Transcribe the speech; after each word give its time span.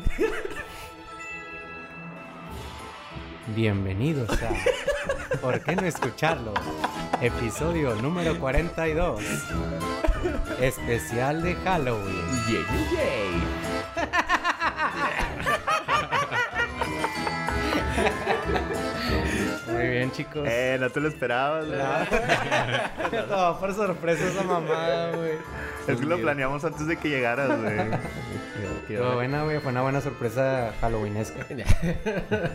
Bienvenidos 3.54 4.30
a 4.42 4.50
¿Por 5.40 5.60
qué 5.60 5.76
no 5.76 5.82
escucharlo? 5.82 6.54
Episodio 7.20 7.94
número 7.96 8.38
42. 8.38 9.22
Especial 10.60 11.42
de 11.42 11.54
Halloween. 11.56 12.24
Yay. 12.48 13.42
Muy 19.72 19.88
bien, 19.88 20.10
chicos. 20.12 20.46
Eh, 20.46 20.76
no 20.80 20.90
te 20.90 21.00
lo 21.00 21.08
esperabas, 21.08 21.68
¿verdad? 21.68 22.08
No, 23.28 23.58
por 23.58 23.74
sorpresa 23.74 24.26
esa 24.26 24.42
mamada, 24.42 25.16
güey. 25.16 25.32
Es 25.86 25.98
que 25.98 26.06
lo 26.06 26.20
planeamos 26.20 26.64
antes 26.64 26.86
de 26.86 26.96
que 26.96 27.08
llegaras, 27.08 27.60
güey. 27.60 27.76
Fue 28.86 29.14
buena, 29.14 29.44
güey. 29.44 29.60
Fue 29.60 29.72
una 29.72 29.82
buena 29.82 30.00
sorpresa 30.00 30.72
halloweenesca. 30.80 31.46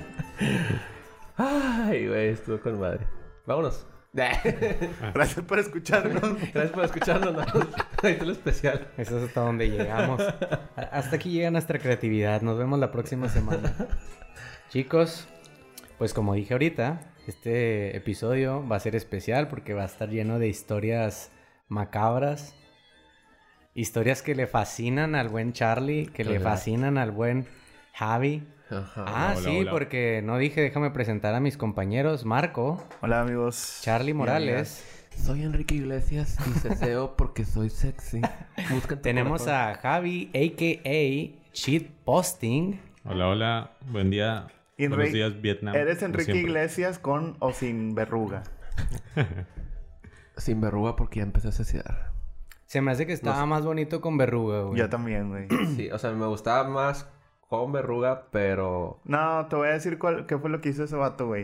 Ay, 1.38 2.08
güey, 2.08 2.30
estuvo 2.30 2.59
con 2.59 2.80
madre. 2.80 3.05
Vámonos. 3.45 3.86
Gracias 5.14 5.45
por 5.45 5.59
escucharnos. 5.59 6.22
Gracias 6.54 6.72
por 6.72 6.86
escucharnos. 6.86 7.36
Ahí 8.02 8.14
está 8.14 8.26
lo 8.26 8.31
especial. 8.31 8.88
Eso 8.98 9.18
es 9.18 9.26
hasta 9.26 9.41
donde 9.41 9.70
llegamos. 9.70 10.22
Hasta 10.76 11.16
aquí 11.18 11.31
llega 11.31 11.52
nuestra 11.52 11.80
creatividad. 11.80 12.42
Nos 12.42 12.58
vemos 12.58 12.80
la 12.80 12.92
próxima 12.92 13.28
semana. 13.28 13.76
Chicos, 14.70 15.28
pues 15.98 16.14
como 16.14 16.34
dije 16.34 16.53
ahorita, 16.53 17.14
este 17.28 17.98
episodio 17.98 18.66
va 18.67 18.78
a 18.78 18.80
ser 18.80 18.95
especial 18.95 19.50
porque 19.50 19.73
va 19.73 19.84
a 19.84 19.88
estar 19.88 20.09
lleno 20.09 20.40
de 20.40 20.48
historias 20.48 21.31
macabras. 21.67 22.56
Historias 23.78 24.22
que 24.22 24.36
le 24.36 24.48
fascinan 24.48 25.16
al 25.16 25.28
buen 25.28 25.52
Charlie, 25.52 26.08
que 26.08 26.23
le 26.23 26.40
fascinan 26.40 26.98
al 26.98 27.12
buen 27.12 27.45
Javi. 27.94 28.48
Ajá. 28.70 29.04
Ah, 29.06 29.34
hola, 29.38 29.50
sí, 29.50 29.58
hola. 29.59 29.72
porque 29.72 30.22
no 30.23 30.38
dije, 30.38 30.62
déjame 30.62 30.92
presentar 30.92 31.36
a 31.36 31.42
mis 31.42 31.58
compañeros. 31.58 32.23
Marco, 32.26 32.81
Hola, 33.02 33.22
amigos. 33.22 33.80
Charlie 33.81 34.14
Morales. 34.14 34.84
Soy 35.18 35.44
Enrique 35.44 35.76
Iglesias 35.76 36.38
y 36.48 36.58
ceseo 36.59 37.16
porque 37.18 37.44
soy 37.46 37.70
sexy. 37.70 38.22
Tenemos 39.02 39.42
corazón. 39.44 39.72
a 39.72 39.76
Javi, 39.76 40.30
a.k.a. 40.34 41.52
Cheat 41.53 41.84
Posting. 42.06 42.80
Hola, 43.03 43.28
hola. 43.28 43.72
Buen 43.92 44.09
día. 44.09 44.48
Enrique- 44.78 44.96
Buenos 44.96 45.14
días, 45.14 45.42
Vietnam. 45.42 45.76
Eres 45.76 46.02
Enrique. 46.02 46.36
Iglesias 46.36 46.98
con 46.98 47.36
o 47.40 47.52
sin 47.52 47.94
verruga. 47.94 48.44
Sin 50.38 50.59
verruga 50.59 50.96
porque 50.98 51.20
ya 51.20 51.23
empecé 51.23 51.48
a 51.48 51.52
cesear. 51.53 52.12
Se 52.66 52.81
me 52.81 52.91
hace 52.91 53.05
que 53.05 53.13
estaba 53.13 53.45
más 53.45 53.63
bonito 53.66 54.02
con 54.02 54.17
verruga, 54.17 54.61
güey. 54.61 54.80
Yo 54.80 54.89
también, 54.89 55.30
güey. 55.30 55.47
Sí, 55.75 55.89
o 55.91 55.97
sea, 55.97 56.11
me 56.11 56.25
gustaba 56.25 56.67
más 56.67 57.07
con 57.47 57.72
verruga, 57.72 58.27
pero... 58.31 58.99
No, 59.03 59.45
te 59.47 59.55
voy 59.55 59.67
a 59.67 59.72
decir 59.72 59.99
cuál, 59.99 60.25
qué 60.25 60.38
fue 60.38 60.49
lo 60.49 60.61
que 60.61 60.69
hizo 60.69 60.83
ese 60.83 60.95
vato, 60.95 61.27
güey. 61.27 61.44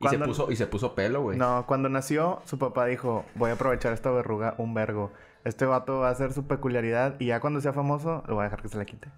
Y 0.00 0.08
se, 0.08 0.16
Cuando- 0.16 0.26
puso, 0.26 0.50
y 0.50 0.56
se 0.56 0.66
puso 0.66 0.94
pelo, 0.94 1.22
güey. 1.22 1.38
No, 1.38 1.64
cuando 1.66 1.88
nació, 1.88 2.40
su 2.46 2.58
papá 2.58 2.86
dijo, 2.86 3.24
voy 3.34 3.50
a 3.50 3.54
aprovechar 3.54 3.92
esta 3.92 4.10
verruga 4.10 4.54
un 4.58 4.74
vergo. 4.74 5.12
Este 5.44 5.66
vato 5.66 5.98
va 6.00 6.08
a 6.08 6.14
ser 6.14 6.32
su 6.32 6.46
peculiaridad 6.46 7.16
y 7.20 7.26
ya 7.26 7.40
cuando 7.40 7.60
sea 7.60 7.72
famoso, 7.72 8.22
lo 8.26 8.34
voy 8.34 8.42
a 8.42 8.44
dejar 8.44 8.62
que 8.62 8.68
se 8.68 8.78
la 8.78 8.84
quite. 8.84 9.08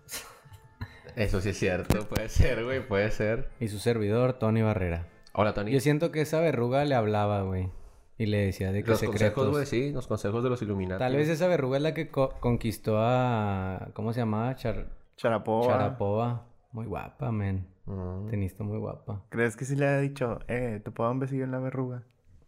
Eso 1.16 1.40
sí 1.40 1.50
es 1.50 1.58
cierto. 1.58 2.06
Puede 2.08 2.28
ser, 2.28 2.64
güey. 2.64 2.86
Puede 2.86 3.10
ser. 3.12 3.50
Y 3.60 3.68
su 3.68 3.78
servidor, 3.78 4.34
Tony 4.34 4.62
Barrera. 4.62 5.06
Hola, 5.32 5.54
Tony. 5.54 5.70
Yo 5.70 5.78
siento 5.80 6.10
que 6.10 6.20
esa 6.20 6.40
verruga 6.40 6.84
le 6.84 6.94
hablaba, 6.96 7.42
güey. 7.42 7.70
Y 8.16 8.26
le 8.26 8.46
decía 8.46 8.70
de 8.72 8.82
que 8.84 8.90
Los 8.90 9.00
secretos. 9.00 9.32
consejos, 9.34 9.50
güey, 9.50 9.66
sí. 9.66 9.92
Los 9.92 10.06
consejos 10.06 10.44
de 10.44 10.50
los 10.50 10.62
Illuminati. 10.62 10.98
Tal 11.00 11.16
vez 11.16 11.28
esa 11.28 11.48
verruga 11.48 11.78
es 11.78 11.82
la 11.82 11.94
que 11.94 12.08
co- 12.08 12.34
conquistó 12.40 12.96
a... 12.98 13.88
¿Cómo 13.94 14.12
se 14.12 14.20
llamaba? 14.20 14.54
Char... 14.54 14.86
Charapoa. 15.16 15.66
Charapova. 15.66 16.46
Muy 16.72 16.86
guapa, 16.86 17.32
men. 17.32 17.66
Mm. 17.86 18.28
Tenista 18.28 18.62
muy 18.64 18.78
guapa. 18.78 19.24
¿Crees 19.30 19.56
que 19.56 19.64
sí 19.64 19.74
le 19.76 19.86
ha 19.86 19.98
dicho, 20.00 20.38
eh, 20.48 20.80
te 20.84 20.90
puedo 20.90 21.08
dar 21.08 21.14
un 21.14 21.20
besillo 21.20 21.44
en 21.44 21.50
la 21.52 21.58
verruga? 21.58 22.04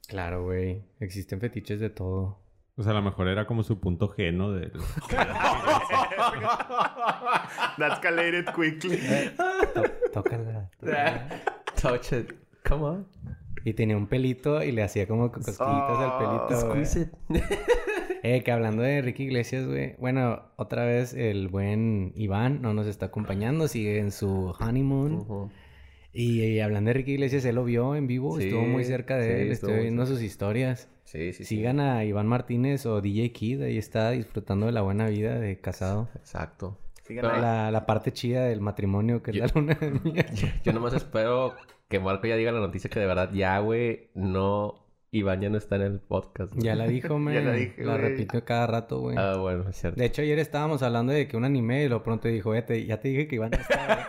Claro, 0.08 0.44
güey. 0.44 0.84
Existen 1.00 1.40
fetiches 1.40 1.80
de 1.80 1.90
todo. 1.90 2.38
O 2.76 2.82
sea, 2.82 2.92
a 2.92 2.94
lo 2.94 3.02
mejor 3.02 3.26
era 3.28 3.46
como 3.46 3.62
su 3.62 3.80
punto 3.80 4.08
G, 4.14 4.32
¿no? 4.32 4.52
Del... 4.52 4.70
That 7.78 7.92
escalated 7.92 8.46
quickly. 8.54 8.98
Tócala. 10.12 10.68
Touch 11.80 12.12
it. 12.12 12.32
Come 12.64 12.82
on. 12.84 13.06
Y 13.66 13.74
tenía 13.74 13.96
un 13.96 14.06
pelito 14.06 14.62
y 14.62 14.70
le 14.70 14.82
hacía 14.84 15.06
como 15.08 15.32
cosquillitas 15.32 15.60
al 15.98 16.18
pelito. 16.18 16.60
Squeeze 16.60 17.00
it. 17.02 17.08
Eh, 18.22 18.42
que 18.42 18.50
hablando 18.50 18.82
de 18.82 18.98
Enrique 18.98 19.22
Iglesias, 19.22 19.66
güey. 19.66 19.94
Bueno, 19.98 20.42
otra 20.56 20.84
vez 20.84 21.14
el 21.14 21.46
buen 21.46 22.12
Iván 22.16 22.60
no 22.60 22.74
nos 22.74 22.88
está 22.88 23.06
acompañando, 23.06 23.68
sigue 23.68 23.98
en 23.98 24.10
su 24.10 24.52
honeymoon. 24.58 25.50
Y, 26.12 26.58
hablando 26.60 26.88
de 26.88 26.92
Enrique 26.92 27.12
Iglesias, 27.12 27.44
él 27.44 27.54
lo 27.56 27.64
vio 27.64 27.94
en 27.94 28.06
vivo, 28.08 28.36
Sí, 28.38 28.44
estuvo 28.46 28.62
muy 28.62 28.84
cerca 28.84 29.16
de 29.16 29.54
sí, 29.56 29.64
él, 29.66 29.70
muy 29.72 29.80
viendo 29.82 30.06
cerca. 30.06 30.16
sus 30.18 30.24
historias. 30.26 30.88
Sí, 31.04 31.32
sí, 31.34 31.44
sí. 31.44 31.56
Sigan 31.56 31.78
a 31.78 32.04
Iván 32.04 32.26
Martínez 32.26 32.84
o 32.86 33.00
DJ 33.00 33.30
Kid, 33.32 33.62
ahí 33.62 33.78
está 33.78 34.10
disfrutando 34.10 34.66
de 34.66 34.72
la 34.72 34.82
buena 34.82 35.06
vida 35.08 35.38
de 35.38 35.60
casado. 35.60 36.08
Exacto. 36.16 36.78
Sigan 37.04 37.26
Pero. 37.30 37.40
La, 37.40 37.70
la 37.70 37.86
parte 37.86 38.12
chida 38.12 38.44
del 38.46 38.60
matrimonio, 38.60 39.22
que 39.22 39.32
Yo- 39.32 39.44
es 39.44 39.54
la 39.54 39.60
luna 39.60 39.74
de 39.74 39.90
miel. 40.04 40.26
Yo 40.64 40.72
nomás 40.72 40.94
espero 40.94 41.54
que 41.88 42.00
Marco 42.00 42.26
ya 42.26 42.36
diga 42.36 42.52
la 42.52 42.60
noticia 42.60 42.90
que 42.90 43.00
de 43.00 43.06
verdad 43.06 43.30
ya, 43.32 43.58
güey, 43.60 44.10
no... 44.14 44.82
Iván 45.12 45.40
ya 45.40 45.48
no 45.48 45.56
está 45.56 45.76
en 45.76 45.82
el 45.82 46.00
podcast. 46.00 46.52
güey. 46.52 46.64
Ya 46.64 46.74
la 46.74 46.86
dijo, 46.86 47.18
man. 47.20 47.32
Ya 47.32 47.40
la 47.40 47.52
dije, 47.52 47.82
güey. 47.82 47.96
repito 47.96 48.44
cada 48.44 48.66
rato, 48.66 48.98
güey. 49.00 49.16
Ah, 49.16 49.36
bueno, 49.38 49.66
es 49.70 49.76
cierto. 49.76 49.98
De 49.98 50.04
hecho, 50.06 50.20
ayer 50.20 50.38
estábamos 50.38 50.82
hablando 50.82 51.12
de 51.12 51.26
que 51.28 51.36
un 51.38 51.44
anime 51.44 51.84
y 51.84 51.88
lo 51.88 52.02
pronto 52.02 52.28
dijo, 52.28 52.54
"Eh, 52.54 52.62
te- 52.62 52.84
ya 52.84 53.00
te 53.00 53.08
dije 53.08 53.26
que 53.28 53.36
Iván 53.36 53.52
no 53.52 53.58
está. 53.58 54.06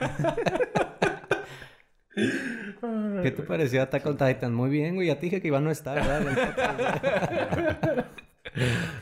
¿Qué 3.23 3.31
te 3.31 3.43
pareció 3.43 3.81
Attack 3.83 4.05
on 4.05 4.17
Titan? 4.17 4.53
Muy 4.53 4.69
bien, 4.69 4.95
güey. 4.95 5.07
Ya 5.07 5.15
te 5.15 5.27
dije 5.27 5.39
que 5.41 5.47
Iván 5.49 5.63
no 5.63 5.71
está, 5.71 5.93
¿verdad? 5.93 6.21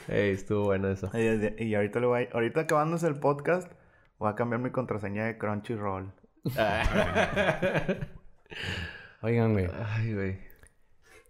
Ey, 0.09 0.31
estuvo 0.31 0.65
bueno 0.65 0.89
eso. 0.89 1.09
Y, 1.13 1.63
y 1.63 1.75
ahorita 1.75 1.99
le 2.01 2.05
voy 2.07 2.23
a... 2.23 2.29
Ahorita 2.33 2.61
acabándose 2.61 3.07
el 3.07 3.15
podcast, 3.15 3.71
voy 4.19 4.29
a 4.29 4.35
cambiar 4.35 4.61
mi 4.61 4.69
contraseña 4.69 5.25
de 5.25 5.37
Crunchyroll. 5.37 6.11
Oigan, 9.21 9.53
güey. 9.53 9.67
Ay, 9.85 10.13
güey. 10.13 10.37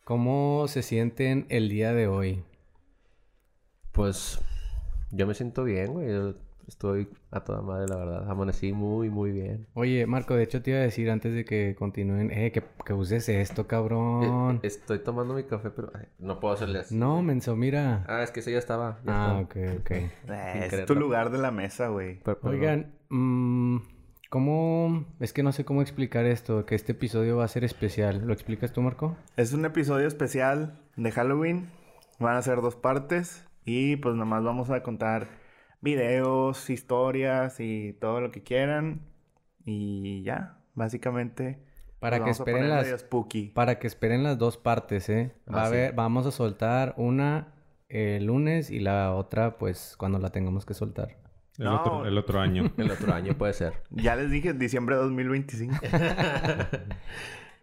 ¿Cómo 0.03 0.65
se 0.67 0.81
sienten 0.83 1.45
el 1.49 1.69
día 1.69 1.93
de 1.93 2.07
hoy? 2.07 2.43
Pues 3.91 4.39
yo 5.11 5.25
me 5.27 5.33
siento 5.33 5.63
bien, 5.63 5.93
güey. 5.93 6.09
Yo 6.09 6.33
estoy 6.67 7.07
a 7.31 7.39
toda 7.43 7.61
madre, 7.61 7.87
la 7.87 7.95
verdad. 7.95 8.29
Amanecí 8.29 8.73
muy, 8.73 9.09
muy 9.09 9.31
bien. 9.31 9.67
Oye, 9.73 10.05
Marco, 10.05 10.35
de 10.35 10.43
hecho 10.43 10.61
te 10.61 10.71
iba 10.71 10.79
a 10.79 10.83
decir 10.83 11.09
antes 11.09 11.33
de 11.33 11.45
que 11.45 11.75
continúen, 11.75 12.29
eh, 12.31 12.51
que, 12.51 12.63
que 12.85 12.93
uses 12.93 13.27
esto, 13.29 13.65
cabrón. 13.67 14.59
Eh, 14.61 14.67
estoy 14.67 14.99
tomando 14.99 15.33
mi 15.33 15.43
café, 15.45 15.69
pero 15.69 15.91
ay, 15.95 16.07
no 16.19 16.39
puedo 16.39 16.53
hacerle 16.53 16.79
así. 16.79 16.95
No, 16.95 17.21
menso, 17.23 17.55
mira. 17.55 18.03
Ah, 18.07 18.21
es 18.23 18.31
que 18.31 18.41
ese 18.41 18.51
ya 18.51 18.59
estaba. 18.59 18.99
ya 19.05 19.11
Ah, 19.13 19.41
estaba. 19.41 19.71
ok, 19.73 19.79
ok. 19.79 19.91
Eh, 20.29 20.69
es 20.71 20.85
tu 20.85 20.95
lugar 20.95 21.29
de 21.31 21.37
la 21.37 21.51
mesa, 21.51 21.87
güey. 21.87 22.19
Oigan, 22.43 22.93
mm, 23.09 23.77
¿cómo...? 24.35 25.05
Es 25.21 25.31
que 25.31 25.43
no 25.43 25.53
sé 25.53 25.63
cómo 25.63 25.81
explicar 25.81 26.25
esto, 26.25 26.65
que 26.65 26.75
este 26.75 26.91
episodio 26.91 27.37
va 27.37 27.45
a 27.45 27.47
ser 27.47 27.63
especial. 27.63 28.27
¿Lo 28.27 28.33
explicas 28.33 28.73
tú, 28.73 28.81
Marco? 28.81 29.15
Es 29.37 29.53
un 29.53 29.63
episodio 29.63 30.07
especial 30.09 30.77
de 30.97 31.09
Halloween. 31.11 31.69
Van 32.19 32.35
a 32.35 32.41
ser 32.41 32.59
dos 32.59 32.75
partes. 32.75 33.45
Y 33.63 33.95
pues 33.95 34.13
nomás 34.15 34.43
vamos 34.43 34.69
a 34.71 34.83
contar 34.83 35.27
videos, 35.79 36.69
historias 36.69 37.61
y 37.61 37.93
todo 37.93 38.19
lo 38.19 38.31
que 38.31 38.43
quieran. 38.43 38.99
Y 39.63 40.21
ya, 40.23 40.57
básicamente. 40.73 41.63
Para 42.01 42.21
que 42.21 42.31
esperen 42.31 42.67
las... 42.67 42.87
spooky. 42.99 43.51
Para 43.55 43.79
que 43.79 43.87
esperen 43.87 44.21
las 44.23 44.37
dos 44.37 44.57
partes, 44.57 45.07
¿eh? 45.07 45.31
Va 45.47 45.61
Ah, 45.61 45.63
a 45.63 45.69
sí. 45.69 45.75
haber, 45.75 45.93
vamos 45.93 46.25
a 46.25 46.31
soltar 46.31 46.93
una 46.97 47.53
el 47.87 48.25
lunes 48.25 48.69
y 48.69 48.81
la 48.81 49.13
otra, 49.15 49.57
pues, 49.57 49.95
cuando 49.97 50.19
la 50.19 50.31
tengamos 50.31 50.65
que 50.65 50.73
soltar. 50.73 51.15
El, 51.57 51.65
No. 51.65 51.75
otro, 51.81 52.05
el 52.05 52.17
otro 52.17 52.39
año. 52.39 52.71
El 52.77 52.91
otro 52.91 53.13
año 53.13 53.33
puede 53.37 53.53
ser. 53.53 53.73
Ya 53.91 54.15
les 54.15 54.29
dije, 54.31 54.53
diciembre 54.53 54.95
de 54.95 55.01
2025. 55.03 55.75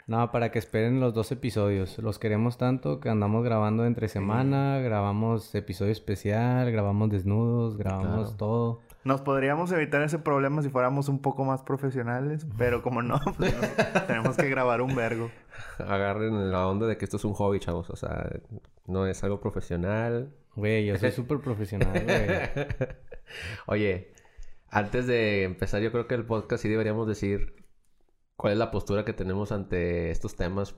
No, 0.09 0.33
para 0.33 0.51
que 0.51 0.59
esperen 0.59 0.99
los 0.99 1.15
dos 1.15 1.31
episodios. 1.31 1.97
Los 1.99 2.19
queremos 2.19 2.59
tanto 2.59 2.99
que 2.99 3.09
andamos 3.09 3.45
grabando 3.45 3.87
entre 3.87 4.09
semana, 4.09 4.79
grabamos 4.81 5.55
episodio 5.55 5.93
especial, 5.93 6.71
grabamos 6.73 7.09
desnudos, 7.11 7.77
grabamos 7.79 8.31
Claro. 8.31 8.37
todo. 8.37 8.81
Nos 9.05 9.21
podríamos 9.21 9.71
evitar 9.71 10.03
ese 10.03 10.19
problema 10.19 10.61
si 10.61 10.71
fuéramos 10.71 11.09
un 11.09 11.21
poco 11.23 11.45
más 11.45 11.63
profesionales, 11.63 12.47
pero 12.59 12.83
como 12.83 13.01
no, 13.01 13.21
pues 13.37 13.55
tenemos 14.09 14.37
que 14.37 14.49
grabar 14.49 14.81
un 14.83 14.95
vergo. 14.97 15.31
Agarren 15.79 16.51
la 16.51 16.67
onda 16.67 16.87
de 16.89 16.99
que 16.99 17.05
esto 17.05 17.17
es 17.17 17.25
un 17.25 17.35
hobby, 17.35 17.61
chavos. 17.61 17.89
O 17.89 17.97
sea, 17.97 18.29
no 18.89 19.07
es 19.07 19.23
algo 19.23 19.41
profesional. 19.41 20.33
Güey, 20.57 20.87
yo 20.87 20.97
soy 20.99 21.11
súper 21.13 21.39
profesional, 21.41 22.05
güey. 22.05 22.67
Oye, 23.67 24.13
antes 24.69 25.07
de 25.07 25.45
empezar, 25.45 25.81
yo 25.83 25.93
creo 25.93 26.07
que 26.07 26.15
el 26.15 26.25
podcast 26.27 26.63
sí 26.63 26.69
deberíamos 26.69 27.07
decir 27.09 27.65
cuál 28.37 28.53
es 28.55 28.59
la 28.59 28.71
postura 28.71 29.05
que 29.05 29.13
tenemos 29.13 29.53
ante 29.53 30.11
estos 30.11 30.37
temas. 30.37 30.75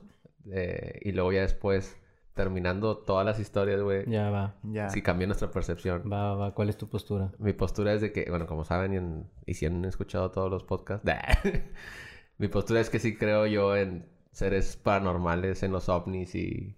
eh, 0.51 0.99
y 1.01 1.11
luego 1.11 1.31
ya 1.33 1.41
después 1.41 1.97
terminando 2.33 2.97
todas 2.97 3.25
las 3.25 3.39
historias, 3.39 3.81
güey, 3.81 4.03
Ya 4.09 4.29
va. 4.29 4.55
Ya. 4.63 4.89
sí 4.89 5.01
cambia 5.01 5.25
nuestra 5.25 5.51
percepción. 5.51 6.03
Va, 6.11 6.31
va, 6.31 6.35
va. 6.35 6.53
¿Cuál 6.53 6.69
es 6.69 6.77
tu 6.77 6.89
postura? 6.89 7.31
Mi 7.39 7.53
postura 7.53 7.93
es 7.93 8.01
de 8.01 8.11
que, 8.11 8.25
bueno, 8.29 8.45
como 8.45 8.65
saben 8.65 8.93
y, 8.93 8.97
en- 8.97 9.29
y 9.45 9.53
si 9.53 9.65
han 9.65 9.85
escuchado 9.85 10.31
todos 10.31 10.51
los 10.51 10.63
podcasts, 10.65 11.05
mi 12.37 12.47
postura 12.49 12.81
es 12.81 12.89
que 12.89 12.99
sí 12.99 13.15
creo 13.15 13.45
yo 13.47 13.75
en 13.77 14.05
seres 14.33 14.75
paranormales, 14.75 15.63
en 15.63 15.71
los 15.71 15.87
ovnis 15.87 16.35
y 16.35 16.75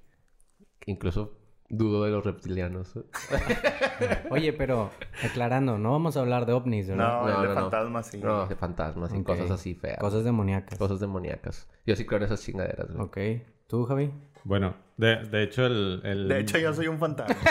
incluso 0.85 1.39
dudo 1.69 2.03
de 2.05 2.11
los 2.11 2.23
reptilianos. 2.25 2.93
Oye, 4.29 4.53
pero 4.53 4.89
aclarando, 5.23 5.77
no 5.77 5.91
vamos 5.91 6.17
a 6.17 6.21
hablar 6.21 6.45
de 6.45 6.53
ovnis, 6.53 6.87
¿verdad? 6.87 7.07
No, 7.07 7.27
No, 7.27 7.41
de 7.41 7.47
no, 7.47 7.53
no. 7.55 7.61
fantasmas 7.61 8.07
sí. 8.07 8.17
No, 8.19 8.45
de 8.47 8.55
fantasmas 8.55 9.13
y 9.13 9.23
cosas 9.23 9.51
así 9.51 9.75
feas. 9.75 9.99
Cosas 9.99 10.23
demoníacas. 10.23 10.77
Cosas 10.79 10.99
demoníacas. 10.99 11.67
Yo 11.85 11.95
sí 11.95 12.05
creo 12.05 12.17
en 12.19 12.25
esas 12.25 12.41
chingaderas, 12.41 12.87
güey. 12.91 13.05
Ok. 13.05 13.17
¿Tú, 13.67 13.85
Javi? 13.85 14.11
Bueno, 14.43 14.75
de, 14.95 15.17
de 15.25 15.43
hecho 15.43 15.65
el, 15.65 16.01
el- 16.05 16.27
De 16.29 16.39
hecho, 16.39 16.57
yo 16.57 16.73
soy 16.73 16.87
un 16.87 16.97
fantasma. 16.99 17.35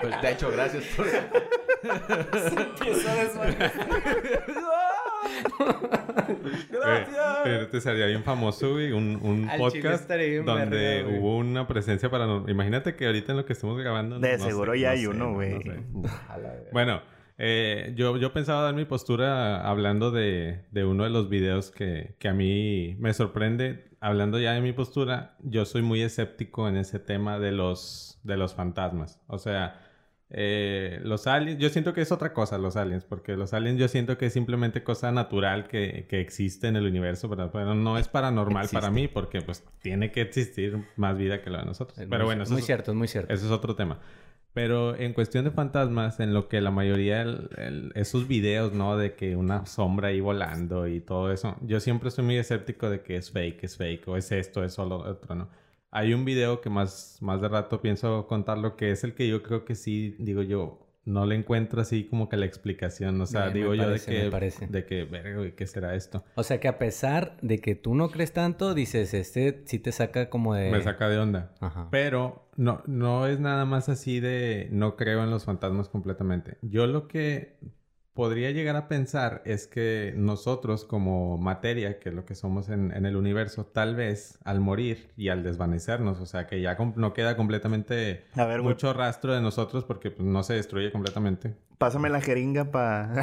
Pues, 0.00 0.22
de 0.22 0.32
hecho, 0.32 0.50
gracias 0.50 0.84
por... 0.96 1.06
Eh, 6.28 7.06
pero 7.44 7.68
te 7.68 7.80
sería 7.80 8.06
bien 8.06 8.22
famoso, 8.22 8.72
güey, 8.72 8.92
un, 8.92 9.18
un 9.22 9.48
Al 9.48 9.58
podcast 9.58 10.08
bien 10.10 10.44
donde 10.44 10.76
verga, 10.76 11.08
güey. 11.08 11.18
hubo 11.20 11.36
una 11.38 11.66
presencia 11.66 12.10
paranormal. 12.10 12.50
Imagínate 12.50 12.96
que 12.96 13.06
ahorita 13.06 13.32
en 13.32 13.38
lo 13.38 13.46
que 13.46 13.52
estemos 13.54 13.78
grabando... 13.78 14.18
De 14.18 14.36
no 14.38 14.44
seguro 14.44 14.72
sé, 14.74 14.80
ya 14.80 14.88
no 14.88 14.92
hay 14.92 15.00
sé, 15.00 15.08
uno, 15.08 15.18
no- 15.18 15.24
no 15.30 15.34
güey. 15.34 15.62
sé. 15.62 15.80
Bueno, 16.72 17.02
eh, 17.38 17.92
yo, 17.96 18.16
yo 18.16 18.32
pensaba 18.32 18.62
dar 18.62 18.74
mi 18.74 18.84
postura 18.84 19.66
hablando 19.68 20.10
de, 20.10 20.60
de 20.70 20.84
uno 20.84 21.04
de 21.04 21.10
los 21.10 21.28
videos 21.28 21.70
que, 21.70 22.14
que 22.18 22.28
a 22.28 22.34
mí 22.34 22.96
me 22.98 23.12
sorprende. 23.14 23.88
Hablando 24.00 24.38
ya 24.38 24.52
de 24.52 24.60
mi 24.60 24.72
postura, 24.72 25.34
yo 25.42 25.64
soy 25.64 25.82
muy 25.82 26.02
escéptico 26.02 26.68
en 26.68 26.76
ese 26.76 26.98
tema 27.00 27.38
de 27.38 27.52
los, 27.52 28.20
de 28.22 28.36
los 28.36 28.54
fantasmas. 28.54 29.20
O 29.26 29.38
sea, 29.38 29.80
eh, 30.30 31.00
los 31.04 31.26
aliens, 31.26 31.58
yo 31.58 31.70
siento 31.70 31.94
que 31.94 32.02
es 32.02 32.12
otra 32.12 32.32
cosa 32.34 32.58
los 32.58 32.76
aliens, 32.76 33.04
porque 33.04 33.36
los 33.36 33.54
aliens 33.54 33.78
yo 33.80 33.88
siento 33.88 34.18
que 34.18 34.26
es 34.26 34.32
simplemente 34.32 34.82
cosa 34.82 35.10
natural 35.10 35.68
que, 35.68 36.06
que 36.08 36.20
existe 36.20 36.68
en 36.68 36.76
el 36.76 36.86
universo. 36.86 37.30
Pero 37.30 37.74
no 37.74 37.96
es 37.98 38.08
paranormal 38.08 38.68
para 38.72 38.90
mí, 38.90 39.08
porque 39.08 39.40
pues 39.40 39.64
tiene 39.80 40.12
que 40.12 40.20
existir 40.20 40.84
más 40.96 41.16
vida 41.16 41.40
que 41.42 41.50
la 41.50 41.60
de 41.60 41.66
nosotros. 41.66 41.98
Es 41.98 42.06
Pero 42.06 42.24
muy- 42.24 42.26
bueno, 42.26 42.42
eso 42.42 42.52
muy 42.52 42.60
es- 42.60 42.66
cierto, 42.66 42.90
es 42.90 42.96
muy 42.96 43.08
cierto. 43.08 43.32
eso 43.32 43.46
es 43.46 43.52
otro 43.52 43.74
tema. 43.74 43.98
Pero 44.54 44.96
en 44.96 45.12
cuestión 45.12 45.44
de 45.44 45.50
fantasmas, 45.50 46.20
en 46.20 46.34
lo 46.34 46.48
que 46.48 46.60
la 46.60 46.70
mayoría, 46.70 47.22
el- 47.22 47.48
el- 47.56 47.92
esos 47.94 48.26
videos, 48.26 48.72
¿no? 48.72 48.96
De 48.96 49.14
que 49.14 49.36
una 49.36 49.66
sombra 49.66 50.08
ahí 50.08 50.20
volando 50.20 50.88
y 50.88 51.00
todo 51.00 51.30
eso, 51.32 51.56
yo 51.62 51.80
siempre 51.80 52.10
soy 52.10 52.24
muy 52.24 52.36
escéptico 52.38 52.90
de 52.90 53.02
que 53.02 53.16
es 53.16 53.30
fake, 53.30 53.62
es 53.64 53.76
fake, 53.76 54.08
o 54.08 54.16
es 54.16 54.32
esto, 54.32 54.64
es 54.64 54.72
solo 54.72 54.96
otro, 54.98 55.34
¿no? 55.34 55.48
Hay 55.90 56.12
un 56.14 56.24
video 56.24 56.60
que 56.60 56.68
más, 56.70 57.18
más 57.20 57.40
de 57.40 57.48
rato 57.48 57.80
pienso 57.80 58.26
contarlo, 58.26 58.76
que 58.76 58.90
es 58.90 59.04
el 59.04 59.14
que 59.14 59.26
yo 59.28 59.42
creo 59.42 59.64
que 59.64 59.74
sí, 59.74 60.14
digo 60.18 60.42
yo, 60.42 60.84
no 61.06 61.24
le 61.24 61.34
encuentro 61.34 61.80
así 61.80 62.04
como 62.04 62.28
que 62.28 62.36
la 62.36 62.44
explicación. 62.44 63.18
O 63.22 63.24
sea, 63.26 63.46
Me- 63.46 63.52
me 63.52 63.52
digo 63.60 63.74
yo 63.74 63.88
de 63.88 63.94
me 63.98 64.00
que, 64.24 64.30
parece. 64.30 64.66
de 64.66 64.84
que, 64.84 65.04
verga, 65.04 65.38
güey, 65.38 65.54
¿qué 65.56 65.66
será 65.66 65.94
esto? 65.94 66.22
O 66.34 66.42
sea 66.42 66.60
que 66.60 66.68
a 66.68 66.78
pesar 66.78 67.38
de 67.40 67.58
que 67.60 67.74
tú 67.74 67.94
no 67.94 68.10
crees 68.10 68.34
tanto, 68.34 68.74
dices, 68.74 69.14
este 69.14 69.62
sí 69.64 69.78
te 69.78 69.90
saca 69.92 70.28
como 70.28 70.54
de... 70.54 70.70
Me 70.70 70.82
saca 70.82 71.08
de 71.08 71.16
onda. 71.18 71.54
Ajá. 71.60 71.88
Pero 71.90 72.50
no, 72.56 72.82
no 72.86 73.26
es 73.26 73.40
nada 73.40 73.64
más 73.64 73.88
así 73.88 74.20
de 74.20 74.68
no 74.70 74.96
creo 74.96 75.24
en 75.24 75.30
los 75.30 75.46
fantasmas 75.46 75.88
completamente. 75.88 76.58
Yo 76.60 76.86
lo 76.86 77.08
que 77.08 77.56
podría 78.18 78.50
llegar 78.50 78.74
a 78.74 78.88
pensar 78.88 79.42
es 79.44 79.68
que 79.68 80.12
nosotros 80.16 80.84
como 80.84 81.38
materia, 81.38 82.00
que 82.00 82.08
es 82.08 82.14
lo 82.16 82.24
que 82.24 82.34
somos 82.34 82.68
en, 82.68 82.90
en 82.90 83.06
el 83.06 83.14
universo, 83.14 83.64
tal 83.64 83.94
vez 83.94 84.40
al 84.42 84.58
morir 84.58 85.12
y 85.16 85.28
al 85.28 85.44
desvanecernos, 85.44 86.18
o 86.18 86.26
sea 86.26 86.48
que 86.48 86.60
ya 86.60 86.76
no 86.96 87.12
queda 87.12 87.36
completamente 87.36 88.24
A 88.34 88.44
ver, 88.44 88.60
güey, 88.60 88.74
mucho 88.74 88.92
rastro 88.92 89.32
de 89.34 89.40
nosotros 89.40 89.84
porque 89.84 90.10
pues, 90.10 90.26
no 90.26 90.42
se 90.42 90.54
destruye 90.54 90.90
completamente. 90.90 91.54
pásame 91.78 92.08
la 92.10 92.20
jeringa 92.20 92.72
para... 92.72 93.22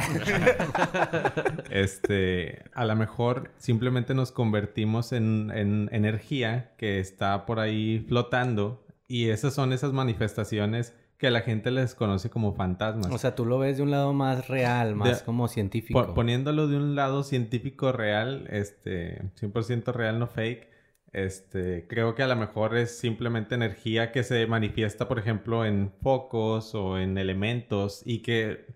Este, 1.70 2.62
a 2.72 2.86
lo 2.86 2.96
mejor 2.96 3.50
simplemente 3.58 4.14
nos 4.14 4.32
convertimos 4.32 5.12
en, 5.12 5.52
en 5.54 5.90
energía 5.92 6.72
que 6.78 7.00
está 7.00 7.44
por 7.44 7.60
ahí 7.60 8.02
flotando 8.08 8.82
y 9.08 9.28
esas 9.28 9.52
son 9.52 9.74
esas 9.74 9.92
manifestaciones 9.92 10.94
que 11.18 11.30
la 11.30 11.40
gente 11.40 11.70
les 11.70 11.94
conoce 11.94 12.28
como 12.30 12.54
fantasmas. 12.54 13.12
O 13.12 13.18
sea, 13.18 13.34
tú 13.34 13.46
lo 13.46 13.58
ves 13.58 13.76
de 13.78 13.82
un 13.82 13.90
lado 13.90 14.12
más 14.12 14.48
real, 14.48 14.94
más 14.94 15.20
De- 15.20 15.24
como 15.24 15.48
científico. 15.48 16.06
Po- 16.06 16.14
poniéndolo 16.14 16.68
de 16.68 16.76
un 16.76 16.94
lado 16.94 17.22
científico 17.22 17.92
real, 17.92 18.46
este, 18.50 19.22
100% 19.34 19.92
real, 19.92 20.18
no 20.18 20.26
fake, 20.26 20.68
este, 21.12 21.86
creo 21.88 22.14
que 22.14 22.22
a 22.22 22.26
lo 22.26 22.36
mejor 22.36 22.76
es 22.76 22.98
simplemente 22.98 23.54
energía 23.54 24.12
que 24.12 24.22
se 24.22 24.46
manifiesta, 24.46 25.08
por 25.08 25.18
ejemplo, 25.18 25.64
en 25.64 25.90
focos 26.02 26.74
o 26.74 26.98
en 26.98 27.16
elementos 27.16 28.02
y 28.04 28.20
que 28.20 28.66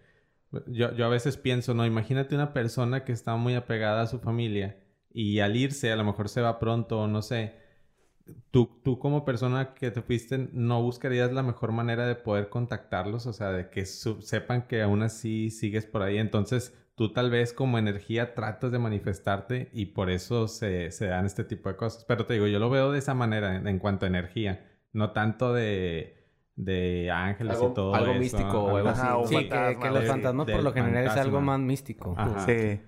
yo, 0.66 0.94
yo 0.94 1.06
a 1.06 1.08
veces 1.08 1.36
pienso, 1.36 1.74
no, 1.74 1.84
imagínate 1.86 2.34
una 2.34 2.52
persona 2.52 3.04
que 3.04 3.12
está 3.12 3.36
muy 3.36 3.54
apegada 3.54 4.02
a 4.02 4.06
su 4.06 4.18
familia 4.18 4.78
y 5.12 5.40
al 5.40 5.56
irse 5.56 5.92
a 5.92 5.96
lo 5.96 6.04
mejor 6.04 6.28
se 6.28 6.40
va 6.40 6.58
pronto 6.58 7.00
o 7.00 7.06
no 7.06 7.20
sé. 7.22 7.59
Tú, 8.50 8.68
tú 8.84 8.98
como 8.98 9.24
persona 9.24 9.74
que 9.74 9.90
te 9.90 10.02
fuiste, 10.02 10.48
¿no 10.52 10.82
buscarías 10.82 11.32
la 11.32 11.42
mejor 11.42 11.72
manera 11.72 12.06
de 12.06 12.14
poder 12.14 12.48
contactarlos? 12.48 13.26
O 13.26 13.32
sea, 13.32 13.50
de 13.50 13.70
que 13.70 13.84
sepan 13.86 14.66
que 14.66 14.82
aún 14.82 15.02
así 15.02 15.50
sigues 15.50 15.86
por 15.86 16.02
ahí. 16.02 16.18
Entonces, 16.18 16.76
tú 16.96 17.12
tal 17.12 17.30
vez 17.30 17.52
como 17.52 17.78
energía 17.78 18.34
tratas 18.34 18.70
de 18.72 18.78
manifestarte 18.78 19.70
y 19.72 19.86
por 19.86 20.10
eso 20.10 20.48
se, 20.48 20.90
se 20.90 21.06
dan 21.06 21.26
este 21.26 21.44
tipo 21.44 21.68
de 21.68 21.76
cosas. 21.76 22.04
Pero 22.04 22.26
te 22.26 22.34
digo, 22.34 22.46
yo 22.46 22.58
lo 22.58 22.70
veo 22.70 22.92
de 22.92 22.98
esa 22.98 23.14
manera 23.14 23.56
en, 23.56 23.66
en 23.66 23.78
cuanto 23.78 24.04
a 24.06 24.08
energía. 24.08 24.66
No 24.92 25.12
tanto 25.12 25.52
de, 25.54 26.24
de 26.56 27.10
ángeles 27.12 27.56
Algo- 27.56 27.70
y 27.70 27.74
todo 27.74 27.94
algo 27.94 28.10
eso. 28.12 28.20
místico 28.20 28.64
o 28.64 28.76
algo 28.76 28.88
Ajá, 28.90 29.14
así. 29.20 29.28
Sí, 29.36 29.44
que, 29.48 29.50
fantasma, 29.50 29.80
que 29.80 29.88
los 29.88 29.96
güey. 29.98 30.06
fantasmas 30.08 30.46
por 30.50 30.62
lo 30.62 30.72
general 30.72 31.04
es 31.06 31.16
algo 31.16 31.40
más 31.40 31.60
místico. 31.60 32.14
Ajá. 32.16 32.40
Sí. 32.46 32.80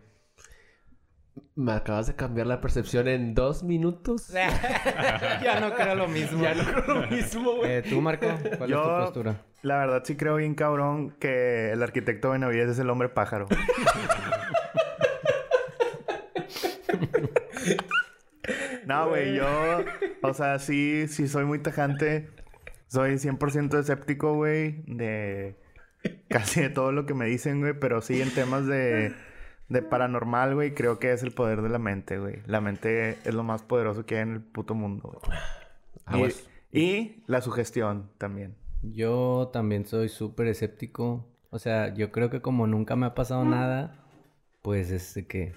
Me 1.55 1.73
acabas 1.73 2.07
de 2.07 2.17
cambiar 2.17 2.47
la 2.47 2.61
percepción 2.61 3.09
en 3.09 3.35
dos 3.35 3.63
minutos. 3.63 4.29
ya 5.43 5.61
no 5.61 5.75
creo 5.75 5.95
lo 5.95 6.09
mismo. 6.09 6.43
ya 6.43 6.55
no 6.55 6.65
creo 6.65 7.01
lo 7.01 7.07
mismo, 7.09 7.57
güey. 7.57 7.71
Eh, 7.73 7.83
¿Tú, 7.83 8.01
Marco? 8.01 8.27
¿Cuál 8.59 8.71
Yo- 8.71 8.83
es 8.83 8.83
tu 8.83 9.05
postura? 9.05 9.43
La 9.63 9.79
verdad 9.79 10.03
sí 10.05 10.17
creo 10.17 10.37
bien 10.37 10.55
cabrón 10.55 11.15
que 11.21 11.71
el 11.73 11.83
arquitecto 11.83 12.31
Benavides 12.31 12.71
es 12.71 12.79
el 12.81 12.91
hombre 12.91 13.09
pájaro. 13.09 13.47
no, 18.87 19.09
güey, 19.09 19.35
yo... 19.37 19.85
O 20.23 20.35
sea, 20.35 20.59
sí, 20.59 21.07
sí 21.09 21.29
soy 21.29 21.45
muy 21.45 21.61
tajante. 21.61 22.29
Soy 22.89 23.13
100% 23.13 23.79
escéptico, 23.79 24.35
güey, 24.35 24.83
de 24.87 25.57
casi 26.29 26.61
de 26.61 26.69
todo 26.69 26.93
lo 26.93 27.07
que 27.07 27.15
me 27.15 27.27
dicen, 27.27 27.61
güey. 27.61 27.73
Pero 27.79 28.01
sí 28.03 28.21
en 28.21 28.31
temas 28.35 28.67
de, 28.67 29.15
de 29.69 29.83
paranormal, 29.83 30.55
güey, 30.55 30.75
creo 30.75 30.99
que 30.99 31.13
es 31.13 31.23
el 31.23 31.33
poder 31.33 31.63
de 31.63 31.69
la 31.69 31.79
mente, 31.79 32.19
güey. 32.19 32.41
La 32.47 32.61
mente 32.61 33.19
es 33.25 33.35
lo 33.35 33.43
más 33.43 33.63
poderoso 33.63 34.05
que 34.05 34.17
hay 34.17 34.23
en 34.23 34.33
el 34.35 34.41
puto 34.41 34.75
mundo, 34.75 35.21
güey. 35.25 35.39
Aguas. 36.05 36.49
Y, 36.71 36.81
y 36.81 37.25
la 37.27 37.41
sugestión 37.41 38.11
también. 38.19 38.57
Yo 38.83 39.51
también 39.53 39.87
soy 39.87 40.09
súper 40.09 40.49
escéptico. 40.49 41.27
O 41.51 41.59
sea, 41.59 41.95
yo 41.95 42.11
creo 42.13 42.31
que 42.31 42.41
como 42.41 42.67
nunca 42.67 42.97
me 42.97 43.07
ha 43.07 43.15
pasado 43.15 43.45
nada, 43.45 44.05
pues 44.63 44.91
es 44.91 45.15
de 45.15 45.27
que... 45.27 45.53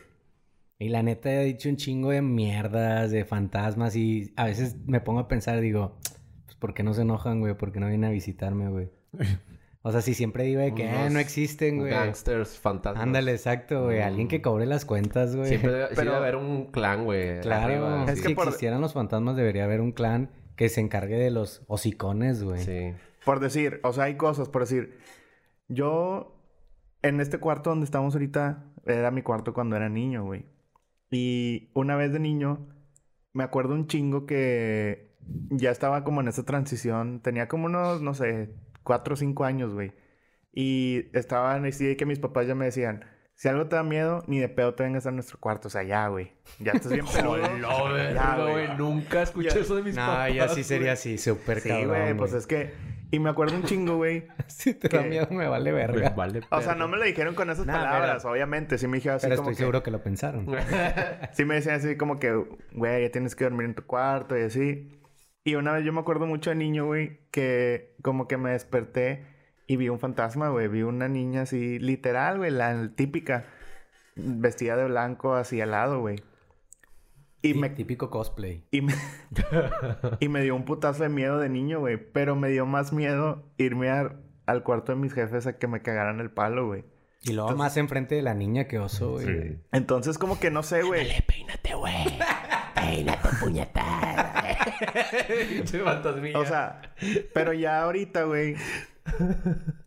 Y 0.78 0.90
la 0.90 1.04
neta 1.04 1.32
he 1.32 1.46
dicho 1.46 1.70
un 1.70 1.78
chingo 1.78 2.10
de 2.10 2.22
mierdas, 2.22 3.12
de 3.12 3.24
fantasmas 3.24 3.96
y 3.96 4.34
a 4.36 4.46
veces 4.46 4.76
me 4.86 5.00
pongo 5.00 5.22
a 5.22 5.28
pensar, 5.30 5.62
digo, 5.62 5.98
pues 6.46 6.58
¿por 6.58 6.74
qué 6.74 6.84
no 6.84 6.94
se 6.94 7.04
enojan, 7.04 7.40
güey? 7.40 7.56
¿Por 7.56 7.72
qué 7.72 7.80
no 7.80 7.88
vienen 7.88 8.10
a 8.10 8.14
visitarme, 8.14 8.68
güey? 8.70 8.90
O 9.88 9.92
sea, 9.92 10.02
si 10.02 10.16
siempre 10.16 10.46
digo 10.46 10.62
de 10.62 10.74
que 10.74 10.90
"Ah, 10.90 11.12
no 11.12 11.20
existen, 11.20 11.78
güey. 11.78 11.92
Gangsters, 11.92 12.58
fantasmas. 12.58 13.04
Ándale, 13.04 13.32
exacto, 13.34 13.84
güey. 13.84 14.02
Alguien 14.02 14.28
que 14.28 14.42
cobre 14.42 14.66
las 14.66 14.84
cuentas, 14.84 15.36
güey. 15.36 15.48
Siempre 15.48 15.72
debe, 15.74 15.88
sí 15.90 15.94
Pero- 15.96 16.12
debe 16.14 16.24
haber 16.24 16.36
un 16.38 16.72
clan, 16.72 17.06
güey. 17.06 17.40
Claro, 17.42 17.66
arriba, 17.66 18.06
Es 18.12 18.20
si 18.22 18.28
que 18.30 18.34
por- 18.36 18.48
existieran 18.48 18.82
los 18.82 18.94
fantasmas 18.94 19.36
debería 19.36 19.64
haber 19.66 19.82
un 19.82 19.92
clan 19.92 20.32
que 20.56 20.70
se 20.70 20.82
encargue 20.82 21.18
de 21.18 21.30
los 21.30 21.64
hocicones, 21.68 22.44
güey. 22.44 22.64
Sí. 22.64 22.94
Por 23.26 23.40
decir, 23.40 23.80
o 23.84 23.94
sea, 23.94 24.06
hay 24.06 24.16
cosas, 24.18 24.50
por 24.50 24.64
decir, 24.64 24.98
yo 25.68 26.36
en 27.04 27.20
este 27.22 27.38
cuarto 27.38 27.70
donde 27.70 27.86
estamos 27.86 28.16
ahorita, 28.16 28.64
era 28.88 29.12
mi 29.12 29.22
cuarto 29.22 29.54
cuando 29.54 29.76
era 29.76 29.88
niño, 29.90 30.24
güey. 30.26 30.46
Y 31.12 31.70
una 31.76 31.96
vez 31.96 32.12
de 32.12 32.20
niño, 32.20 32.68
me 33.34 33.44
acuerdo 33.44 33.76
un 33.76 33.86
chingo 33.88 34.26
que 34.26 35.16
ya 35.52 35.70
estaba 35.70 36.04
como 36.04 36.22
en 36.22 36.28
esa 36.28 36.44
transición, 36.44 37.20
tenía 37.22 37.48
como 37.48 37.66
unos, 37.66 38.02
no 38.02 38.14
sé, 38.16 38.50
cuatro 38.86 39.16
o 39.16 39.18
cinco 39.18 39.44
años, 39.44 39.74
güey. 39.74 39.92
Y 40.54 41.10
estaban 41.12 41.66
así 41.66 41.86
de 41.86 41.98
que 41.98 42.06
mis 42.06 42.20
papás 42.20 42.48
ya 42.48 42.56
me 42.56 42.64
decían, 42.64 43.04
si 43.34 43.50
algo 43.50 43.68
te 43.68 43.76
da 43.76 43.84
miedo, 43.84 44.24
ni 44.28 44.40
de 44.40 44.48
pedo 44.48 44.74
te 44.76 44.84
vengas 44.84 45.06
a 45.06 45.12
nuestro 45.12 45.38
cuarto. 45.38 45.68
O 45.68 45.72
sea, 45.72 45.84
ya, 45.84 46.08
güey. 46.08 46.32
Ya 46.60 46.72
estás 46.72 46.94
bien 46.94 47.06
peludo. 47.14 47.38
Ya, 48.14 48.38
güey. 48.38 48.78
Nunca 48.78 49.24
escuché 49.24 49.60
eso 49.60 49.76
de 49.76 49.84
mis 49.84 49.96
No, 49.98 50.06
papás. 50.06 50.34
ya 50.34 50.48
sí 50.48 50.64
sería 50.64 50.94
así, 50.94 51.18
súper 51.18 51.60
Sí, 51.60 51.68
cabrón, 51.68 51.90
güey, 51.90 52.14
pues 52.14 52.32
es 52.34 52.48
que... 52.48 52.96
Y 53.12 53.20
me 53.20 53.30
acuerdo 53.30 53.56
un 53.56 53.64
chingo, 53.64 53.98
güey. 53.98 54.28
Si 54.48 54.74
te 54.74 54.88
da 54.90 55.04
que- 55.04 55.10
miedo, 55.10 55.28
me 55.30 55.48
vale 55.48 55.72
verga. 55.72 56.10
Vale, 56.12 56.42
O 56.50 56.62
sea, 56.62 56.74
no 56.76 56.88
me 56.88 56.98
lo 56.98 57.04
dijeron 57.04 57.36
con 57.36 57.50
esas 57.50 57.66
Nah, 57.66 57.74
palabras, 57.74 58.24
pero- 58.24 58.32
obviamente. 58.34 58.78
Sí 58.78 58.88
me 58.88 58.98
dijeron 58.98 59.18
así 59.18 59.28
Pero 59.28 59.38
como 59.38 59.50
estoy 59.50 59.56
que... 59.58 59.64
seguro 59.64 59.84
que 59.84 59.92
lo 59.92 60.02
pensaron. 60.02 60.48
Sí 61.34 61.44
me 61.46 61.56
decían 61.56 61.76
así 61.76 61.98
como 61.98 62.20
que, 62.20 62.32
güey, 62.74 63.04
ya 63.04 63.12
tienes 63.12 63.36
que 63.36 63.44
dormir 63.44 63.66
en 63.66 63.76
tu 63.76 63.86
cuarto 63.86 64.38
y 64.38 64.44
así. 64.44 64.90
Y 65.46 65.56
una 65.56 65.72
vez 65.74 65.86
yo 65.86 65.94
me 65.94 66.00
acuerdo 66.02 66.26
mucho 66.26 66.50
de 66.50 66.56
niño, 66.58 66.86
güey, 66.88 67.20
que 67.32 67.96
como 68.02 68.28
que 68.28 68.36
me 68.36 68.50
desperté 68.52 69.24
y 69.68 69.78
vi 69.78 69.90
un 69.90 70.00
fantasma, 70.00 70.50
güey. 70.50 70.68
Vi 70.68 70.82
una 70.82 71.08
niña 71.08 71.44
así, 71.44 71.80
literal, 71.80 72.40
güey, 72.40 72.50
la 72.52 72.90
típica, 72.96 73.46
vestida 74.16 74.76
de 74.76 74.86
blanco 74.86 75.36
así 75.36 75.62
al 75.62 75.72
lado, 75.72 76.00
güey. 76.02 76.22
Y 77.44 77.54
me, 77.54 77.70
Típico 77.70 78.10
cosplay. 78.10 78.66
y 78.72 78.82
me, 78.82 78.96
y 80.20 80.30
me 80.30 80.42
dio 80.42 80.56
un 80.56 80.66
putazo 80.66 81.04
de 81.04 81.10
miedo 81.10 81.38
de 81.38 81.48
niño, 81.48 81.80
güey. 81.80 81.98
Pero 81.98 82.36
me 82.36 82.50
dio 82.50 82.66
más 82.66 82.92
miedo 82.92 83.44
irme 83.58 83.90
a- 83.92 84.16
al 84.48 84.64
cuarto 84.64 84.94
de 84.94 84.98
mis 84.98 85.14
jefes 85.14 85.46
a 85.46 85.60
que 85.60 85.68
me 85.68 85.84
cagaran 85.84 86.20
el 86.22 86.32
palo, 86.32 86.66
güey. 86.66 86.86
Y 87.22 87.34
luego 87.34 87.56
más 87.56 87.78
enfrente 87.78 88.16
de 88.16 88.24
la 88.24 88.34
niña 88.34 88.68
que 88.68 88.80
oso, 88.80 89.12
güey. 89.12 89.26
Sí. 89.26 89.58
Entonces, 89.72 90.18
como 90.18 90.40
que 90.40 90.50
no 90.50 90.64
sé, 90.64 90.82
güey. 90.82 91.08
peínate, 91.28 91.76
güey. 91.76 91.94
Peínate, 92.76 93.30
puñetada. 93.40 94.44
Pinche 95.50 95.80
fantasmilla. 95.80 96.40
O 96.40 96.46
sea, 96.46 96.82
pero 97.34 97.54
ya 97.54 97.82
ahorita, 97.84 98.24
güey, 98.24 98.56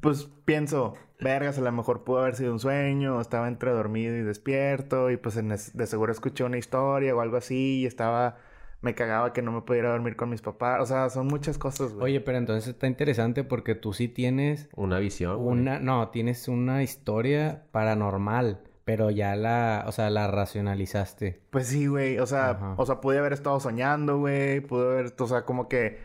pues 0.01 0.29
pienso, 0.45 0.95
vergas, 1.21 1.59
a 1.59 1.63
lo 1.63 1.73
mejor 1.73 2.05
pudo 2.05 2.21
haber 2.21 2.35
sido 2.37 2.53
un 2.53 2.61
sueño, 2.61 3.17
o 3.17 3.21
estaba 3.21 3.49
entre 3.49 3.71
dormido 3.73 4.17
y 4.17 4.23
despierto, 4.23 5.11
y 5.11 5.17
pues 5.17 5.37
en 5.37 5.53
es- 5.53 5.77
de 5.77 5.87
seguro 5.87 6.13
escuché 6.13 6.45
una 6.45 6.59
historia 6.59 7.15
o 7.15 7.21
algo 7.21 7.37
así, 7.37 7.81
y 7.81 7.87
estaba, 7.87 8.37
me 8.81 8.95
cagaba 8.95 9.33
que 9.33 9.43
no 9.43 9.51
me 9.53 9.63
pudiera 9.63 9.91
dormir 9.91 10.15
con 10.17 10.31
mis 10.31 10.41
papás. 10.41 10.81
O 10.81 10.87
sea, 10.87 11.11
son 11.11 11.27
muchas 11.27 11.59
cosas, 11.59 11.93
güey. 11.93 12.05
Oye, 12.13 12.21
pero 12.21 12.39
entonces 12.39 12.69
está 12.69 12.87
interesante 12.87 13.43
porque 13.45 13.75
tú 13.75 13.93
sí 13.93 14.09
tienes 14.09 14.69
Una 14.77 14.99
visión. 14.99 15.37
güey. 15.37 15.49
una... 15.59 15.81
No, 15.81 16.09
tienes 16.11 16.47
una 16.49 16.83
historia 16.83 17.65
paranormal. 17.73 18.61
Pero 18.89 19.11
ya 19.11 19.37
la... 19.37 19.85
O 19.87 19.93
sea, 19.93 20.09
la 20.09 20.29
racionalizaste. 20.29 21.43
Pues 21.51 21.67
sí, 21.67 21.89
güey. 21.89 22.19
O 22.21 22.27
sea, 22.27 22.53
Ajá. 22.53 22.75
o 22.79 22.87
sea, 22.87 23.03
pude 23.03 23.19
haber 23.19 23.35
estado 23.35 23.61
soñando, 23.61 24.17
güey. 24.19 24.61
Pude 24.61 24.87
haber, 24.93 25.15
o 25.19 25.27
sea, 25.27 25.45
como 25.45 25.69
que, 25.69 25.99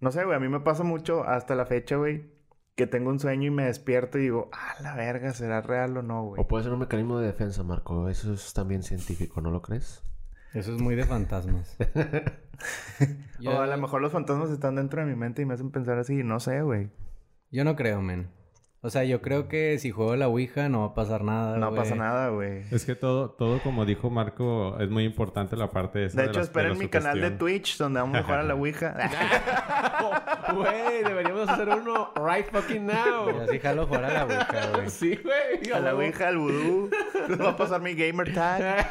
no 0.00 0.10
sé, 0.10 0.24
güey. 0.24 0.36
A 0.36 0.40
mí 0.40 0.48
me 0.48 0.58
pasa 0.58 0.82
mucho 0.82 1.22
hasta 1.22 1.54
la 1.54 1.64
fecha, 1.64 1.94
güey, 1.94 2.32
que 2.74 2.88
tengo 2.88 3.10
un 3.10 3.20
sueño 3.20 3.46
y 3.46 3.50
me 3.52 3.66
despierto 3.66 4.18
y 4.18 4.22
digo, 4.22 4.50
ah, 4.52 4.74
la 4.82 4.96
verga, 4.96 5.32
¿será 5.32 5.60
real 5.60 5.96
o 5.96 6.02
no, 6.02 6.24
güey? 6.24 6.42
O 6.42 6.48
puede 6.48 6.64
ser 6.64 6.72
un 6.72 6.80
mecanismo 6.80 7.20
de 7.20 7.28
defensa, 7.28 7.62
Marco. 7.62 8.08
Eso 8.08 8.32
es 8.32 8.52
también 8.52 8.82
científico, 8.82 9.40
¿no 9.40 9.52
lo 9.52 9.62
crees? 9.62 10.02
Eso 10.54 10.74
es 10.74 10.82
muy 10.82 10.96
de 10.96 11.04
fantasmas. 11.04 11.76
yo, 13.38 13.50
O 13.56 13.60
a 13.60 13.68
lo 13.68 13.78
mejor 13.78 14.02
los 14.02 14.10
fantasmas 14.10 14.50
están 14.50 14.74
dentro 14.74 15.00
de 15.00 15.06
mi 15.06 15.14
mente 15.14 15.40
y 15.42 15.44
me 15.44 15.54
hacen 15.54 15.70
pensar 15.70 15.98
así, 15.98 16.24
no 16.24 16.40
sé, 16.40 16.62
güey. 16.62 16.90
yo 17.52 17.62
no 17.62 17.76
creo, 17.76 18.02
men. 18.02 18.28
O 18.86 18.90
sea, 18.90 19.02
yo 19.04 19.22
creo 19.22 19.48
que 19.48 19.78
si 19.78 19.90
juego 19.90 20.14
la 20.14 20.28
Ouija 20.28 20.68
no 20.68 20.80
va 20.80 20.86
a 20.88 20.94
pasar 20.94 21.24
nada, 21.24 21.56
No 21.56 21.70
güey. 21.70 21.80
pasa 21.80 21.94
nada, 21.94 22.28
güey. 22.28 22.64
Es 22.70 22.84
que 22.84 22.94
todo, 22.94 23.30
todo 23.30 23.58
como 23.62 23.86
dijo 23.86 24.10
Marco, 24.10 24.76
es 24.78 24.90
muy 24.90 25.04
importante 25.04 25.56
la 25.56 25.70
parte 25.70 26.04
esa 26.04 26.20
De 26.20 26.26
hecho, 26.26 26.40
la- 26.40 26.44
esperen 26.44 26.76
mi 26.78 26.88
canal 26.88 27.18
de. 27.18 27.30
Twitch 27.30 27.78
donde 27.78 28.00
vamos 28.00 28.18
a 28.18 28.22
jugar 28.24 28.40
a 28.40 28.42
la 28.42 28.54
Ouija. 28.54 28.94
Güey, 30.54 31.02
deberíamos 31.02 31.48
hacer 31.48 31.66
uno 31.70 32.12
right 32.16 32.46
fucking 32.52 32.84
now. 32.86 33.26
Yo 33.30 33.46
sí 33.50 33.58
jalo 33.58 33.86
fuera 33.86 34.12
la 34.12 34.24
Ouija, 34.26 34.70
güey. 34.74 34.90
Sí, 34.90 35.16
güey. 35.22 35.72
a 35.72 35.80
la 35.80 35.94
Ouija, 35.94 36.28
al 36.28 36.36
vudú. 36.36 36.90
Va 37.40 37.50
a 37.50 37.56
pasar 37.56 37.80
mi 37.80 37.94
gamer 37.94 38.34
tag. 38.34 38.86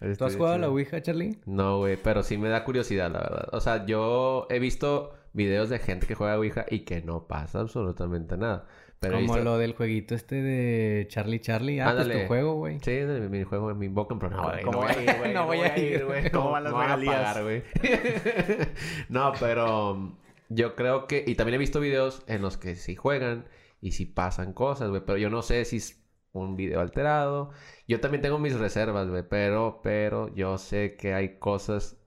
¿Tú 0.18 0.24
has 0.24 0.34
jugado 0.36 0.54
a 0.54 0.58
la 0.58 0.68
Ouija, 0.70 1.00
Charlie? 1.02 1.38
No, 1.46 1.78
güey, 1.78 1.96
pero 2.02 2.22
sí 2.22 2.38
me 2.38 2.48
da 2.48 2.64
curiosidad, 2.64 3.10
la 3.10 3.20
verdad. 3.20 3.48
O 3.52 3.60
sea, 3.60 3.84
yo 3.86 4.46
he 4.50 4.58
visto 4.58 5.12
videos 5.32 5.68
de 5.70 5.78
gente 5.78 6.06
que 6.06 6.14
juega 6.14 6.36
Ouija 6.38 6.66
y 6.70 6.80
que 6.80 7.02
no 7.02 7.26
pasa 7.26 7.60
absolutamente 7.60 8.36
nada. 8.36 8.66
Pero 9.00 9.14
Como 9.14 9.34
visto- 9.34 9.44
lo 9.44 9.58
del 9.58 9.74
jueguito 9.74 10.14
este 10.14 10.36
de 10.42 11.06
Charlie 11.08 11.40
Charlie. 11.40 11.80
Ah, 11.80 11.86
pues 11.92 12.02
Ándale. 12.02 12.20
tu 12.22 12.26
juego, 12.28 12.54
güey. 12.54 12.78
Sí, 12.80 12.92
en 12.92 13.30
mi 13.32 13.42
juego, 13.42 13.74
mi 13.74 13.86
Invocan, 13.86 14.18
pero 14.20 14.30
no, 14.36 14.44
güey. 14.44 14.62
¿Cómo 14.62 14.80
No 14.82 14.86
voy 14.86 14.94
a 14.94 15.02
ir, 15.02 15.18
güey. 15.18 15.34
No 15.34 15.46
voy 15.46 15.58
a 15.58 15.78
ir. 15.78 16.04
güey. 16.04 16.30
¿Cómo 16.30 16.44
No- 16.44 16.50
van 16.52 16.64
las 16.64 16.72
no 16.72 16.78
van 16.78 16.90
a 16.90 16.96
regalías? 16.96 17.24
pagar, 17.34 17.42
güey. 17.42 17.62
no, 19.08 19.32
pero 19.40 19.92
um, 19.92 20.16
yo 20.48 20.74
creo 20.76 21.06
que... 21.06 21.24
Y 21.26 21.34
también 21.34 21.54
he 21.56 21.58
visto 21.58 21.80
videos 21.80 22.22
en 22.26 22.42
los 22.42 22.56
que 22.58 22.76
sí 22.76 22.94
juegan 22.94 23.46
y 23.80 23.92
sí 23.92 24.06
pasan 24.06 24.52
cosas, 24.52 24.90
güey. 24.90 25.02
Pero 25.04 25.18
yo 25.18 25.30
no 25.30 25.42
sé 25.42 25.64
si 25.64 25.78
es 25.78 26.00
un 26.32 26.56
video 26.56 26.80
alterado. 26.80 27.50
Yo 27.88 28.00
también 28.00 28.22
tengo 28.22 28.38
mis 28.38 28.58
reservas, 28.58 29.08
güey. 29.08 29.24
Pero, 29.28 29.80
pero 29.82 30.32
yo 30.34 30.58
sé 30.58 30.96
que 30.96 31.14
hay 31.14 31.38
cosas, 31.38 31.98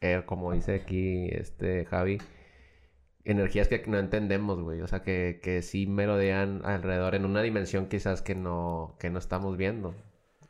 eh, 0.00 0.22
como 0.26 0.52
dice 0.52 0.74
aquí 0.76 1.28
este 1.30 1.84
Javi, 1.84 2.18
energías 3.32 3.68
que 3.68 3.82
no 3.86 3.98
entendemos, 3.98 4.60
güey. 4.60 4.80
O 4.80 4.86
sea, 4.86 5.02
que, 5.02 5.40
que 5.42 5.62
sí 5.62 5.86
merodean 5.86 6.62
alrededor 6.64 7.14
en 7.14 7.24
una 7.24 7.42
dimensión 7.42 7.86
quizás 7.86 8.22
que 8.22 8.34
no, 8.34 8.96
que 8.98 9.10
no 9.10 9.18
estamos 9.18 9.56
viendo. 9.56 9.94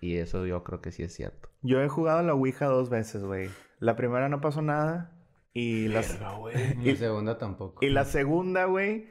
Y 0.00 0.16
eso 0.16 0.46
yo 0.46 0.62
creo 0.64 0.80
que 0.80 0.92
sí 0.92 1.02
es 1.02 1.14
cierto. 1.14 1.48
Yo 1.62 1.82
he 1.82 1.88
jugado 1.88 2.20
a 2.20 2.22
la 2.22 2.34
Ouija 2.34 2.66
dos 2.66 2.88
veces, 2.90 3.22
güey. 3.24 3.50
La 3.78 3.96
primera 3.96 4.28
no 4.28 4.40
pasó 4.40 4.62
nada. 4.62 5.12
Y 5.52 5.88
la, 5.88 6.02
Y 6.82 6.96
segunda 6.96 7.36
tampoco. 7.38 7.84
y 7.84 7.90
la 7.90 8.04
segunda, 8.04 8.64
güey. 8.66 9.06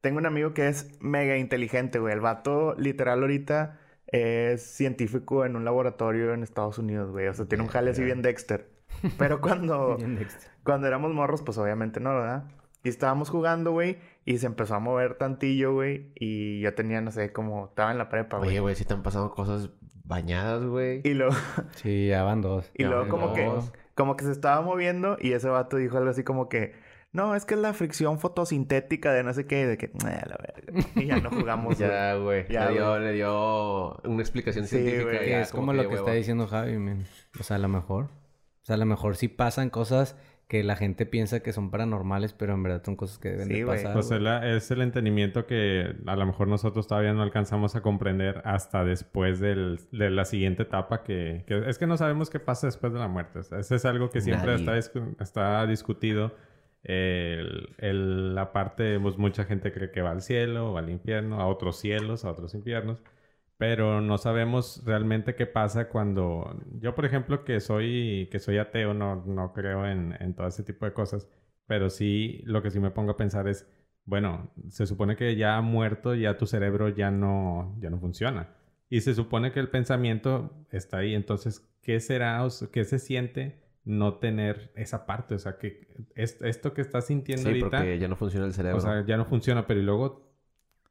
Tengo 0.00 0.18
un 0.18 0.26
amigo 0.26 0.54
que 0.54 0.68
es 0.68 0.96
mega 1.00 1.36
inteligente, 1.38 1.98
güey. 1.98 2.14
El 2.14 2.20
vato, 2.20 2.74
literal, 2.78 3.20
ahorita 3.20 3.80
es 4.06 4.62
científico 4.62 5.44
en 5.44 5.56
un 5.56 5.64
laboratorio 5.64 6.32
en 6.34 6.42
Estados 6.42 6.78
Unidos, 6.78 7.10
güey. 7.10 7.26
O 7.26 7.34
sea, 7.34 7.46
tiene 7.46 7.64
un 7.64 7.68
jale 7.70 7.90
así 7.90 8.04
bien 8.04 8.22
Dexter. 8.22 8.70
Pero 9.18 9.40
cuando, 9.40 9.96
Bien 9.98 10.14
Dexter. 10.16 10.50
cuando 10.62 10.86
éramos 10.86 11.12
morros, 11.12 11.42
pues 11.42 11.58
obviamente 11.58 12.00
no, 12.00 12.10
¿verdad? 12.14 12.44
Y 12.84 12.88
estábamos 12.88 13.28
jugando, 13.30 13.72
güey. 13.72 13.98
Y 14.24 14.38
se 14.38 14.46
empezó 14.46 14.74
a 14.74 14.78
mover 14.78 15.16
tantillo, 15.18 15.72
güey. 15.74 16.12
Y 16.14 16.60
yo 16.60 16.74
tenía, 16.74 17.00
no 17.00 17.10
sé, 17.10 17.32
como... 17.32 17.66
Estaba 17.66 17.90
en 17.92 17.98
la 17.98 18.08
prepa, 18.08 18.38
güey. 18.38 18.50
Oye, 18.50 18.60
güey, 18.60 18.74
si 18.76 18.84
te 18.84 18.94
han 18.94 19.02
pasado 19.02 19.30
cosas 19.32 19.70
bañadas, 20.04 20.64
güey. 20.64 21.00
Y 21.04 21.14
luego... 21.14 21.34
Sí, 21.76 22.06
ya 22.08 22.22
van 22.22 22.40
dos. 22.40 22.70
Y 22.74 22.82
Ya 22.84 22.88
luego 22.90 23.08
como 23.08 23.32
que, 23.32 23.50
como 23.94 24.16
que 24.16 24.24
se 24.24 24.32
estaba 24.32 24.60
moviendo 24.62 25.16
y 25.20 25.32
ese 25.32 25.48
vato 25.48 25.76
dijo 25.76 25.98
algo 25.98 26.10
así 26.10 26.22
como 26.24 26.48
que, 26.48 26.72
no, 27.10 27.34
es 27.34 27.46
que 27.46 27.54
es 27.54 27.60
la 27.60 27.72
fricción 27.72 28.18
fotosintética 28.18 29.12
de 29.12 29.24
no 29.24 29.32
sé 29.32 29.46
qué, 29.46 29.66
de 29.66 29.78
que, 29.78 29.86
"Eh, 29.86 29.92
la. 30.26 30.38
Y 30.94 31.06
ya 31.06 31.16
no 31.20 31.30
jugamos. 31.30 31.78
Ya, 31.78 32.14
güey. 32.16 32.46
Ya, 32.48 32.66
Le 32.66 32.72
dio, 32.74 32.98
le 32.98 33.12
dio 33.14 33.94
una 34.04 34.20
explicación 34.20 34.66
Sí, 34.66 34.76
científica. 34.76 35.24
ya, 35.24 35.40
es 35.40 35.50
como 35.50 35.72
lo 35.72 35.80
que 35.82 35.88
huevo. 35.88 36.00
está 36.00 36.12
diciendo 36.12 36.46
Javi, 36.46 36.76
men. 36.78 37.06
O 37.40 37.42
sea, 37.42 37.56
a 37.56 37.60
lo 37.60 37.68
mejor. 37.68 38.04
O 38.04 38.64
sea, 38.68 38.74
a 38.74 38.78
lo 38.78 38.84
mejor 38.84 39.16
sí 39.16 39.28
pasan 39.28 39.70
cosas 39.70 40.16
que 40.48 40.64
la 40.64 40.76
gente 40.76 41.04
piensa 41.04 41.40
que 41.40 41.52
son 41.52 41.70
paranormales, 41.70 42.32
pero 42.32 42.54
en 42.54 42.62
verdad 42.62 42.82
son 42.82 42.96
cosas 42.96 43.18
que 43.18 43.28
deben 43.28 43.48
Sí, 43.48 43.60
de 43.60 43.66
pasar. 43.66 43.92
Pues 43.92 44.06
es, 44.06 44.12
güey. 44.12 44.22
la- 44.22 44.50
es 44.56 44.70
el 44.70 44.80
entendimiento 44.80 45.46
que 45.46 45.94
a 46.06 46.16
lo 46.16 46.24
mejor 46.24 46.48
nosotros 46.48 46.86
todavía 46.86 47.12
no 47.12 47.22
alcanzamos 47.22 47.76
a 47.76 47.82
comprender 47.82 48.40
hasta 48.46 48.82
después 48.82 49.40
del- 49.40 49.78
de 49.92 50.08
la 50.08 50.24
siguiente 50.24 50.62
etapa 50.62 51.02
que, 51.04 51.44
que- 51.46 51.68
es 51.68 51.76
que 51.78 51.86
no 51.86 51.98
sabemos 51.98 52.30
qué 52.30 52.40
pasa 52.40 52.66
después 52.66 52.94
de 52.94 52.98
la 52.98 53.08
muerte. 53.08 53.40
O 53.40 53.42
sea, 53.42 53.58
eso 53.58 53.74
es 53.74 53.84
algo 53.84 54.08
que 54.08 54.22
siempre 54.22 54.54
está, 54.54 54.78
está 54.78 55.66
discutido. 55.66 56.34
El- 56.82 57.74
el- 57.78 58.34
la 58.34 58.52
parte, 58.52 58.98
pues 59.00 59.18
mucha 59.18 59.44
gente 59.44 59.72
cree 59.72 59.90
que 59.90 60.00
va 60.00 60.12
al 60.12 60.22
cielo 60.22 60.72
o 60.72 60.78
al 60.78 60.88
infierno, 60.88 61.40
a 61.40 61.46
otros 61.46 61.76
cielos, 61.78 62.24
a 62.24 62.30
otros 62.30 62.54
infiernos. 62.54 63.02
Pero 63.58 64.00
no 64.00 64.18
sabemos 64.18 64.82
realmente 64.86 65.34
qué 65.34 65.44
pasa 65.46 65.88
cuando... 65.88 66.58
Yo, 66.80 66.94
por 66.94 67.04
ejemplo, 67.04 67.44
que 67.44 67.58
soy, 67.60 68.28
que 68.30 68.38
soy 68.38 68.58
ateo, 68.58 68.94
no, 68.94 69.24
no 69.26 69.52
creo 69.52 69.84
en, 69.86 70.14
en 70.20 70.34
todo 70.34 70.46
ese 70.46 70.62
tipo 70.62 70.86
de 70.86 70.92
cosas. 70.92 71.28
Pero 71.66 71.90
sí, 71.90 72.40
lo 72.44 72.62
que 72.62 72.70
sí 72.70 72.78
me 72.80 72.92
pongo 72.92 73.10
a 73.12 73.16
pensar 73.16 73.48
es, 73.48 73.68
bueno, 74.04 74.52
se 74.68 74.86
supone 74.86 75.16
que 75.16 75.34
ya 75.36 75.60
muerto, 75.60 76.14
ya 76.14 76.38
tu 76.38 76.46
cerebro 76.46 76.88
ya 76.88 77.10
no, 77.10 77.76
ya 77.80 77.90
no 77.90 77.98
funciona. 77.98 78.54
Y 78.88 79.00
se 79.00 79.12
supone 79.14 79.50
que 79.52 79.58
el 79.60 79.68
pensamiento 79.68 80.64
está 80.70 80.98
ahí. 80.98 81.14
Entonces, 81.14 81.68
¿qué 81.82 81.98
será 82.00 82.44
o 82.46 82.48
qué 82.72 82.84
se 82.84 83.00
siente 83.00 83.60
no 83.84 84.14
tener 84.14 84.70
esa 84.76 85.04
parte? 85.04 85.34
O 85.34 85.38
sea, 85.40 85.58
que 85.58 85.88
es- 86.14 86.40
esto 86.42 86.72
que 86.74 86.80
estás 86.80 87.06
sintiendo 87.08 87.42
Sí, 87.42 87.48
ahorita, 87.48 87.68
porque 87.70 87.98
ya 87.98 88.06
no 88.08 88.14
funciona 88.16 88.46
el 88.46 88.52
cerebro. 88.54 88.78
o 88.78 88.80
sea, 88.80 89.04
ya 89.04 89.16
no 89.16 89.24
funciona. 89.26 89.66
Pero 89.66 89.80
y 89.80 89.82
luego, 89.82 90.27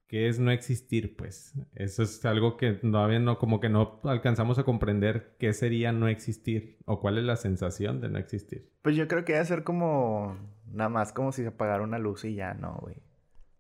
¿qué 0.08 0.28
es 0.30 0.40
no 0.40 0.52
existir? 0.52 1.16
Pues 1.16 1.54
eso 1.76 2.04
es 2.04 2.24
algo 2.26 2.58
que 2.58 2.74
todavía 2.74 3.20
no, 3.20 3.38
como 3.38 3.60
que 3.60 3.70
no 3.70 4.00
alcanzamos 4.04 4.58
a 4.60 4.64
comprender 4.64 5.36
qué 5.40 5.54
sería 5.54 5.92
no 5.92 6.08
existir 6.08 6.78
o 6.86 7.00
cuál 7.00 7.18
es 7.18 7.24
la 7.26 7.36
sensación 7.36 8.02
de 8.02 8.10
no 8.10 8.18
existir. 8.20 8.70
Pues 8.82 8.96
yo 8.96 9.08
creo 9.08 9.26
que 9.26 9.34
debe 9.34 9.46
ser 9.46 9.64
como, 9.64 10.38
nada 10.72 10.90
más 10.90 11.12
como 11.14 11.32
si 11.32 11.42
se 11.44 11.50
apagara 11.50 11.84
una 11.84 12.00
luz 12.00 12.24
y 12.26 12.36
ya, 12.36 12.54
no, 12.54 12.78
güey. 12.82 12.96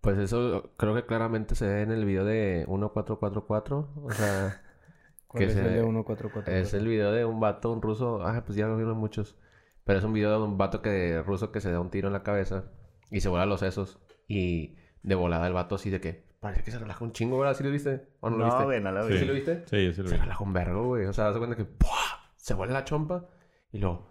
Pues 0.01 0.18
eso 0.20 0.72
creo 0.77 0.96
que 0.96 1.06
claramente 1.06 1.56
se 1.56 1.68
ve 1.68 1.82
en 1.82 1.92
el 1.92 2.06
video 2.06 2.24
de 2.24 2.66
1444. 2.68 3.89
O 4.04 4.12
sea, 4.12 4.62
¿Cuál 5.27 5.44
que 5.44 5.48
es 5.50 5.54
se- 5.54 5.60
el 5.60 5.66
de 5.74 5.84
1444? 5.84 6.54
es 6.54 6.74
el 6.74 6.88
video 6.88 7.12
de 7.12 7.25
un 7.25 7.39
vato, 7.39 7.72
un 7.74 7.82
ruso. 7.82 8.22
Ah, 8.24 8.44
pues 8.46 8.58
ya 8.58 8.68
lo 8.68 8.77
vieron 8.77 8.98
muchos. 8.98 9.38
Pero 9.84 10.00
es 10.00 10.06
un 10.06 10.13
video 10.13 10.32
de 10.32 10.46
un 10.46 10.58
vato 10.58 10.82
que 10.82 11.22
ruso 11.24 11.51
que 11.51 11.62
se 11.62 11.72
da 11.72 11.80
un 11.82 11.89
tiro 11.89 12.08
en 12.08 12.13
la 12.13 12.24
cabeza 12.24 12.72
y 13.12 13.22
se 13.22 13.27
vuela 13.30 13.46
los 13.46 13.60
sesos. 13.62 14.00
Y 14.27 14.75
de 15.04 15.16
volada 15.16 15.48
el 15.48 15.54
vato 15.54 15.75
así 15.75 15.89
de 15.89 16.00
que 16.01 16.24
parece 16.39 16.63
que 16.63 16.72
se 16.72 16.79
relaja 16.79 17.03
un 17.03 17.12
chingo, 17.13 17.39
¿verdad? 17.39 17.56
¿Sí 17.56 17.63
lo 17.63 17.72
viste? 17.72 18.08
¿O 18.20 18.29
no 18.29 18.38
lo 18.38 18.46
No, 18.46 18.51
viste? 18.51 18.63
güey, 18.65 18.82
no 18.82 18.91
lo 18.91 19.08
¿Sí, 19.08 19.13
vi. 19.13 19.20
sí 19.20 19.25
lo 19.25 19.34
viste? 19.34 19.63
Sí, 19.70 19.86
yo 19.86 19.94
sí 19.94 20.01
lo 20.03 20.08
Se 20.10 20.15
vi. 20.15 20.22
relaja 20.22 20.44
un 20.44 20.53
vergo, 20.53 20.84
güey. 20.86 21.06
O 21.06 21.13
sea, 21.13 21.32
se 21.34 21.38
cuenta 21.39 21.56
que 21.56 21.65
¡pua! 21.65 21.89
se 22.36 22.53
vuela 22.53 22.74
la 22.74 22.84
chompa 22.86 23.25
y 23.72 23.79
luego. 23.79 24.08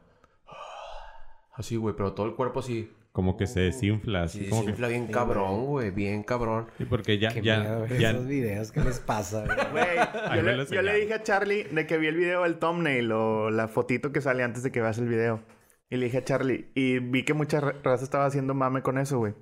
Así, 1.55 1.77
güey, 1.77 1.95
pero 1.97 2.13
todo 2.13 2.27
el 2.27 2.35
cuerpo 2.35 2.61
así. 2.61 2.93
Como 3.13 3.39
que 3.39 3.47
se 3.47 3.61
desinfla, 3.61 4.25
así 4.25 4.41
Sí, 4.45 4.49
como 4.51 4.61
se 4.61 4.67
que... 4.67 4.71
infla 4.73 4.89
bien 4.89 5.07
cabrón, 5.07 5.65
güey. 5.65 5.91
Bien 5.91 6.23
cabrón. 6.23 6.67
Y 6.79 6.85
porque 6.85 7.19
ya, 7.19 7.31
Qué 7.33 7.41
ya, 7.41 7.61
miedo 7.61 7.87
ya, 7.87 8.11
esos 8.11 8.27
videos. 8.27 8.73
¿Qué 8.73 8.81
les 8.83 9.01
pasa, 9.01 9.43
güey? 9.73 9.87
Yo, 10.37 10.43
le, 10.43 10.67
yo 10.67 10.83
le 10.83 10.95
dije 11.01 11.15
a 11.15 11.23
Charlie 11.23 11.65
de 11.65 11.87
que 11.87 11.97
vi 11.97 12.09
el 12.09 12.17
video 12.17 12.43
del 12.43 12.59
thumbnail 12.59 13.11
o 13.13 13.49
la 13.51 13.69
fotito 13.69 14.13
que 14.13 14.21
sale 14.21 14.43
antes 14.43 14.63
de 14.63 14.71
que 14.71 14.83
veas 14.83 14.99
el 14.99 15.09
video. 15.09 15.41
Y 15.89 15.97
le 15.97 16.07
dije 16.07 16.19
a 16.19 16.25
Charlie, 16.25 16.71
y 16.75 16.99
vi 16.99 17.23
que 17.25 17.33
mucha 17.33 17.61
ra- 17.61 17.77
raza 17.83 18.05
estaba 18.05 18.27
haciendo 18.27 18.53
mame 18.53 18.83
con 18.83 18.99
eso, 18.99 19.17
güey. 19.19 19.33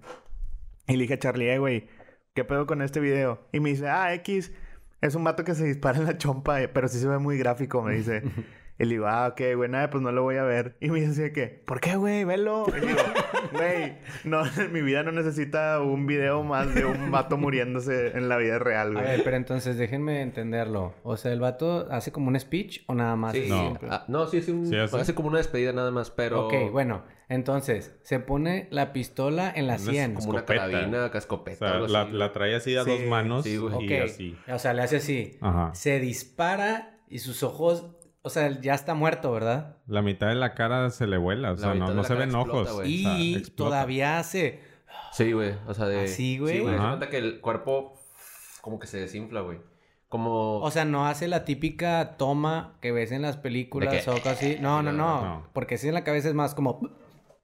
Y 0.87 0.93
le 0.93 1.03
dije 1.03 1.15
a 1.15 1.19
Charlie, 1.19 1.51
eh, 1.51 1.59
güey, 1.59 1.89
¿qué 2.35 2.45
pedo 2.45 2.67
con 2.67 2.83
este 2.83 3.01
video? 3.01 3.41
Y 3.53 3.61
me 3.61 3.71
dice, 3.71 3.89
ah, 3.89 4.13
X, 4.15 4.53
es 5.01 5.15
un 5.15 5.23
vato 5.23 5.45
que 5.45 5.55
se 5.55 5.65
dispara 5.65 5.99
en 5.99 6.05
la 6.05 6.19
chompa, 6.19 6.61
eh, 6.61 6.69
pero 6.69 6.89
sí 6.89 6.99
se 6.99 7.07
ve 7.07 7.19
muy 7.19 7.39
gráfico, 7.39 7.81
me 7.81 7.95
dice. 7.95 8.23
Y 8.77 8.85
le 8.87 8.91
digo, 8.91 9.07
ah, 9.07 9.29
ok, 9.29 9.41
güey, 9.55 9.71
nada, 9.71 9.89
pues 9.89 10.03
no 10.03 10.11
lo 10.11 10.23
voy 10.25 10.35
a 10.37 10.43
ver. 10.43 10.77
Y 10.81 10.91
me 10.91 10.99
dice 10.99 11.13
así 11.13 11.23
de 11.23 11.33
que, 11.33 11.47
¿por 11.65 11.81
qué, 11.81 11.95
güey? 11.95 12.25
Velo. 12.25 12.67
Y 12.77 12.85
digo, 12.85 12.99
güey, 13.53 13.99
no, 14.25 14.43
mi 14.73 14.83
vida 14.83 15.05
no 15.05 15.13
necesita 15.13 15.81
un 15.81 16.07
video 16.09 16.43
más 16.43 16.75
de 16.75 16.85
un 16.85 17.13
vato 17.13 17.37
muriéndose 17.37 18.17
en 18.19 18.29
la 18.29 18.37
vida 18.37 18.59
real, 18.59 18.89
A 18.89 18.93
güey. 19.01 19.05
ver, 19.05 19.23
pero 19.23 19.37
entonces 19.37 19.79
déjenme 19.79 20.23
entenderlo. 20.23 20.93
O 21.05 21.17
sea, 21.17 21.33
¿el 21.33 21.39
vato 21.39 21.87
hace 21.93 22.11
como 22.11 22.29
un 22.29 22.41
speech 22.41 22.83
o 22.89 22.95
nada 22.97 23.15
más? 23.15 23.33
Sí, 23.35 23.47
No. 23.49 23.79
ah, 23.89 24.05
no, 24.09 24.27
sí, 24.27 24.39
es 24.39 24.49
un, 24.49 24.67
Sí, 24.67 24.77
hace. 24.77 24.97
hace 24.99 25.15
como 25.15 25.29
una 25.29 25.39
despedida 25.39 25.73
nada 25.73 25.93
más, 25.93 26.11
pero... 26.11 26.47
Ok, 26.49 26.55
bueno. 26.73 27.05
Entonces, 27.29 27.95
se 28.03 28.19
pone 28.19 28.67
la 28.73 28.93
pistola 28.93 29.53
en 29.55 29.69
la 29.69 29.79
100. 29.79 30.15
Como 30.15 30.31
una 30.31 30.39
Escopeta. 30.41 30.67
carabina, 30.67 31.05
O 31.07 31.11
cascopeta, 31.13 31.59
sea, 31.59 31.75
algo 31.77 31.87
la, 31.87 32.03
así. 32.03 32.13
la 32.13 32.33
trae 32.33 32.55
así 32.57 32.77
a 32.77 32.83
Sí, 32.85 32.91
dos 32.91 33.01
manos 33.09 33.45
sí, 33.45 33.57
güey. 33.57 33.85
y 33.87 33.95
Ok. 34.01 34.05
así. 34.05 34.37
O 34.53 34.59
sea, 34.59 34.75
le 34.75 34.83
hace 34.83 34.97
así. 34.97 35.39
Ajá. 35.41 35.73
Se 35.75 36.01
dispara 36.01 36.99
y 37.09 37.21
sus 37.21 37.45
ojos... 37.45 37.93
O 38.27 38.31
sea, 38.31 38.59
ya 38.59 38.73
está 38.73 38.95
muerto, 38.95 39.31
¿verdad? 39.33 39.77
La 39.87 40.01
mitad 40.01 40.29
de 40.29 40.35
la 40.35 40.55
cara 40.55 40.89
se 40.89 41.07
le 41.07 41.19
vuela. 41.19 41.53
O 41.53 41.59
sea, 41.59 41.75
no, 41.75 41.87
se 42.05 42.15
ven 42.15 42.31
explota, 42.31 42.53
ojos. 42.53 42.73
güey. 42.73 43.01
o 43.05 43.09
sea, 43.11 43.19
Y 43.19 43.43
todavía 43.55 44.19
hace... 44.19 44.63
Sí, 45.13 45.33
güey. 45.33 45.55
O 45.67 45.75
sea, 45.75 45.85
de... 45.85 46.05
Así, 46.05 46.39
güey. 46.39 46.55
Sí, 46.55 46.61
güey. 46.61 46.75
Se 46.75 46.81
cuenta 46.81 47.11
que 47.11 47.19
el 47.19 47.43
cuerpo 47.43 48.01
como 48.63 48.79
que 48.79 48.87
se 48.87 48.97
desinfla, 48.99 49.43
güey. 49.43 49.59
Como... 50.09 50.61
O 50.61 50.71
sea, 50.71 50.87
no 50.87 51.07
hace 51.07 51.29
la 51.29 51.45
típica 51.45 52.17
toma 52.17 52.79
que 52.81 52.93
ves 52.93 53.13
en 53.13 53.21
las 53.21 53.37
películas 53.37 54.09
o 54.09 54.13
algo 54.13 54.31
así. 54.31 54.57
No, 54.59 54.83
no, 54.83 54.91
no. 54.91 55.21
No. 55.23 55.47
Porque 55.53 55.77
si 55.77 55.89
en 55.89 55.95
la 55.95 56.03
cabeza 56.03 56.29
es 56.29 56.35
más 56.35 56.55
como... 56.55 56.81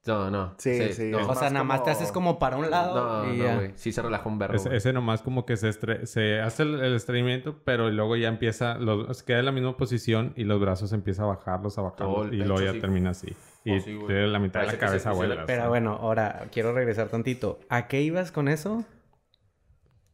No, 0.03 0.31
no. 0.31 0.55
Sí, 0.57 0.93
sí, 0.93 1.11
no. 1.11 1.27
O 1.27 1.35
sea, 1.35 1.51
nada 1.51 1.63
más 1.63 1.83
te 1.83 1.91
haces 1.91 2.11
como 2.11 2.39
para 2.39 2.57
un 2.57 2.71
lado 2.71 3.23
No, 3.25 3.33
y 3.33 3.37
no, 3.37 3.55
güey. 3.55 3.71
Sí 3.75 3.91
se 3.91 4.01
relaja 4.01 4.27
un 4.27 4.39
verbo, 4.39 4.55
Ese, 4.71 4.93
nomás 4.93 5.21
como 5.21 5.45
que 5.45 5.57
se, 5.57 5.69
estre- 5.69 6.05
se 6.07 6.39
hace 6.41 6.63
el, 6.63 6.79
el 6.83 6.95
estreñimiento, 6.95 7.57
pero 7.63 7.87
luego 7.91 8.15
ya 8.15 8.27
empieza, 8.27 8.79
los, 8.79 9.15
se 9.15 9.25
queda 9.25 9.39
en 9.39 9.45
la 9.45 9.51
misma 9.51 9.77
posición 9.77 10.33
y 10.35 10.43
los 10.43 10.59
brazos 10.59 10.91
empieza 10.93 11.21
a 11.21 11.27
bajarlos, 11.27 11.73
a 11.77 11.81
Todo 11.81 11.91
bajarlos 11.91 12.27
el 12.29 12.33
y 12.33 12.37
luego 12.37 12.61
ya 12.61 12.79
termina 12.79 13.11
así. 13.11 13.35
Y 13.63 13.77
Oh, 13.77 13.79
sí, 13.79 13.93
güey. 13.93 14.07
tiene 14.07 14.27
la 14.27 14.39
mitad 14.39 14.61
de 14.61 14.67
la 14.67 14.77
cabeza 14.79 15.11
vuela. 15.11 15.45
Pero 15.45 15.69
bueno, 15.69 15.99
ahora 16.01 16.47
quiero 16.51 16.73
regresar 16.73 17.09
tantito. 17.09 17.59
¿A 17.69 17.87
qué 17.87 18.01
ibas 18.01 18.31
con 18.31 18.47
eso? 18.47 18.83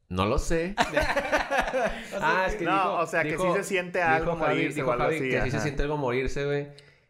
No 0.09 0.25
lo 0.25 0.37
sé. 0.37 0.75
ah, 2.21 2.45
es 2.47 2.55
que 2.55 2.65
No, 2.65 2.71
dijo- 2.73 2.93
o 2.99 3.05
sea, 3.07 3.23
que 3.23 3.29
dijo- 3.31 3.53
sí 3.55 3.61
se 3.61 3.63
siente 3.63 3.99
dijo 3.99 4.09
algo 4.11 4.31
Javi- 4.35 4.39
morirse 4.39 4.75
dijo 4.75 4.89
o 4.89 4.91
algo 4.91 5.03
Javi 5.05 5.15
así, 5.15 5.29
que 5.29 5.41
sí 5.43 5.51
se 5.51 5.59
siente 5.61 5.83
algo 5.83 5.97
morirse, 5.97 6.45
güey. 6.45 6.67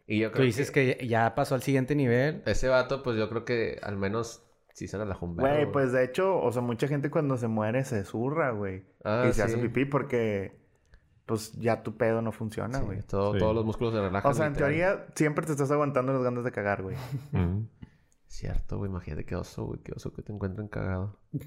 Y 0.08 0.20
yo 0.20 0.30
Tú 0.30 0.36
creo 0.36 0.46
dices 0.46 0.72
que 0.72 1.06
ya 1.08 1.36
pasó 1.36 1.54
al 1.56 1.62
siguiente 1.62 1.94
nivel. 1.94 2.42
Ese 2.46 2.70
vato, 2.70 3.04
pues 3.04 3.18
yo 3.18 3.28
creo 3.30 3.44
que 3.46 3.78
al 3.84 3.98
menos 3.98 4.42
sí 4.74 4.88
se 4.88 4.98
relajó 4.98 5.26
un 5.26 5.36
verbo, 5.36 5.52
Güey, 5.54 5.72
pues 5.72 5.92
de 5.92 6.04
hecho, 6.06 6.40
o 6.40 6.52
sea, 6.52 6.62
mucha 6.62 6.88
gente 6.88 7.10
cuando 7.10 7.36
se 7.38 7.48
muere 7.48 7.84
se 7.84 8.04
zurra, 8.06 8.52
güey. 8.52 8.86
Ah, 9.04 9.26
y 9.30 9.34
se 9.34 9.44
hace 9.44 9.58
pipí 9.58 9.84
porque, 9.86 10.58
pues 11.26 11.52
ya 11.54 11.84
tu 11.84 11.98
pedo 11.98 12.22
no 12.22 12.32
funciona, 12.32 12.80
Sí, 12.80 12.86
güey. 12.86 13.02
todo- 13.02 13.34
Sí. 13.34 13.40
Todos 13.40 13.54
los 13.54 13.66
músculos 13.66 13.94
se 13.94 14.00
relajan. 14.02 14.32
O 14.32 14.34
sea, 14.34 14.46
en 14.48 14.54
teoría, 14.54 15.08
siempre 15.16 15.46
te 15.46 15.52
estás 15.52 15.72
aguantando 15.72 16.14
las 16.14 16.24
ganas 16.24 16.44
de 16.46 16.52
cagar, 16.52 16.84
güey. 16.84 16.96
Cierto, 18.28 18.78
güey. 18.78 18.90
Imagínate 18.90 19.26
qué 19.26 19.36
oso, 19.36 19.66
güey. 19.66 19.80
Qué 19.82 19.92
oso 19.96 20.14
que 20.14 20.22
te 20.22 20.32
encuentren 20.32 20.68
cagado. 20.70 21.20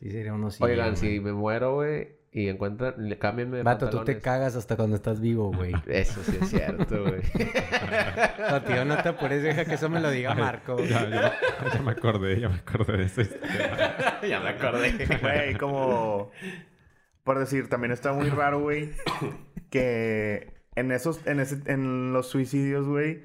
Sí, 0.00 0.12
sería 0.12 0.32
uno 0.32 0.48
sí. 0.52 0.62
Oigan, 0.62 0.90
güey. 0.94 0.96
si 0.96 1.18
me 1.20 1.32
muero, 1.32 1.74
güey, 1.74 2.17
y 2.30 2.48
encuentran... 2.48 2.94
le- 2.98 3.18
Cámbienme 3.18 3.58
de 3.58 3.62
Vato, 3.62 3.88
tú 3.90 4.04
te 4.04 4.18
cagas 4.20 4.54
hasta 4.56 4.76
cuando 4.76 4.96
estás 4.96 5.20
vivo, 5.20 5.50
güey. 5.52 5.72
Eso 5.86 6.22
sí 6.24 6.38
es 6.40 6.48
cierto, 6.50 7.02
güey. 7.04 7.22
No, 8.50 8.62
tío, 8.62 8.84
no 8.84 8.96
te 9.02 9.08
apures, 9.10 9.42
deja 9.42 9.64
que 9.64 9.74
eso 9.74 9.88
me 9.90 10.00
lo 10.00 10.10
diga 10.10 10.34
Marco. 10.34 10.78
Ya, 10.84 11.08
ya, 11.08 11.34
ya 11.74 11.82
me 11.82 11.92
acordé, 11.92 12.40
ya 12.40 12.48
me 12.48 12.56
acordé 12.56 12.96
de 12.98 13.04
historia. 13.04 14.18
ya 14.26 14.40
me 14.40 14.48
acordé. 14.50 15.06
Güey, 15.20 15.54
como... 15.56 16.30
Por 17.24 17.38
decir, 17.38 17.68
también 17.68 17.92
está 17.92 18.12
muy 18.14 18.30
raro, 18.30 18.60
güey, 18.60 18.90
que 19.70 20.54
en 20.76 20.92
esos, 20.92 21.26
en 21.26 21.40
ese, 21.40 21.58
en 21.66 22.12
los 22.14 22.28
suicidios, 22.28 22.86
güey, 22.86 23.22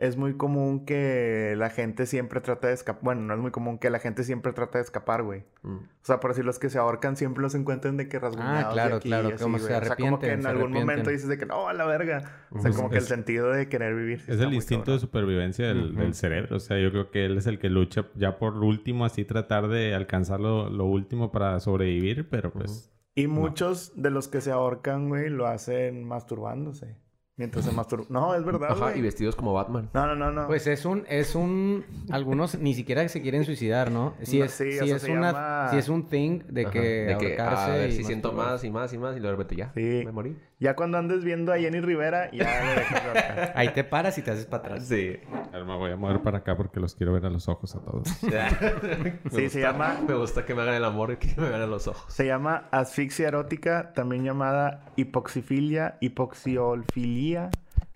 es 0.00 0.16
muy 0.16 0.34
común 0.34 0.86
que 0.86 1.54
la 1.58 1.68
gente 1.68 2.06
siempre 2.06 2.40
trata 2.40 2.68
de 2.68 2.72
escapar. 2.72 3.04
Bueno, 3.04 3.20
no 3.20 3.34
es 3.34 3.40
muy 3.40 3.50
común 3.50 3.78
que 3.78 3.90
la 3.90 3.98
gente 3.98 4.24
siempre 4.24 4.54
trata 4.54 4.78
de 4.78 4.84
escapar, 4.84 5.22
güey. 5.22 5.44
Mm. 5.62 5.76
O 5.76 5.80
sea, 6.00 6.20
por 6.20 6.30
decir, 6.30 6.46
los 6.46 6.58
que 6.58 6.70
se 6.70 6.78
ahorcan 6.78 7.16
siempre 7.16 7.42
los 7.42 7.54
encuentran 7.54 7.98
de 7.98 8.08
que 8.08 8.18
rasguñados 8.18 8.64
Ah, 8.64 8.72
claro, 8.72 8.90
de 8.92 8.96
aquí 8.96 9.08
claro, 9.08 9.28
y 9.28 9.32
así, 9.34 9.42
como 9.42 9.58
se 9.58 9.64
güey. 9.64 9.76
O 9.76 9.84
sea, 9.84 9.96
como 9.96 10.18
que 10.18 10.26
arrepienten, 10.26 10.40
en 10.40 10.46
algún 10.46 10.62
arrepienten. 10.62 10.86
momento 10.86 11.10
dices 11.10 11.28
de 11.28 11.36
que 11.36 11.44
no, 11.44 11.68
a 11.68 11.74
la 11.74 11.84
verga. 11.84 12.46
O 12.50 12.60
sea, 12.60 12.70
Ujú. 12.70 12.78
como 12.78 12.90
que 12.90 12.96
el 12.96 13.04
sentido 13.04 13.52
de 13.52 13.68
querer 13.68 13.94
vivir. 13.94 14.20
sí 14.20 14.32
Es 14.32 14.40
el 14.40 14.54
instinto 14.54 14.92
de 14.92 15.00
supervivencia 15.00 15.66
del, 15.68 16.14
cerebro. 16.14 16.56
O 16.56 16.60
sea, 16.60 16.78
yo 16.78 16.90
creo 16.90 17.10
que 17.10 17.26
él 17.26 17.36
es 17.36 17.46
el 17.46 17.58
que 17.58 17.68
lucha 17.68 18.06
ya 18.14 18.38
por 18.38 18.56
último, 18.56 19.04
así 19.04 19.26
tratar 19.26 19.68
de 19.68 19.94
alcanzar 19.94 20.40
lo, 20.40 20.70
lo 20.70 20.86
último 20.86 21.30
para 21.30 21.60
sobrevivir, 21.60 22.26
pero 22.30 22.50
pues... 22.50 22.90
Y 23.14 23.26
muchos 23.26 23.92
de 24.00 24.10
los 24.10 24.28
que 24.28 24.40
se 24.40 24.50
ahorcan, 24.50 25.10
güey, 25.10 25.28
lo 25.28 25.46
hacen 25.46 26.04
masturbándose. 26.04 26.96
Mientras 27.40 27.64
se 27.64 27.72
masturban. 27.72 28.06
No, 28.10 28.34
es 28.34 28.44
verdad, 28.44 28.72
Ajá, 28.72 28.94
y 28.94 29.00
vestidos 29.00 29.34
como 29.34 29.54
Batman. 29.54 29.88
No, 29.94 30.06
no, 30.06 30.14
no, 30.14 30.30
no. 30.30 30.46
Pues 30.46 30.66
es 30.66 30.84
un, 30.84 31.04
es 31.08 31.34
un, 31.34 31.86
algunos 32.10 32.58
ni 32.58 32.74
siquiera 32.74 33.08
se 33.08 33.22
quieren 33.22 33.44
suicidar, 33.46 33.90
¿no? 33.90 34.12
Si 34.22 34.38
No, 34.40 34.44
es, 34.44 34.50
sí, 34.52 34.72
si 34.72 34.90
es 34.90 35.00
se 35.00 35.10
una, 35.10 35.28
llama- 35.32 35.68
si 35.70 35.78
es 35.78 35.88
un 35.88 36.04
thing 36.06 36.40
de 36.50 36.66
que 36.66 36.80
de 36.80 37.16
que 37.18 37.26
ahorcarse 37.40 37.70
a 37.72 37.74
ver 37.76 37.88
y 37.88 37.92
si 37.94 38.04
siento 38.04 38.32
más 38.34 38.62
y 38.62 38.70
más 38.70 38.92
y 38.92 38.98
más 38.98 39.16
y 39.16 39.20
de 39.20 39.30
repente 39.30 39.56
ya 39.56 39.72
Sí. 39.74 40.02
me 40.04 40.12
morí. 40.12 40.36
Ya 40.60 40.76
cuando 40.76 40.98
andes 40.98 41.24
viendo 41.24 41.54
a 41.54 41.58
Jenny 41.58 41.80
Rivera, 41.80 42.30
ya 42.32 42.44
le 42.62 42.74
dejas. 42.74 43.52
Ahí 43.54 43.70
te 43.70 43.82
paras 43.82 44.18
y 44.18 44.22
te 44.22 44.30
haces 44.30 44.44
para 44.44 44.62
atrás. 44.64 44.84
Sí. 44.86 45.18
A 45.52 45.56
ver, 45.56 45.64
me 45.64 45.74
voy 45.76 45.90
a 45.90 45.96
mover 45.96 46.20
para 46.20 46.38
acá 46.38 46.54
porque 46.54 46.78
los 46.80 46.94
quiero 46.94 47.14
ver 47.14 47.24
a 47.24 47.30
los 47.30 47.48
ojos 47.48 47.74
a 47.74 47.80
todos. 47.80 48.06
Sí, 49.30 49.48
se 49.48 49.60
llama- 49.60 49.96
Me 50.06 50.14
gusta 50.14 50.44
que 50.44 50.54
me 50.54 50.60
hagan 50.62 50.74
el 50.74 50.84
amor 50.84 51.12
y 51.12 51.16
que 51.16 51.34
me 51.40 51.48
vean 51.48 51.62
a 51.62 51.66
los 51.66 51.88
ojos. 51.88 52.12
Se 52.12 52.26
llama 52.26 52.68
asfixia 52.72 53.28
erótica, 53.28 53.92
también 53.94 54.22
llamada 54.24 54.84
hipoxifilia, 54.96 55.96
hipoxiolfilia, 56.00 57.50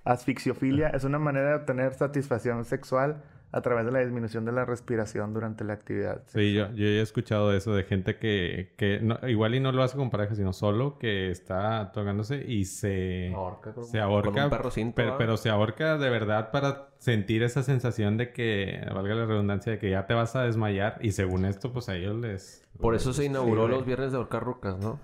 asfixiofilia. 0.05 0.89
Es 0.89 1.05
una 1.05 1.19
manera 1.19 1.51
de 1.51 1.55
obtener 1.57 1.93
satisfacción 1.95 2.65
sexual 2.65 3.23
a 3.57 3.61
través 3.63 3.87
de 3.87 3.93
la 3.93 4.01
disminución 4.01 4.45
de 4.45 4.51
la 4.51 4.65
respiración 4.65 5.33
durante 5.33 5.63
la 5.63 5.75
actividad. 5.75 6.23
Sí, 6.27 6.53
yo, 6.55 6.73
yo 6.73 6.87
he 6.87 7.01
escuchado 7.01 7.53
eso 7.55 7.73
de 7.73 7.85
gente 7.85 8.17
que, 8.17 8.73
que 8.77 8.99
no- 9.01 9.17
igual 9.29 9.55
y 9.55 9.61
no 9.61 9.71
lo 9.71 9.85
hace 9.85 9.97
con 9.97 10.11
pareja, 10.11 10.35
sino 10.35 10.53
solo 10.53 10.99
que 10.99 11.31
está 11.31 11.93
tocándose 11.93 12.45
y 12.45 12.65
se 12.65 13.33
Ahorca 13.33 13.73
con- 13.73 13.85
se 13.85 14.01
ahorca, 14.01 14.31
con 14.33 14.43
un 14.43 14.51
perro 14.51 14.71
cinto, 14.73 15.17
pero, 15.17 15.37
se 15.37 15.51
ahorca 15.51 15.99
de 15.99 16.11
verdad 16.11 16.51
para 16.51 16.89
sentir 16.99 17.45
esa 17.45 17.63
sensación 17.63 18.17
de 18.17 18.33
que, 18.33 18.85
valga 18.93 19.15
la 19.15 19.25
redundancia, 19.27 19.71
de 19.71 19.79
que 19.79 19.89
ya 19.91 20.07
te 20.07 20.15
vas 20.15 20.35
a 20.35 20.43
desmayar 20.43 20.99
y 21.01 21.13
según 21.13 21.45
esto, 21.45 21.73
pues 21.73 21.89
a 21.89 21.95
ellos 21.95 22.17
les... 22.17 22.67
Por 22.81 22.97
eso 22.97 23.13
se 23.13 23.25
inauguró 23.27 23.69
los 23.69 23.87
viernes 23.87 24.11
de 24.11 24.17
ahorcar 24.19 24.43
rucas, 24.43 24.77
¿no? 24.81 24.99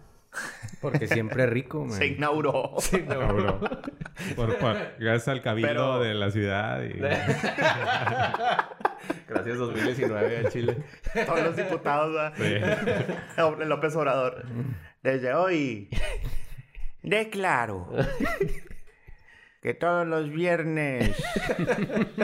Porque 0.81 1.07
siempre 1.09 1.47
rico, 1.47 1.85
man. 1.85 1.93
Se 1.99 2.07
inauguró. 2.07 2.77
Por, 4.37 4.57
por- 4.59 4.77
gracias 4.99 5.29
al 5.29 5.43
cabildo 5.43 5.69
Pero- 5.69 6.01
de 6.01 6.15
la 6.15 6.31
ciudad 6.31 6.83
y... 6.83 6.99
Gracias 9.29 9.59
2019 9.59 10.39
al 10.39 10.49
Chile. 10.51 10.77
Todos 11.27 11.43
los 11.43 11.57
diputados, 11.57 12.33
¿verdad? 12.39 13.17
Sí. 13.37 13.65
López 13.65 13.95
Obrador. 13.97 14.45
Desde 15.03 15.33
hoy, 15.35 15.89
declaro 17.03 17.89
que 19.63 19.73
todos 19.75 20.07
los 20.07 20.29
viernes, 20.31 21.17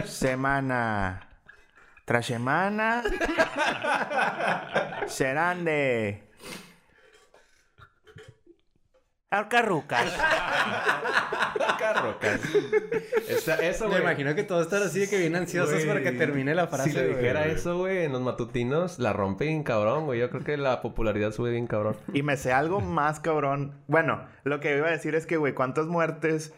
semana 0.04 1.28
tras 2.04 2.26
semana, 2.26 3.02
serán 5.06 5.64
de 5.64 6.22
Alcarrucas. 9.30 10.04
Rucas. 12.02 12.40
Esa- 13.28 13.56
eso, 13.56 13.88
Me 13.88 13.98
imagino 13.98 14.34
que 14.34 14.42
todos 14.42 14.62
están 14.62 14.82
así 14.82 14.98
de 15.00 15.08
que 15.08 15.18
bien 15.18 15.36
ansiosos 15.36 15.84
para 15.84 16.02
que 16.02 16.12
termine 16.12 16.54
la 16.54 16.66
frase. 16.66 16.90
Si 16.90 16.96
le 16.96 17.04
güey. 17.06 17.16
dijera 17.16 17.46
eso, 17.46 17.78
güey, 17.78 18.04
en 18.04 18.12
los 18.12 18.22
matutinos, 18.22 18.98
la 18.98 19.12
rompe 19.12 19.46
bien 19.46 19.62
cabrón, 19.62 20.04
güey. 20.06 20.18
Yo 20.20 20.30
creo 20.30 20.42
que 20.42 20.56
la 20.56 20.82
popularidad 20.82 21.30
sube 21.32 21.50
bien 21.50 21.66
cabrón. 21.66 21.96
Y 22.12 22.22
me 22.22 22.36
sé 22.36 22.52
algo 22.52 22.80
más 22.80 23.20
cabrón. 23.20 23.82
Bueno, 23.86 24.26
lo 24.44 24.58
que 24.60 24.76
iba 24.76 24.88
a 24.88 24.90
decir 24.90 25.14
es 25.14 25.26
que, 25.26 25.36
güey, 25.36 25.54
¿cuántas 25.54 25.86
muertes 25.86 26.54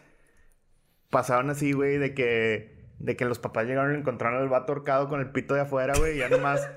pasaron 1.09 1.49
así, 1.51 1.73
güey? 1.73 1.97
De 1.97 2.13
que, 2.13 2.87
de 2.97 3.15
que 3.15 3.25
los 3.25 3.39
papás 3.39 3.65
llegaron 3.67 3.93
y 3.95 3.99
encontraron 3.99 4.41
al 4.41 4.49
vato 4.49 4.73
ahorcado 4.73 5.09
con 5.09 5.19
el 5.19 5.31
pito 5.31 5.53
de 5.53 5.61
afuera, 5.61 5.93
güey, 5.97 6.15
y 6.15 6.19
ya 6.19 6.29
nomás 6.29 6.67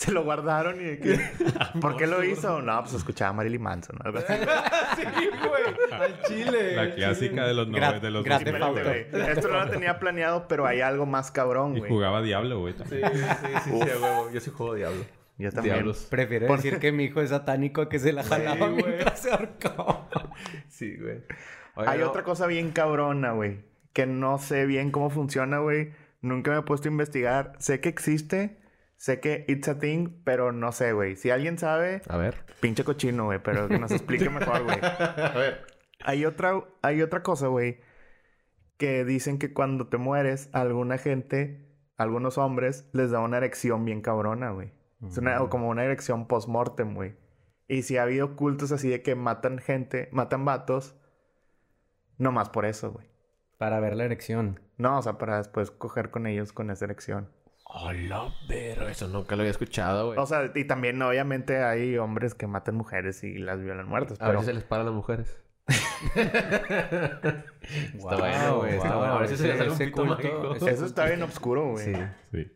se 0.04 0.12
lo 0.12 0.24
guardaron 0.24 0.80
y 0.80 0.84
de 0.84 0.98
que... 0.98 1.20
¿Por 1.80 1.96
qué 1.96 2.06
lo 2.06 2.24
hizo? 2.24 2.62
No, 2.62 2.80
pues 2.80 2.94
escuchaba 2.94 3.30
a 3.30 3.32
Marilyn 3.34 3.60
Manson, 3.62 3.98
así. 4.02 4.16
Sí, 4.96 5.04
güey. 5.46 5.92
Al 6.00 6.22
chile. 6.22 6.76
La 6.76 6.94
clásica 6.94 7.46
de 7.46 7.54
los 7.54 7.68
Gra- 7.68 7.94
nove- 7.96 8.00
de 8.00 8.10
los 8.10 8.24
güey. 8.24 8.82
güey. 9.10 9.30
Esto 9.30 9.48
no 9.48 9.64
lo 9.64 9.70
tenía 9.70 9.98
planeado, 9.98 10.48
pero 10.48 10.66
hay 10.66 10.80
algo 10.80 11.04
más 11.06 11.30
cabrón, 11.30 11.76
Y 11.76 11.80
güey. 11.80 11.90
jugaba 11.90 12.22
Diablo, 12.22 12.60
güey. 12.60 12.72
Sí, 12.74 12.78
también. 12.78 13.12
sí, 13.14 13.18
sí, 13.20 13.70
sí, 13.70 13.90
a 13.90 13.98
huevo. 13.98 14.30
Yo 14.30 14.40
sí 14.40 14.50
juego 14.50 14.74
Diablo. 14.74 15.04
Yo 15.38 15.50
también. 15.52 15.74
Diablos. 15.76 16.06
Prefiero 16.10 16.46
Por- 16.46 16.56
decir 16.56 16.78
que 16.78 16.92
mi 16.92 17.04
hijo 17.04 17.20
es 17.20 17.30
satánico 17.30 17.82
a 17.82 17.88
que 17.88 17.98
se 17.98 18.12
la 18.12 18.22
jalaba 18.24 18.68
güey. 18.68 18.84
mientras 18.84 19.20
se 19.20 19.30
ahorcaba. 19.30 20.08
Sí, 20.68 20.96
güey. 20.96 21.22
Hay 21.76 22.02
otra 22.02 22.22
cosa 22.24 22.46
bien 22.46 22.70
cabrona, 22.72 23.32
güey. 23.32 23.58
que 23.92 24.06
no 24.06 24.38
sé 24.38 24.66
bien 24.66 24.90
cómo 24.90 25.10
funciona, 25.10 25.58
güey. 25.58 25.92
Nunca 26.22 26.50
me 26.52 26.58
he 26.58 26.62
puesto 26.62 26.88
a 26.88 26.92
investigar. 26.92 27.52
Sé 27.58 27.80
que 27.80 27.88
existe, 27.88 28.59
sé 29.00 29.18
que 29.18 29.46
it's 29.48 29.66
a 29.66 29.78
thing, 29.78 30.20
pero 30.24 30.52
no 30.52 30.72
sé, 30.72 30.92
güey. 30.92 31.16
Si 31.16 31.30
alguien 31.30 31.56
sabe, 31.56 32.02
A 32.06 32.18
ver. 32.18 32.44
pinche 32.60 32.84
cochino, 32.84 33.24
güey, 33.24 33.38
pero 33.42 33.66
que 33.66 33.78
nos 33.78 33.90
explique 33.92 34.28
mejor, 34.30 34.62
güey. 34.64 34.78
A 34.82 35.32
ver. 35.34 35.66
Hay 36.04 36.26
otra, 36.26 36.62
hay 36.82 37.00
otra 37.00 37.22
cosa, 37.22 37.46
güey, 37.46 37.80
que 38.76 39.06
dicen 39.06 39.38
que 39.38 39.54
cuando 39.54 39.88
te 39.88 39.96
mueres, 39.96 40.50
alguna 40.52 40.98
gente, 40.98 41.66
algunos 41.96 42.36
hombres, 42.36 42.90
les 42.92 43.10
da 43.10 43.20
una 43.20 43.38
erección 43.38 43.86
bien 43.86 44.02
cabrona, 44.02 44.50
güey. 44.50 44.70
Es 45.08 45.16
una, 45.16 45.40
o 45.40 45.48
como 45.48 45.70
una 45.70 45.82
erección 45.84 46.26
post-mortem, 46.28 46.94
güey. 46.94 47.16
Y 47.68 47.82
si 47.82 47.96
ha 47.96 48.02
habido 48.02 48.36
cultos 48.36 48.70
así 48.70 48.90
de 48.90 49.02
que 49.02 49.14
matan 49.14 49.60
gente, 49.60 50.10
matan 50.12 50.44
vatos, 50.44 50.94
no 52.18 52.32
más 52.32 52.50
por 52.50 52.66
eso, 52.66 52.92
güey. 52.92 53.06
Para 53.56 53.80
ver 53.80 53.96
la 53.96 54.04
erección. 54.04 54.60
No, 54.76 54.98
o 54.98 55.02
sea, 55.02 55.16
para 55.16 55.38
después 55.38 55.70
coger 55.70 56.10
con 56.10 56.26
ellos 56.26 56.52
con 56.52 56.70
esa 56.70 56.84
erección. 56.84 57.30
Hola, 57.72 58.34
pero 58.48 58.88
eso 58.88 59.06
nunca 59.06 59.36
lo 59.36 59.42
había 59.42 59.52
escuchado, 59.52 60.06
güey. 60.08 60.18
O 60.18 60.26
sea, 60.26 60.50
y 60.54 60.64
también 60.64 61.00
obviamente 61.02 61.62
hay 61.62 61.96
hombres 61.98 62.34
que 62.34 62.48
matan 62.48 62.74
mujeres 62.74 63.22
y 63.22 63.38
las 63.38 63.62
violan 63.62 63.86
muertas, 63.88 64.20
A 64.20 64.26
pero... 64.26 64.32
ver 64.32 64.40
si 64.40 64.46
se 64.46 64.54
les 64.54 64.64
para 64.64 64.82
a 64.82 64.86
las 64.86 64.94
mujeres. 64.94 65.40
Wow, 68.00 68.18
bueno, 68.18 68.56
güey, 68.56 68.74
está 68.74 68.96
bueno. 68.96 69.12
A 69.14 69.18
ver 69.20 69.28
si 69.28 69.36
se 69.36 69.46
les 69.46 69.58
sale 69.58 69.70
un 69.70 69.78
pito 69.78 70.04
mágico. 70.04 70.54
Eso 70.56 70.84
está 70.84 71.04
bien 71.06 71.22
oscuro, 71.22 71.72
güey. 71.72 71.84
Sí. 71.84 71.92
Sí. 72.32 72.50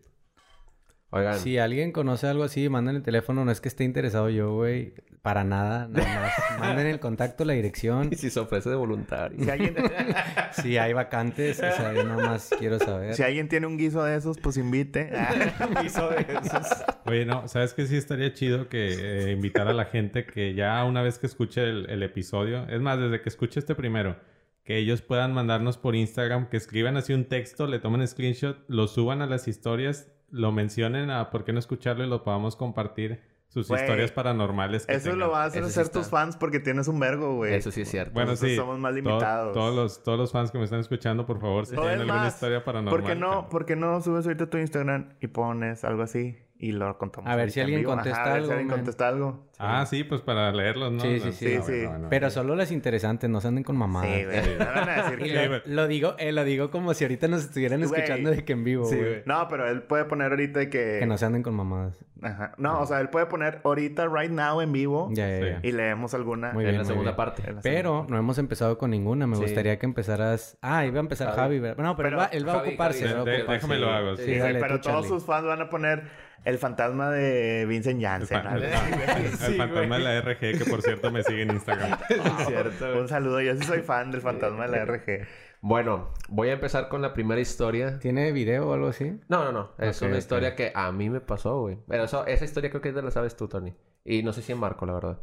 Oigan, 1.16 1.38
Si 1.38 1.58
alguien 1.58 1.92
conoce 1.92 2.26
algo 2.26 2.42
así, 2.42 2.68
manden 2.68 2.96
el 2.96 3.02
teléfono. 3.02 3.44
No 3.44 3.52
es 3.52 3.60
que 3.60 3.68
esté 3.68 3.84
interesado 3.84 4.30
yo, 4.30 4.52
güey. 4.54 4.94
Para 5.22 5.44
nada, 5.44 5.86
nada 5.88 6.20
más. 6.20 6.32
Manden 6.60 6.86
el 6.88 6.98
contacto, 7.00 7.44
la 7.44 7.52
dirección. 7.54 8.08
y 8.12 8.16
si 8.16 8.30
se 8.30 8.40
ofrece 8.40 8.68
de 8.68 8.76
voluntario. 8.76 9.42
Si 9.42 9.48
alguien, 9.48 9.74
Si 10.52 10.76
hay 10.76 10.92
vacantes, 10.92 11.58
o 11.58 11.60
sea, 11.62 11.94
yo 11.94 12.04
nada 12.04 12.26
más 12.26 12.50
quiero 12.58 12.78
saber. 12.78 13.14
si 13.14 13.22
alguien 13.22 13.48
tiene 13.48 13.66
un 13.66 13.78
guiso 13.78 14.02
de 14.02 14.16
esos, 14.16 14.38
pues 14.38 14.56
invite. 14.56 15.10
guiso 15.82 16.10
de 16.10 16.26
esos. 16.44 16.66
Oye, 17.06 17.24
no, 17.24 17.46
¿sabes 17.48 17.74
qué? 17.74 17.86
Sí 17.86 17.96
estaría 17.96 18.34
chido 18.34 18.68
que 18.68 19.28
eh, 19.28 19.32
invitar 19.32 19.68
a 19.68 19.72
la 19.72 19.84
gente 19.84 20.26
que 20.26 20.52
ya 20.54 20.84
una 20.84 21.00
vez 21.00 21.18
que 21.18 21.26
escuche 21.26 21.62
el, 21.62 21.88
el 21.88 22.02
episodio, 22.02 22.68
es 22.68 22.80
más, 22.80 22.98
desde 22.98 23.22
que 23.22 23.28
escuche 23.28 23.60
este 23.60 23.74
primero, 23.74 24.16
que 24.64 24.78
ellos 24.78 25.00
puedan 25.00 25.32
mandarnos 25.32 25.78
por 25.78 25.94
Instagram, 25.94 26.48
que 26.48 26.56
escriban 26.56 26.96
así 26.96 27.12
un 27.12 27.26
texto, 27.26 27.66
le 27.66 27.78
tomen 27.78 28.06
screenshot, 28.06 28.58
lo 28.68 28.88
suban 28.88 29.22
a 29.22 29.26
las 29.26 29.46
historias, 29.48 30.10
lo 30.34 30.52
mencionen 30.52 31.10
a 31.10 31.30
por 31.30 31.44
qué 31.44 31.52
no 31.52 31.58
escucharlo 31.58 32.04
y 32.04 32.08
lo 32.08 32.22
podamos 32.24 32.56
compartir 32.56 33.20
sus 33.48 33.70
historias 33.70 34.10
paranormales. 34.10 34.84
Que 34.86 34.94
Eso 34.94 35.10
tengan. 35.10 35.20
lo 35.20 35.30
vas 35.30 35.48
a 35.48 35.50
sí 35.52 35.58
hacer 35.60 35.84
está. 35.84 35.98
tus 36.00 36.08
fans 36.08 36.36
porque 36.36 36.58
tienes 36.58 36.88
un 36.88 36.98
vergo, 36.98 37.36
güey. 37.36 37.54
Eso 37.54 37.70
sí 37.70 37.82
es 37.82 37.88
cierto. 37.90 38.12
Bueno, 38.12 38.30
Nosotros 38.32 38.50
sí. 38.50 38.56
somos 38.56 38.78
más 38.80 38.94
limitados. 38.94 39.52
todos, 39.52 39.74
los, 39.74 40.02
todos 40.02 40.18
los 40.18 40.32
fans 40.32 40.50
que 40.50 40.58
me 40.58 40.64
están 40.64 40.80
escuchando, 40.80 41.24
por 41.24 41.40
favor, 41.40 41.64
si 41.66 41.76
O 41.76 41.80
tienen 41.80 41.94
es 41.94 42.00
alguna 42.00 42.18
más, 42.24 42.34
historia 42.34 42.64
paranormal. 42.64 43.00
¿Por 43.00 43.08
qué 43.08 43.14
no, 43.14 43.44
que- 43.44 43.50
por 43.50 43.64
qué 43.66 43.76
no 43.76 44.00
subes 44.00 44.26
ahorita 44.26 44.50
tu 44.50 44.58
Instagram 44.58 45.10
y 45.20 45.28
pones 45.28 45.84
algo 45.84 46.02
así 46.02 46.36
y 46.58 46.72
lo 46.72 46.96
contamos? 46.98 47.28
A 47.30 47.36
ver 47.36 47.50
si 47.50 47.60
en 47.60 47.64
alguien 47.64 47.80
vivo? 47.80 47.92
Ajá, 47.92 48.02
contesta 48.02 48.22
a 48.22 48.24
ver 48.26 48.34
algo, 48.34 48.46
si 48.46 48.52
alguien 48.52 48.68
man. 48.68 48.76
contesta 48.76 49.08
algo. 49.08 49.44
Ah, 49.58 49.86
sí, 49.86 50.02
pues 50.04 50.20
para 50.20 50.50
leerlos, 50.52 50.92
¿no? 50.92 51.00
Sí, 51.00 51.20
sí, 51.20 51.32
sí. 51.32 51.46
Sí, 51.46 51.58
sí. 51.64 51.86
bueno. 51.86 52.08
Pero 52.10 52.28
solo 52.30 52.56
las 52.56 52.72
interesantes, 52.72 53.30
no 53.30 53.40
se 53.40 53.48
anden 53.48 53.62
con 53.64 53.76
mamadas. 53.76 54.08
Sí, 54.10 54.24
güey. 54.24 54.58
No 54.58 54.64
van 54.66 54.88
a 54.88 55.02
decir 55.10 55.18
que... 55.22 55.48
lo, 55.48 55.74
lo 55.74 55.86
digo, 55.88 56.14
eh, 56.18 56.32
lo 56.32 56.44
digo 56.44 56.70
como 56.70 56.92
si 56.94 57.04
ahorita 57.04 57.28
nos 57.28 57.44
estuvieran 57.44 57.80
Güey. 57.80 57.92
escuchando 58.00 58.30
de 58.30 58.44
que 58.44 58.52
en 58.52 58.64
vivo, 58.64 58.84
Sí, 58.86 58.96
güey. 58.96 59.08
güey. 59.08 59.22
No, 59.26 59.46
pero 59.48 59.68
él 59.68 59.82
puede 59.82 60.04
poner 60.06 60.30
ahorita 60.32 60.68
que... 60.70 60.96
Que 61.00 61.06
no 61.06 61.16
se 61.18 61.24
anden 61.26 61.42
con 61.42 61.54
mamadas. 61.54 61.96
Ajá. 62.22 62.54
No, 62.56 62.80
o 62.80 62.86
sea, 62.86 63.00
él 63.00 63.10
puede 63.10 63.26
poner 63.26 63.60
ahorita, 63.64 64.06
right 64.08 64.30
now, 64.30 64.60
en 64.60 64.72
vivo. 64.72 65.08
Ya, 65.12 65.28
ya. 65.38 65.60
Y 65.62 65.70
leemos 65.72 66.14
alguna. 66.14 66.52
Muy 66.52 66.64
en 66.64 66.70
bien, 66.70 66.76
la 66.78 66.82
muy 66.84 66.86
segunda 66.88 67.10
bien. 67.10 67.16
parte. 67.16 67.52
la 67.52 67.60
Pero 67.60 67.90
segunda. 67.90 68.12
no 68.14 68.18
hemos 68.18 68.38
empezado 68.38 68.78
con 68.78 68.90
ninguna. 68.90 69.26
Me 69.26 69.36
Sí. 69.36 69.42
gustaría 69.42 69.78
que 69.78 69.86
empezaras. 69.86 70.56
Ah, 70.62 70.84
iba 70.86 70.96
a 70.96 71.00
empezar 71.00 71.34
Javi. 71.34 71.60
No, 71.76 71.96
pero, 71.96 72.08
él 72.08 72.18
va, 72.18 72.24
él 72.26 72.48
va 72.48 72.52
a 72.52 72.56
Javi, 72.56 72.68
ocuparse. 72.70 73.06
Déjame 73.48 73.78
lo 73.78 73.90
hago. 73.90 74.16
Sí, 74.16 74.36
pero 74.60 74.80
todos 74.80 75.06
sus 75.06 75.24
fans 75.24 75.46
van 75.46 75.60
a 75.60 75.68
poner 75.68 76.04
el 76.44 76.58
fantasma 76.58 77.10
de 77.10 77.64
Vincent 77.66 78.00
Janssen. 78.02 78.36
el 78.38 78.42
fan- 78.44 78.62
el 79.24 79.28
fantasma 79.30 79.66
güey. 79.66 79.88
de 79.90 79.98
la 79.98 80.20
RG, 80.20 80.38
que 80.58 80.64
por 80.68 80.82
cierto 80.82 81.10
me 81.10 81.22
sigue 81.22 81.42
en 81.42 81.50
Instagram. 81.52 81.98
Ah, 82.24 82.44
cierto, 82.46 82.98
Un 82.98 83.08
saludo, 83.08 83.40
yo 83.40 83.54
sí 83.56 83.62
soy 83.64 83.80
fan 83.82 84.10
del 84.10 84.20
fantasma 84.20 84.66
de 84.66 84.76
la 84.76 84.84
RG. 84.84 85.26
Bueno, 85.60 86.10
voy 86.28 86.50
a 86.50 86.52
empezar 86.52 86.88
con 86.88 87.00
la 87.00 87.14
primera 87.14 87.40
historia. 87.40 87.98
¿Tiene 87.98 88.32
video 88.32 88.68
o 88.68 88.74
algo 88.74 88.88
así? 88.88 89.18
No, 89.28 89.44
no, 89.44 89.52
no. 89.52 89.70
Es 89.78 90.02
una 90.02 90.18
historia 90.18 90.54
que 90.54 90.72
a 90.74 90.92
mí 90.92 91.08
me 91.08 91.20
pasó, 91.20 91.60
güey. 91.60 91.78
Pero 91.88 92.04
eso, 92.04 92.26
esa 92.26 92.44
historia 92.44 92.68
creo 92.68 92.82
que 92.82 92.92
te 92.92 93.00
la 93.00 93.10
sabes 93.10 93.34
tú, 93.36 93.48
Tony. 93.48 93.74
Y 94.04 94.22
no 94.22 94.34
sé 94.34 94.42
si 94.42 94.52
en 94.52 94.58
Marco, 94.58 94.84
la 94.84 94.92
verdad. 94.92 95.20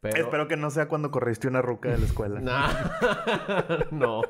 Pero... 0.00 0.16
Espero 0.24 0.48
que 0.48 0.56
no 0.56 0.70
sea 0.70 0.88
cuando 0.88 1.10
corriste 1.12 1.46
una 1.46 1.62
ruca 1.62 1.90
de 1.90 1.98
la 1.98 2.06
escuela. 2.06 2.40
No. 3.90 3.90
no. 3.90 4.22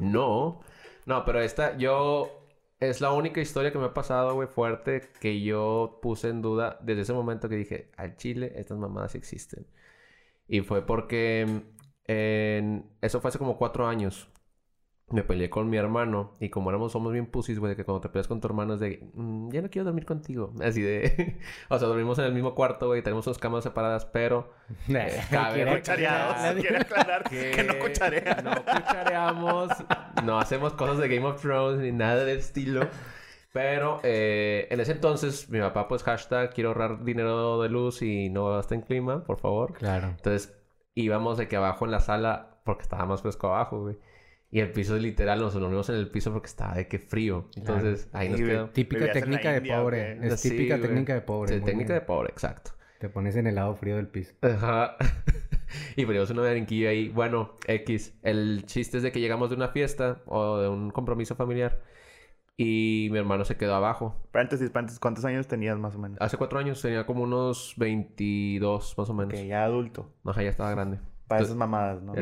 No. 0.00 0.60
No, 1.06 1.24
pero 1.26 1.40
esta, 1.40 1.76
yo... 1.76 2.39
Es 2.80 3.00
la 3.02 3.12
única 3.12 3.40
historia 3.42 3.72
que 3.72 3.78
me 3.78 3.86
ha 3.86 3.94
pasado, 3.94 4.34
güey, 4.34 4.48
fuerte, 4.48 5.10
que 5.20 5.42
yo 5.42 5.98
puse 6.00 6.28
en 6.30 6.40
duda 6.40 6.78
desde 6.82 7.02
ese 7.02 7.12
momento 7.12 7.48
que 7.48 7.56
dije, 7.56 7.90
al 7.96 8.16
Chile, 8.16 8.52
estas 8.56 8.78
mamadas 8.78 9.14
existen. 9.14 9.66
Y 10.48 10.60
fue 10.62 10.86
porque 10.86 11.64
en... 12.04 12.90
eso 13.02 13.20
fue 13.20 13.28
hace 13.30 13.38
como 13.38 13.58
cuatro 13.58 13.86
años. 13.86 14.28
Me 15.12 15.22
peleé 15.24 15.50
con 15.50 15.68
mi 15.68 15.76
hermano 15.76 16.34
y 16.38 16.50
como 16.50 16.70
éramos, 16.70 16.92
somos 16.92 17.12
bien 17.12 17.26
pusis, 17.26 17.58
güey, 17.58 17.70
de 17.70 17.76
que 17.76 17.84
cuando 17.84 18.00
te 18.00 18.08
peleas 18.08 18.28
con 18.28 18.40
tu 18.40 18.46
hermano 18.46 18.74
es 18.74 18.80
de, 18.80 19.10
"Mm, 19.14 19.50
ya 19.50 19.60
no 19.62 19.68
quiero 19.70 19.84
dormir 19.86 20.06
contigo. 20.06 20.52
Así 20.62 20.80
de, 20.82 21.38
o 21.68 21.78
sea, 21.78 21.88
dormimos 21.88 22.18
en 22.20 22.26
el 22.26 22.32
mismo 22.32 22.54
cuarto, 22.54 22.86
güey, 22.86 23.02
tenemos 23.02 23.26
unas 23.26 23.38
camas 23.38 23.64
separadas, 23.64 24.04
pero 24.06 24.52
Eh, 24.88 25.20
cabe 25.30 25.54
quiere- 25.54 25.76
Cuchareados. 25.78 26.54
Quiere 26.60 26.76
aclarar 26.78 27.24
que 27.28 27.64
no 27.64 27.78
cucharean. 27.80 28.44
No 28.44 28.52
cuchareamos, 28.64 29.70
no 30.24 30.38
hacemos 30.38 30.72
cosas 30.74 30.98
de 30.98 31.08
Game 31.08 31.26
of 31.26 31.40
Thrones 31.40 31.80
ni 31.80 31.92
nada 31.92 32.24
del 32.24 32.38
estilo. 32.38 32.86
Pero 33.52 33.98
eh, 34.04 34.68
en 34.70 34.78
ese 34.78 34.92
entonces, 34.92 35.48
mi 35.50 35.58
papá, 35.58 35.88
pues, 35.88 36.04
hashtag, 36.04 36.54
quiero 36.54 36.68
ahorrar 36.70 37.02
dinero 37.02 37.60
de 37.60 37.68
luz 37.68 38.00
y 38.02 38.28
no 38.30 38.48
gasten 38.54 38.80
clima, 38.82 39.24
por 39.24 39.38
favor. 39.38 39.72
Claro. 39.72 40.06
Entonces, 40.10 40.56
íbamos 40.94 41.36
de 41.36 41.48
que 41.48 41.56
abajo 41.56 41.84
en 41.84 41.90
la 41.90 41.98
sala, 41.98 42.60
porque 42.64 42.82
estaba 42.82 43.06
más 43.06 43.22
fresco 43.22 43.48
abajo, 43.48 43.80
güey. 43.82 43.98
Y 44.52 44.60
el 44.60 44.72
piso 44.72 44.96
literal, 44.96 45.38
nos 45.40 45.54
dormimos 45.54 45.88
en 45.90 45.94
el 45.96 46.10
piso 46.10 46.32
porque 46.32 46.46
estaba 46.48 46.74
de 46.74 46.88
que 46.88 46.98
frío. 46.98 47.48
Entonces, 47.56 48.08
ahí 48.12 48.28
nos 48.28 48.40
quedó. 48.40 48.70
Típica 48.70 49.06
¿Vivías 49.06 49.16
en 49.16 49.20
la 49.30 49.38
técnica 49.38 49.50
de 49.52 49.58
India 49.58 49.80
o 49.80 49.82
pobre. 49.84 50.18
qué? 50.20 50.26
Es 50.26 50.40
Sí, 50.40 50.50
típica 50.50 50.76
güey. 50.76 50.88
técnica 50.88 51.14
de 51.14 51.20
pobre. 51.20 51.54
Sí, 51.58 51.64
técnica 51.64 51.92
de 51.92 51.98
bien. 52.00 52.06
pobre, 52.06 52.30
exacto. 52.30 52.72
Te 52.98 53.08
pones 53.08 53.36
en 53.36 53.46
el 53.46 53.54
lado 53.54 53.74
frío 53.76 53.96
del 53.96 54.08
piso. 54.08 54.34
Ajá. 54.42 54.96
y 55.96 56.04
poníamos 56.04 56.30
una 56.30 56.42
brinquillo 56.42 56.88
ahí. 56.88 57.08
Bueno, 57.08 57.56
X. 57.66 58.18
El 58.22 58.64
chiste 58.66 58.96
es 58.96 59.02
de 59.04 59.12
que 59.12 59.20
llegamos 59.20 59.50
de 59.50 59.56
una 59.56 59.68
fiesta 59.68 60.20
o 60.26 60.58
de 60.58 60.68
un 60.68 60.90
compromiso 60.90 61.34
familiar. 61.36 61.80
Y 62.56 63.08
mi 63.10 63.18
hermano 63.18 63.46
se 63.46 63.56
quedó 63.56 63.74
abajo. 63.74 64.20
Paréntesis, 64.32 64.68
paréntesis, 64.68 65.00
¿cuántos 65.00 65.24
años 65.24 65.46
tenías 65.48 65.78
más 65.78 65.94
o 65.94 65.98
menos? 65.98 66.18
Hace 66.20 66.36
cuatro 66.36 66.58
años 66.58 66.82
tenía 66.82 67.06
como 67.06 67.22
unos 67.22 67.72
22 67.78 68.98
más 68.98 69.08
o 69.08 69.14
menos. 69.14 69.32
Que 69.32 69.46
ya 69.46 69.64
adulto. 69.64 70.12
Ajá, 70.24 70.42
ya 70.42 70.50
estaba 70.50 70.70
grande. 70.74 70.98
Para 71.30 71.42
esas 71.42 71.54
mamadas, 71.54 72.02
¿no? 72.02 72.12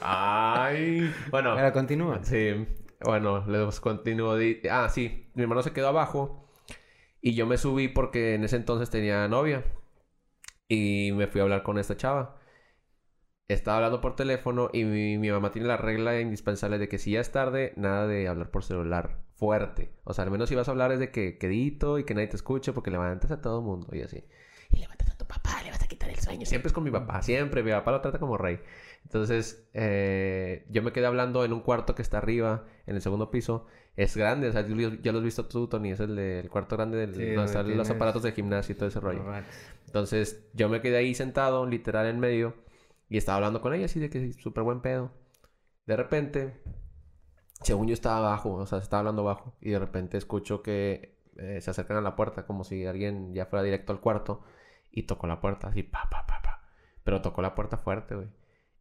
Ay. 0.00 1.12
Bueno. 1.30 1.54
Pero 1.54 1.72
continúa. 1.74 2.20
Sí, 2.22 2.66
bueno, 3.04 3.44
les 3.46 3.80
continúo. 3.80 4.34
Ah, 4.70 4.88
sí, 4.88 5.30
mi 5.34 5.42
hermano 5.42 5.62
se 5.62 5.74
quedó 5.74 5.88
abajo 5.88 6.48
y 7.20 7.34
yo 7.34 7.44
me 7.44 7.58
subí 7.58 7.88
porque 7.88 8.34
en 8.34 8.44
ese 8.44 8.56
entonces 8.56 8.88
tenía 8.88 9.28
novia 9.28 9.62
y 10.68 11.10
me 11.12 11.26
fui 11.26 11.42
a 11.42 11.44
hablar 11.44 11.62
con 11.62 11.76
esta 11.76 11.94
chava. 11.98 12.38
Estaba 13.46 13.76
hablando 13.76 14.00
por 14.00 14.16
teléfono 14.16 14.70
y 14.72 14.84
mi, 14.84 15.18
mi 15.18 15.30
mamá 15.30 15.50
tiene 15.50 15.68
la 15.68 15.76
regla 15.76 16.18
indispensable 16.18 16.78
de 16.78 16.88
que 16.88 16.96
si 16.96 17.10
ya 17.10 17.20
es 17.20 17.30
tarde, 17.30 17.74
nada 17.76 18.06
de 18.06 18.26
hablar 18.26 18.50
por 18.50 18.64
celular 18.64 19.18
fuerte. 19.36 19.92
O 20.04 20.14
sea, 20.14 20.24
al 20.24 20.30
menos 20.30 20.48
si 20.48 20.54
vas 20.54 20.68
a 20.68 20.70
hablar 20.70 20.92
es 20.92 20.98
de 20.98 21.10
que 21.10 21.36
quedito 21.36 21.98
y 21.98 22.04
que 22.04 22.14
nadie 22.14 22.28
te 22.28 22.36
escuche 22.36 22.72
porque 22.72 22.90
levantas 22.90 23.30
a 23.32 23.42
todo 23.42 23.60
mundo 23.60 23.88
y 23.94 24.00
así. 24.00 24.24
Y 24.70 24.78
levantas 24.78 25.10
a 25.10 25.16
tu 25.16 25.26
papá, 25.26 25.62
le 25.62 25.70
vas 25.70 25.82
a 25.82 25.86
quitar 25.88 26.10
el 26.10 26.16
sueño. 26.18 26.46
Siempre 26.46 26.68
es 26.68 26.72
con 26.72 26.84
mi 26.84 26.90
papá, 26.90 27.22
siempre. 27.22 27.62
Mi 27.62 27.70
papá 27.70 27.90
lo 27.92 28.00
trata 28.00 28.18
como 28.18 28.36
rey. 28.36 28.60
Entonces, 29.04 29.66
eh, 29.74 30.66
yo 30.68 30.82
me 30.82 30.92
quedé 30.92 31.06
hablando 31.06 31.44
en 31.44 31.52
un 31.52 31.60
cuarto 31.60 31.94
que 31.94 32.02
está 32.02 32.18
arriba, 32.18 32.64
en 32.86 32.96
el 32.96 33.02
segundo 33.02 33.30
piso. 33.30 33.66
Es 33.96 34.16
grande, 34.16 34.48
o 34.48 34.52
sea, 34.52 34.64
tú- 34.66 34.76
ya 35.02 35.12
lo 35.12 35.18
has 35.18 35.24
visto 35.24 35.46
tú, 35.46 35.66
Tony. 35.68 35.90
Es 35.92 36.00
el 36.00 36.14
del 36.16 36.48
cuarto 36.50 36.76
grande 36.76 36.98
del, 36.98 37.14
Sí, 37.14 37.20
donde 37.34 37.44
están 37.46 37.76
los 37.76 37.90
aparatos 37.90 38.22
de 38.22 38.32
gimnasio 38.32 38.74
y 38.74 38.76
todo 38.78 38.88
ese 38.88 39.00
rollo. 39.00 39.24
Entonces, 39.86 40.44
yo 40.52 40.68
me 40.68 40.80
quedé 40.80 40.98
ahí 40.98 41.14
sentado, 41.14 41.66
literal 41.66 42.06
en 42.06 42.20
medio, 42.20 42.54
y 43.08 43.16
estaba 43.16 43.36
hablando 43.36 43.60
con 43.62 43.72
ella, 43.74 43.86
así 43.86 43.98
de 43.98 44.10
que 44.10 44.32
súper 44.34 44.62
buen 44.64 44.80
pedo. 44.82 45.10
De 45.86 45.96
repente, 45.96 46.60
según 47.62 47.88
yo 47.88 47.94
estaba 47.94 48.18
abajo, 48.18 48.54
o 48.54 48.66
sea, 48.66 48.78
se 48.78 48.84
estaba 48.84 49.00
hablando 49.00 49.24
bajo, 49.24 49.54
y 49.60 49.70
de 49.70 49.78
repente 49.78 50.16
escucho 50.16 50.62
que 50.62 51.16
eh, 51.36 51.60
se 51.60 51.70
acercan 51.70 51.96
a 51.96 52.00
la 52.00 52.16
puerta, 52.16 52.46
como 52.46 52.64
si 52.64 52.86
alguien 52.86 53.34
ya 53.34 53.46
fuera 53.46 53.62
directo 53.62 53.92
al 53.92 54.00
cuarto, 54.00 54.42
y 54.90 55.04
tocó 55.04 55.26
la 55.26 55.40
puerta, 55.40 55.68
así, 55.68 55.82
pa, 55.82 56.08
pa, 56.10 56.26
pa, 56.26 56.40
pa. 56.42 56.62
Pero 57.04 57.22
tocó 57.22 57.42
la 57.42 57.54
puerta 57.54 57.76
fuerte, 57.76 58.14
güey. 58.14 58.28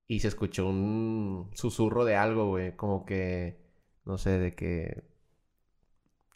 Y 0.08 0.20
se 0.22 0.30
escuchó 0.30 0.67
un 0.67 1.52
susurro 1.54 2.06
de 2.06 2.15
algo, 2.15 2.48
güey, 2.48 2.76
como 2.76 3.06
que, 3.06 3.60
no 4.06 4.17
sé, 4.17 4.38
de 4.39 4.56
que 4.56 5.04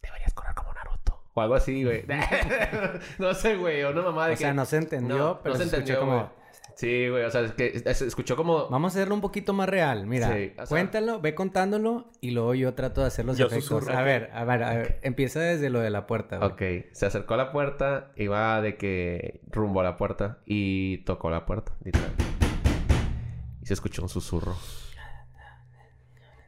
deberías 0.01 0.34
correr 0.34 0.55
como 0.55 0.73
Naruto. 0.73 1.23
O 1.34 1.41
algo 1.41 1.55
así, 1.55 1.84
güey. 1.84 2.05
no 3.19 3.34
sé, 3.34 3.55
güey, 3.55 3.84
o 3.84 3.91
una 3.91 4.01
mamá 4.01 4.27
de 4.27 4.34
O 4.34 4.36
que... 4.36 4.43
sea, 4.43 4.53
no 4.53 4.65
se 4.65 4.77
entendió, 4.77 5.17
No, 5.17 5.41
pero 5.41 5.55
no 5.55 5.60
se 5.62 5.69
se 5.69 5.77
escuchó 5.77 5.93
entendió, 5.93 5.99
como... 5.99 6.29
güey. 6.29 6.40
Sí, 6.75 7.09
güey, 7.09 7.23
o 7.25 7.29
sea, 7.29 7.41
es 7.41 7.51
que 7.51 7.77
se 7.93 8.07
escuchó 8.07 8.35
como... 8.35 8.67
Vamos 8.69 8.93
a 8.95 8.97
hacerlo 8.97 9.13
un 9.13 9.21
poquito 9.21 9.53
más 9.53 9.69
real. 9.69 10.07
Mira, 10.07 10.29
Sí, 10.33 10.51
o 10.53 10.55
sea- 10.55 10.65
cuéntalo, 10.65 11.21
ve 11.21 11.35
contándolo 11.35 12.09
y 12.21 12.31
luego 12.31 12.55
yo 12.55 12.73
trato 12.73 13.01
de 13.01 13.07
hacer 13.07 13.23
los 13.25 13.37
Yo 13.37 13.45
efectos. 13.47 13.65
susurro. 13.83 13.95
A 13.97 14.01
ver, 14.01 14.31
a 14.33 14.43
ver, 14.45 14.63
a 14.63 14.73
ver. 14.73 14.99
Empieza 15.03 15.39
desde 15.41 15.69
lo 15.69 15.79
de 15.79 15.91
la 15.91 16.07
puerta, 16.07 16.37
güey. 16.37 16.49
Ok, 16.51 16.61
se 16.93 17.05
acercó 17.05 17.35
a 17.35 17.37
la 17.37 17.51
puerta, 17.51 18.11
iba 18.15 18.59
de 18.61 18.77
que 18.77 19.41
rumbo 19.51 19.81
a 19.81 19.83
la 19.83 19.95
puerta 19.97 20.39
y 20.45 20.99
tocó 20.99 21.29
la 21.29 21.45
puerta, 21.45 21.73
literal. 21.83 22.09
Y 23.61 23.65
se 23.67 23.73
escuchó 23.75 24.01
un 24.01 24.09
susurro. 24.09 24.55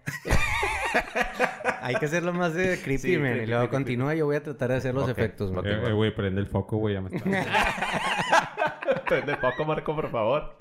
Hay 1.81 1.95
que 1.95 2.05
hacerlo 2.05 2.33
más 2.33 2.53
de 2.53 2.79
creepy, 2.81 2.97
Sí, 3.01 3.17
man. 3.17 3.31
creepy, 3.31 3.43
y 3.43 3.47
luego 3.47 3.61
creepy, 3.63 3.75
continúa, 3.75 4.15
yo 4.15 4.25
voy 4.25 4.37
a 4.37 4.43
tratar 4.43 4.69
de 4.71 4.77
hacer 4.77 4.93
los 4.95 5.07
efectos, 5.09 5.51
ok. 5.51 5.65
Eh, 5.65 5.81
eh, 5.87 5.91
güey, 5.91 6.15
prende 6.15 6.39
el 6.41 6.47
foco, 6.47 6.77
güey. 6.77 6.93
Ya 6.95 7.01
me 7.01 7.15
está... 7.15 7.29
Prende 9.13 9.37
poco, 9.37 9.63
Marco, 9.63 9.95
por 9.95 10.09
favor. 10.09 10.55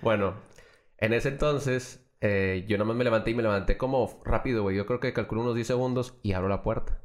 Bueno, 0.00 0.34
en 0.98 1.12
ese 1.12 1.28
entonces, 1.28 2.08
eh, 2.20 2.64
yo 2.68 2.76
nada 2.76 2.86
más 2.86 2.96
me 2.96 3.02
levanté 3.02 3.32
y 3.32 3.34
me 3.34 3.42
levanté 3.42 3.76
como 3.76 4.22
rápido, 4.24 4.62
güey. 4.62 4.76
Yo 4.76 4.86
creo 4.86 5.00
que 5.00 5.12
calculo 5.12 5.40
unos 5.40 5.56
10 5.56 5.66
segundos 5.66 6.16
y 6.22 6.32
abro 6.32 6.48
la 6.48 6.62
puerta. 6.62 7.00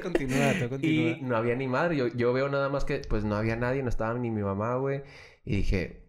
Continúa. 0.00 0.52
Y 0.80 1.18
no 1.22 1.36
había 1.36 1.56
ni 1.56 1.66
madre. 1.66 1.96
Yo, 1.96 2.06
yo 2.06 2.32
veo 2.32 2.48
nada 2.48 2.68
más 2.68 2.84
que, 2.84 3.00
pues 3.00 3.24
no 3.24 3.34
había 3.34 3.56
nadie, 3.56 3.82
no 3.82 3.88
estaba 3.88 4.14
ni 4.14 4.30
mi 4.30 4.42
mamá, 4.42 4.76
güey. 4.76 5.02
Y 5.44 5.56
dije, 5.56 6.04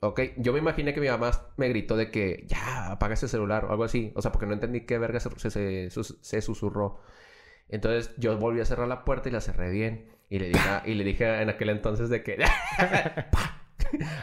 ok. 0.00 0.20
Yo 0.38 0.52
me 0.52 0.58
imaginé 0.58 0.94
que 0.94 1.00
mi 1.00 1.08
mamá 1.08 1.30
me 1.56 1.68
gritó 1.68 1.96
de 1.96 2.10
que 2.10 2.44
ya, 2.48 2.90
apaga 2.90 3.14
ese 3.14 3.28
celular 3.28 3.66
o 3.66 3.70
algo 3.70 3.84
así. 3.84 4.12
O 4.16 4.22
sea, 4.22 4.32
porque 4.32 4.46
no 4.46 4.52
entendí 4.54 4.80
qué 4.84 4.98
verga 4.98 5.20
se, 5.20 5.30
se, 5.38 5.90
se, 5.90 6.02
se 6.02 6.42
susurró. 6.42 7.00
Entonces 7.68 8.12
yo 8.18 8.36
volví 8.36 8.60
a 8.60 8.64
cerrar 8.64 8.88
la 8.88 9.04
puerta 9.04 9.28
y 9.28 9.32
la 9.32 9.40
cerré 9.40 9.70
bien. 9.70 10.13
Y 10.30 10.38
le 10.38 10.48
dije, 10.48 10.68
y 10.86 10.94
le 10.94 11.04
dije 11.04 11.42
en 11.42 11.48
aquel 11.50 11.68
entonces 11.70 12.08
de 12.08 12.22
que. 12.22 12.38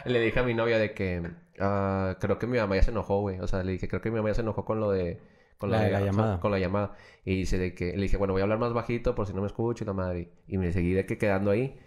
Le 0.06 0.20
dije 0.20 0.40
a 0.40 0.44
mi 0.44 0.54
novia 0.54 0.78
de 0.78 0.94
que. 0.94 1.22
ah, 1.60 2.18
creo 2.20 2.38
que 2.40 2.48
mi 2.48 2.58
mamá 2.58 2.76
ya 2.76 2.84
se 2.84 2.92
enojó, 2.92 3.22
güey. 3.22 3.40
O 3.40 3.48
sea, 3.48 3.64
le 3.64 3.72
dije, 3.74 3.88
creo 3.88 4.02
que 4.02 4.10
mi 4.10 4.18
mamá 4.18 4.30
ya 4.30 4.36
se 4.36 4.42
enojó 4.42 4.66
con 4.66 4.80
lo 4.80 4.92
de. 4.92 5.22
Con 5.58 5.70
La 5.72 5.82
de 5.82 5.92
la 5.92 5.98
ajá, 6.00 6.06
llamada. 6.08 6.40
Con 6.40 6.52
la 6.52 6.60
llamada. 6.60 6.94
Y 7.24 7.36
dice 7.38 7.58
de 7.58 7.74
que. 7.76 7.96
Le 7.96 8.02
dije, 8.04 8.18
bueno, 8.18 8.34
voy 8.34 8.42
a 8.42 8.44
hablar 8.44 8.58
más 8.60 8.74
bajito 8.74 9.16
por 9.16 9.28
si 9.28 9.34
no 9.34 9.42
me 9.42 9.48
escucho 9.48 9.84
y 9.84 9.88
la 9.88 9.94
madre. 9.94 10.34
Y 10.48 10.58
me 10.58 10.72
seguí 10.74 10.92
de 10.94 11.06
que 11.06 11.18
quedando 11.18 11.52
ahí. 11.52 11.80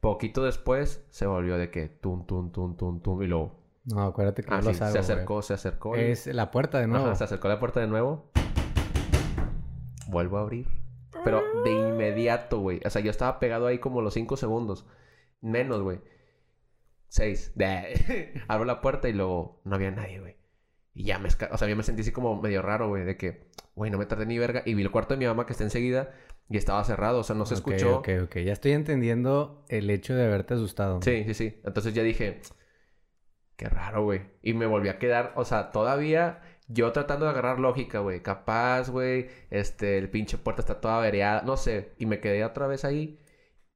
Poquito 0.00 0.44
después 0.44 1.06
se 1.10 1.26
volvió 1.26 1.56
de 1.56 1.70
que. 1.70 1.88
Tum, 1.88 2.26
tum, 2.26 2.52
tum, 2.52 2.76
tum, 2.76 3.00
tum. 3.00 3.22
Y 3.22 3.26
luego. 3.26 3.56
No, 3.84 4.02
acuérdate 4.02 4.42
que 4.42 4.52
Ah, 4.52 4.60
sí, 4.60 4.68
los 4.68 4.82
hago, 4.82 4.92
se 4.92 4.98
acercó, 4.98 5.40
se 5.42 5.54
acercó. 5.54 5.96
y- 5.96 6.00
Es 6.00 6.26
la 6.26 6.50
puerta 6.50 6.78
de 6.80 6.88
nuevo. 6.88 7.06
Ajá, 7.06 7.14
se 7.14 7.24
acercó 7.24 7.46
a 7.48 7.52
la 7.52 7.58
puerta 7.60 7.80
de 7.80 7.86
nuevo. 7.86 8.30
Vuelvo 10.08 10.36
a 10.38 10.42
abrir. 10.42 10.66
Pero 11.24 11.42
de 11.64 11.70
inmediato, 11.70 12.60
güey. 12.60 12.80
O 12.84 12.90
sea, 12.90 13.02
yo 13.02 13.10
estaba 13.10 13.38
pegado 13.40 13.66
ahí 13.66 13.78
como 13.78 14.02
los 14.02 14.14
5 14.14 14.36
segundos. 14.36 14.86
Menos, 15.40 15.82
güey. 15.82 16.00
6. 17.08 17.54
Abro 18.48 18.64
la 18.64 18.80
puerta 18.80 19.08
y 19.08 19.12
luego 19.12 19.60
no 19.64 19.74
había 19.76 19.90
nadie, 19.90 20.20
güey. 20.20 20.36
Y 20.94 21.04
ya 21.04 21.18
me... 21.18 21.28
O 21.28 21.58
sea, 21.58 21.68
yo 21.68 21.76
me 21.76 21.82
sentí 21.82 22.02
así 22.02 22.12
como 22.12 22.40
medio 22.40 22.62
raro, 22.62 22.88
güey. 22.88 23.04
De 23.04 23.16
que, 23.16 23.48
güey, 23.74 23.90
no 23.90 23.98
me 23.98 24.06
tardé 24.06 24.26
ni 24.26 24.38
verga. 24.38 24.62
Y 24.64 24.74
vi 24.74 24.82
el 24.82 24.90
cuarto 24.90 25.14
de 25.14 25.18
mi 25.18 25.26
mamá 25.26 25.46
que 25.46 25.52
está 25.52 25.64
enseguida 25.64 26.12
y 26.48 26.56
estaba 26.56 26.84
cerrado. 26.84 27.20
O 27.20 27.24
sea, 27.24 27.36
no 27.36 27.46
se 27.46 27.54
Ok, 27.54 27.58
escuchó. 27.58 27.98
Ok, 27.98 28.08
ok. 28.24 28.36
Ya 28.38 28.52
estoy 28.52 28.72
entendiendo 28.72 29.64
el 29.68 29.88
hecho 29.90 30.14
de 30.14 30.26
haberte 30.26 30.54
asustado. 30.54 31.00
Sí, 31.02 31.24
sí, 31.24 31.34
sí. 31.34 31.60
Entonces 31.64 31.94
ya 31.94 32.02
dije, 32.02 32.40
qué 33.56 33.68
raro, 33.68 34.04
güey. 34.04 34.22
Y 34.42 34.54
me 34.54 34.66
volví 34.66 34.88
a 34.88 34.98
quedar, 34.98 35.32
o 35.36 35.44
sea, 35.44 35.70
todavía 35.72 36.42
yo 36.68 36.92
tratando 36.92 37.24
de 37.24 37.30
agarrar 37.32 37.58
lógica, 37.58 37.98
güey. 38.00 38.22
Capaz, 38.22 38.90
güey, 38.90 39.28
este, 39.50 39.98
el 39.98 40.10
pinche 40.10 40.38
puerta 40.38 40.60
está 40.62 40.80
toda 40.80 40.98
avereada, 40.98 41.42
no 41.42 41.56
sé. 41.56 41.94
Y 41.98 42.06
me 42.06 42.20
quedé 42.20 42.44
otra 42.44 42.66
vez 42.66 42.84
ahí 42.84 43.18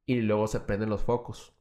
y 0.06 0.20
luego 0.20 0.46
se 0.46 0.60
prenden 0.60 0.90
los 0.90 1.02
focos. 1.02 1.54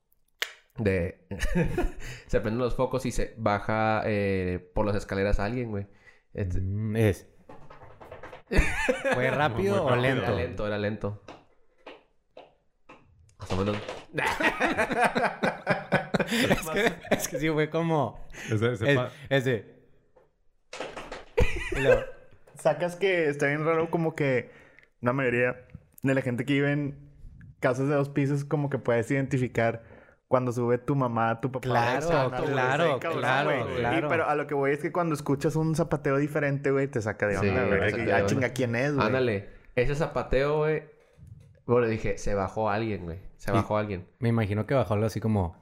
De... 0.77 1.27
se 2.27 2.39
prenden 2.41 2.59
los 2.59 2.75
focos 2.75 3.05
y 3.05 3.11
se 3.11 3.33
baja 3.37 4.03
eh, 4.05 4.71
por 4.73 4.85
las 4.85 4.95
escaleras 4.95 5.39
alguien, 5.39 5.71
güey. 5.71 5.87
Este- 6.33 6.59
Mm, 6.61 6.95
es. 6.97 7.27
¿Fue 9.13 9.31
rápido 9.31 9.83
Muy 9.83 9.93
o 9.93 9.95
rápido. 9.95 10.01
lento? 10.01 10.23
Era 10.25 10.35
lento, 10.35 10.67
era 10.67 10.77
lento. 10.77 11.23
Más 13.39 13.51
o 13.53 13.55
menos. 13.57 13.77
es, 16.29 16.69
que, 16.69 16.93
es 17.11 17.27
que 17.27 17.39
sí 17.39 17.49
fue 17.49 17.69
como... 17.69 18.19
Ese, 18.51 18.73
ese 18.73 18.91
Es, 18.91 18.97
pa- 18.97 19.11
ese. 19.29 19.80
Luego, 21.79 22.01
Sacas 22.59 22.95
que 22.95 23.27
está 23.29 23.47
bien 23.47 23.65
raro 23.65 23.89
como 23.89 24.15
que 24.15 24.51
la 25.01 25.13
mayoría 25.13 25.65
de 26.03 26.13
la 26.13 26.21
gente 26.21 26.45
que 26.45 26.53
vive 26.53 26.71
en 26.71 26.95
casas 27.59 27.87
de 27.87 27.95
dos 27.95 28.09
pisos 28.09 28.43
como 28.45 28.69
que 28.69 28.77
puedes 28.77 29.09
identificar 29.09 29.83
cuando 30.27 30.51
sube 30.51 30.77
tu 30.77 30.95
mamá, 30.95 31.41
tu 31.41 31.51
papá. 31.51 31.63
Claro, 31.63 32.07
claro, 32.07 32.99
cabrón, 32.99 33.19
claro, 33.19 33.65
güey. 33.65 33.75
claro. 33.77 34.07
Y, 34.07 34.09
pero 34.09 34.29
a 34.29 34.35
lo 34.35 34.47
que 34.47 34.53
voy 34.53 34.71
es 34.71 34.79
que 34.79 34.91
cuando 34.91 35.13
escuchas 35.13 35.55
un 35.55 35.75
zapateo 35.75 36.17
diferente, 36.17 36.71
güey, 36.71 36.87
te 36.87 37.01
saca 37.01 37.27
de 37.27 37.37
Sí, 37.37 37.49
onda, 37.49 37.65
me 37.65 37.77
güey. 37.91 38.11
ah, 38.11 38.25
chinga, 38.25 38.49
¿quién 38.49 38.75
es, 38.75 38.93
güey? 38.95 39.05
Ándale. 39.05 39.49
Ese 39.75 39.93
zapateo, 39.95 40.59
güey. 40.59 40.83
Bueno, 41.65 41.87
dije, 41.87 42.17
se 42.17 42.33
bajó 42.33 42.69
alguien, 42.69 43.03
güey. 43.03 43.19
Se 43.37 43.51
bajó 43.51 43.77
alguien. 43.77 44.07
me 44.19 44.29
imagino 44.29 44.65
que 44.65 44.73
bajó 44.73 44.93
algo 44.93 45.05
así 45.05 45.19
como... 45.19 45.55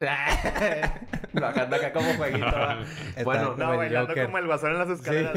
Bajando 1.32 1.76
acá 1.76 1.92
como 1.92 2.12
jueguito. 2.14 2.46
bueno, 3.24 3.54
No, 3.56 3.76
bailando 3.76 4.08
Joker. 4.08 4.24
como 4.24 4.38
el 4.38 4.46
basón 4.46 4.72
en 4.72 4.78
las 4.78 4.88
escaleras. 4.88 5.34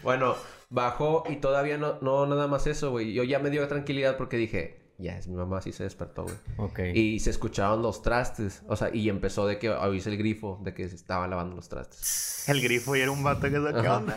Bueno, 0.02 0.36
bajó 0.70 1.24
y 1.28 1.36
todavía 1.36 1.76
no, 1.78 1.98
no 2.00 2.26
nada 2.26 2.46
más 2.46 2.66
eso, 2.66 2.90
güey. 2.90 3.12
Yo 3.12 3.22
ya 3.22 3.38
me 3.38 3.50
dio 3.50 3.66
tranquilidad 3.68 4.16
porque 4.16 4.36
dije, 4.38 4.80
ya 4.98 5.16
es 5.18 5.28
mi 5.28 5.36
mamá, 5.36 5.60
sí 5.60 5.72
se 5.72 5.84
despertó, 5.84 6.22
güey. 6.24 6.36
Ok. 6.56 6.78
Y 6.94 7.20
se 7.20 7.30
escuchaban 7.30 7.82
los 7.82 8.02
trastes. 8.02 8.62
O 8.66 8.76
sea, 8.76 8.88
y 8.92 9.08
empezó 9.10 9.46
de 9.46 9.58
que 9.58 9.70
oírse 9.70 10.08
el 10.10 10.16
grifo 10.16 10.58
de 10.64 10.72
que 10.72 10.88
se 10.88 10.96
estaban 10.96 11.28
lavando 11.30 11.54
los 11.56 11.68
trastes. 11.68 12.48
El 12.48 12.62
grifo 12.62 12.96
y 12.96 13.00
era 13.00 13.10
un 13.10 13.22
vato 13.22 13.42
que 13.42 13.50
se 13.50 13.72
¿qué 13.72 13.86
Ajá. 13.86 13.96
onda? 13.98 14.16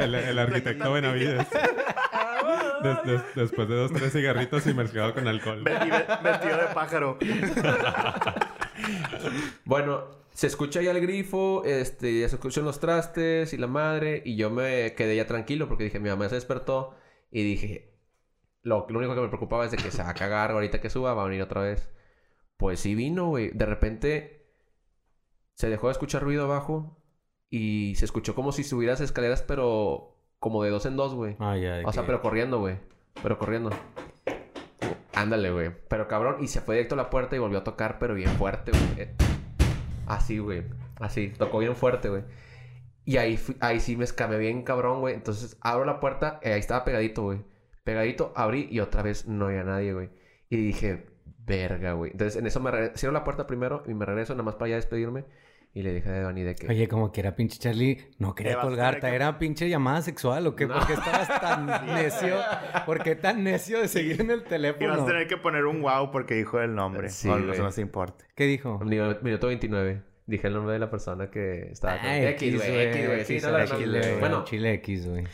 el, 0.00 0.14
el 0.14 0.38
arquitecto 0.38 0.92
Benavides. 0.92 1.46
Des- 2.82 3.02
des- 3.04 3.34
después 3.34 3.68
de 3.68 3.74
dos, 3.76 3.92
tres 3.92 4.12
cigarritos 4.12 4.66
y 4.66 4.74
mezclado 4.74 5.14
con 5.14 5.26
alcohol. 5.28 5.64
Vesti- 5.64 6.22
Vestido 6.22 6.56
de 6.56 6.66
pájaro. 6.74 7.18
Bueno, 9.64 10.04
se 10.32 10.46
escucha 10.46 10.80
ya 10.82 10.92
el 10.92 11.00
grifo, 11.00 11.64
este, 11.64 12.20
ya 12.20 12.28
se 12.28 12.36
escuchan 12.36 12.64
los 12.64 12.80
trastes 12.80 13.52
y 13.52 13.56
la 13.56 13.66
madre, 13.66 14.22
y 14.24 14.36
yo 14.36 14.50
me 14.50 14.94
quedé 14.94 15.16
ya 15.16 15.26
tranquilo 15.26 15.68
porque 15.68 15.84
dije, 15.84 15.98
mi 16.00 16.08
mamá 16.08 16.28
se 16.28 16.36
despertó 16.36 16.94
y 17.30 17.42
dije, 17.42 17.94
lo, 18.62 18.86
lo 18.88 18.98
único 18.98 19.14
que 19.14 19.20
me 19.20 19.28
preocupaba 19.28 19.64
es 19.64 19.70
de 19.70 19.76
que 19.76 19.90
se 19.90 20.02
va 20.02 20.10
a 20.10 20.14
cagar 20.14 20.50
ahorita 20.52 20.80
que 20.80 20.90
suba, 20.90 21.14
va 21.14 21.22
a 21.22 21.26
venir 21.26 21.42
otra 21.42 21.62
vez. 21.62 21.90
Pues 22.56 22.80
sí 22.80 22.94
vino, 22.94 23.28
güey. 23.28 23.50
De 23.52 23.66
repente 23.66 24.46
se 25.54 25.68
dejó 25.68 25.88
de 25.88 25.92
escuchar 25.92 26.22
ruido 26.22 26.44
abajo 26.44 27.00
y 27.50 27.94
se 27.96 28.04
escuchó 28.04 28.34
como 28.34 28.52
si 28.52 28.62
subieras 28.64 29.00
escaleras, 29.00 29.42
pero 29.42 30.17
como 30.38 30.62
de 30.62 30.70
dos 30.70 30.86
en 30.86 30.96
dos, 30.96 31.14
güey. 31.14 31.36
Ah, 31.38 31.56
ya. 31.56 31.80
O 31.84 31.92
sea, 31.92 32.02
que- 32.02 32.06
pero 32.06 32.20
corriendo, 32.22 32.58
güey. 32.60 32.76
Pero 33.22 33.38
corriendo. 33.38 33.70
Ándale, 35.14 35.50
güey. 35.50 35.70
Pero 35.88 36.06
cabrón, 36.06 36.36
y 36.40 36.46
se 36.48 36.60
fue 36.60 36.76
directo 36.76 36.94
a 36.94 36.98
la 36.98 37.10
puerta 37.10 37.34
y 37.34 37.38
volvió 37.40 37.58
a 37.58 37.64
tocar, 37.64 37.98
pero 37.98 38.14
bien 38.14 38.30
fuerte, 38.30 38.70
güey. 38.70 39.08
Así, 40.06 40.38
güey. 40.38 40.64
Así. 41.00 41.32
Tocó 41.36 41.58
bien 41.58 41.74
fuerte, 41.74 42.08
güey. 42.08 42.22
Y 43.04 43.16
ahí, 43.16 43.36
fui- 43.36 43.56
ahí 43.60 43.80
sí 43.80 43.96
me 43.96 44.04
escamé 44.04 44.38
bien 44.38 44.62
cabrón, 44.62 45.00
güey. 45.00 45.14
Entonces 45.14 45.56
abro 45.60 45.84
la 45.84 45.98
puerta, 45.98 46.38
eh, 46.42 46.52
ahí 46.52 46.60
estaba 46.60 46.84
pegadito, 46.84 47.22
güey. 47.22 47.40
Pegadito, 47.82 48.32
abrí 48.36 48.68
y 48.70 48.80
otra 48.80 49.02
vez 49.02 49.26
no 49.26 49.46
había 49.46 49.64
nadie, 49.64 49.92
güey. 49.94 50.10
Y 50.50 50.56
dije, 50.56 51.06
verga, 51.38 51.92
güey. 51.94 52.12
Entonces 52.12 52.36
en 52.36 52.46
eso 52.46 52.60
me. 52.60 52.70
Cierro 52.96 53.12
la 53.12 53.24
puerta 53.24 53.46
primero 53.46 53.82
y 53.86 53.94
me 53.94 54.04
regreso 54.04 54.34
nada 54.34 54.44
más 54.44 54.54
para 54.56 54.68
ya 54.70 54.76
despedirme. 54.76 55.24
Y 55.74 55.82
le 55.82 55.92
dije 55.94 56.08
a 56.08 56.12
Devani 56.12 56.42
de 56.42 56.54
que. 56.54 56.66
Oye, 56.66 56.88
como 56.88 57.12
que 57.12 57.20
era 57.20 57.36
pinche 57.36 57.58
Charlie, 57.58 58.10
no 58.18 58.34
quería 58.34 58.58
colgarte, 58.60 59.06
que- 59.08 59.14
era 59.14 59.38
pinche 59.38 59.68
llamada 59.68 60.02
sexual 60.02 60.46
o 60.46 60.56
qué, 60.56 60.66
No. 60.66 60.74
¿por 60.74 60.86
qué 60.86 60.94
estabas 60.94 61.28
tan 61.40 61.66
necio? 61.86 62.36
¿Por 62.86 63.02
qué 63.02 63.14
tan 63.14 63.44
necio 63.44 63.78
de 63.80 63.86
seguir 63.88 64.20
en 64.20 64.30
el 64.30 64.38
Y 64.38 64.40
vas 64.40 64.46
a 64.46 64.48
teléfono? 64.48 65.04
tener 65.04 65.26
que 65.28 65.36
poner 65.36 65.66
un 65.66 65.82
wow 65.82 66.10
porque 66.10 66.34
dijo 66.34 66.60
el 66.60 66.74
nombre. 66.74 67.10
Sí, 67.10 67.28
o 67.28 67.38
güey. 67.38 67.50
eso 67.50 67.62
no 67.62 67.70
se 67.70 67.82
importa. 67.82 68.24
¿Qué 68.34 68.44
dijo? 68.44 68.78
Minuto 68.80 69.20
minuto 69.22 69.46
29. 69.48 70.02
Dije 70.26 70.46
el 70.48 70.54
nombre 70.54 70.72
de 70.72 70.78
la 70.78 70.90
persona 70.90 71.30
que 71.30 71.70
estaba. 71.70 71.98
con- 72.00 72.06
Ay, 72.10 72.24
X, 72.26 72.56
güey. 72.56 72.80
X, 72.88 73.06
güey. 73.06 73.24
Sí, 73.24 73.38
no, 73.42 74.18
Bueno, 74.20 74.44
Chile 74.44 74.72
X, 74.74 75.06
güey. 75.08 75.24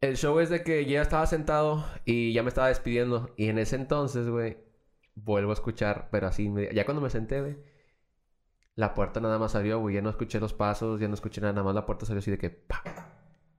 El 0.00 0.16
show 0.16 0.38
es 0.40 0.50
de 0.50 0.62
que 0.62 0.84
ya 0.84 1.00
estaba 1.02 1.26
sentado 1.26 1.84
y 2.04 2.32
ya 2.32 2.42
me 2.42 2.48
estaba 2.48 2.68
despidiendo. 2.68 3.32
Y 3.36 3.48
en 3.48 3.58
ese 3.58 3.76
entonces, 3.76 4.28
güey, 4.28 4.56
vuelvo 5.14 5.50
a 5.50 5.54
escuchar, 5.54 6.08
pero 6.10 6.26
así, 6.26 6.48
me- 6.48 6.72
ya 6.74 6.84
cuando 6.84 7.00
me 7.00 7.10
senté, 7.10 7.40
güey, 7.40 7.56
la 8.74 8.94
puerta 8.94 9.20
nada 9.20 9.38
más 9.38 9.54
abrió, 9.54 9.78
güey. 9.80 9.94
Ya 9.96 10.02
no 10.02 10.10
escuché 10.10 10.40
los 10.40 10.54
pasos, 10.54 11.00
ya 11.00 11.08
no 11.08 11.14
escuché 11.14 11.40
nada, 11.40 11.52
nada 11.52 11.64
más 11.64 11.74
la 11.74 11.86
puerta 11.86 12.06
salió 12.06 12.20
así 12.20 12.30
de 12.30 12.38
que, 12.38 12.50
¡pa! 12.50 12.82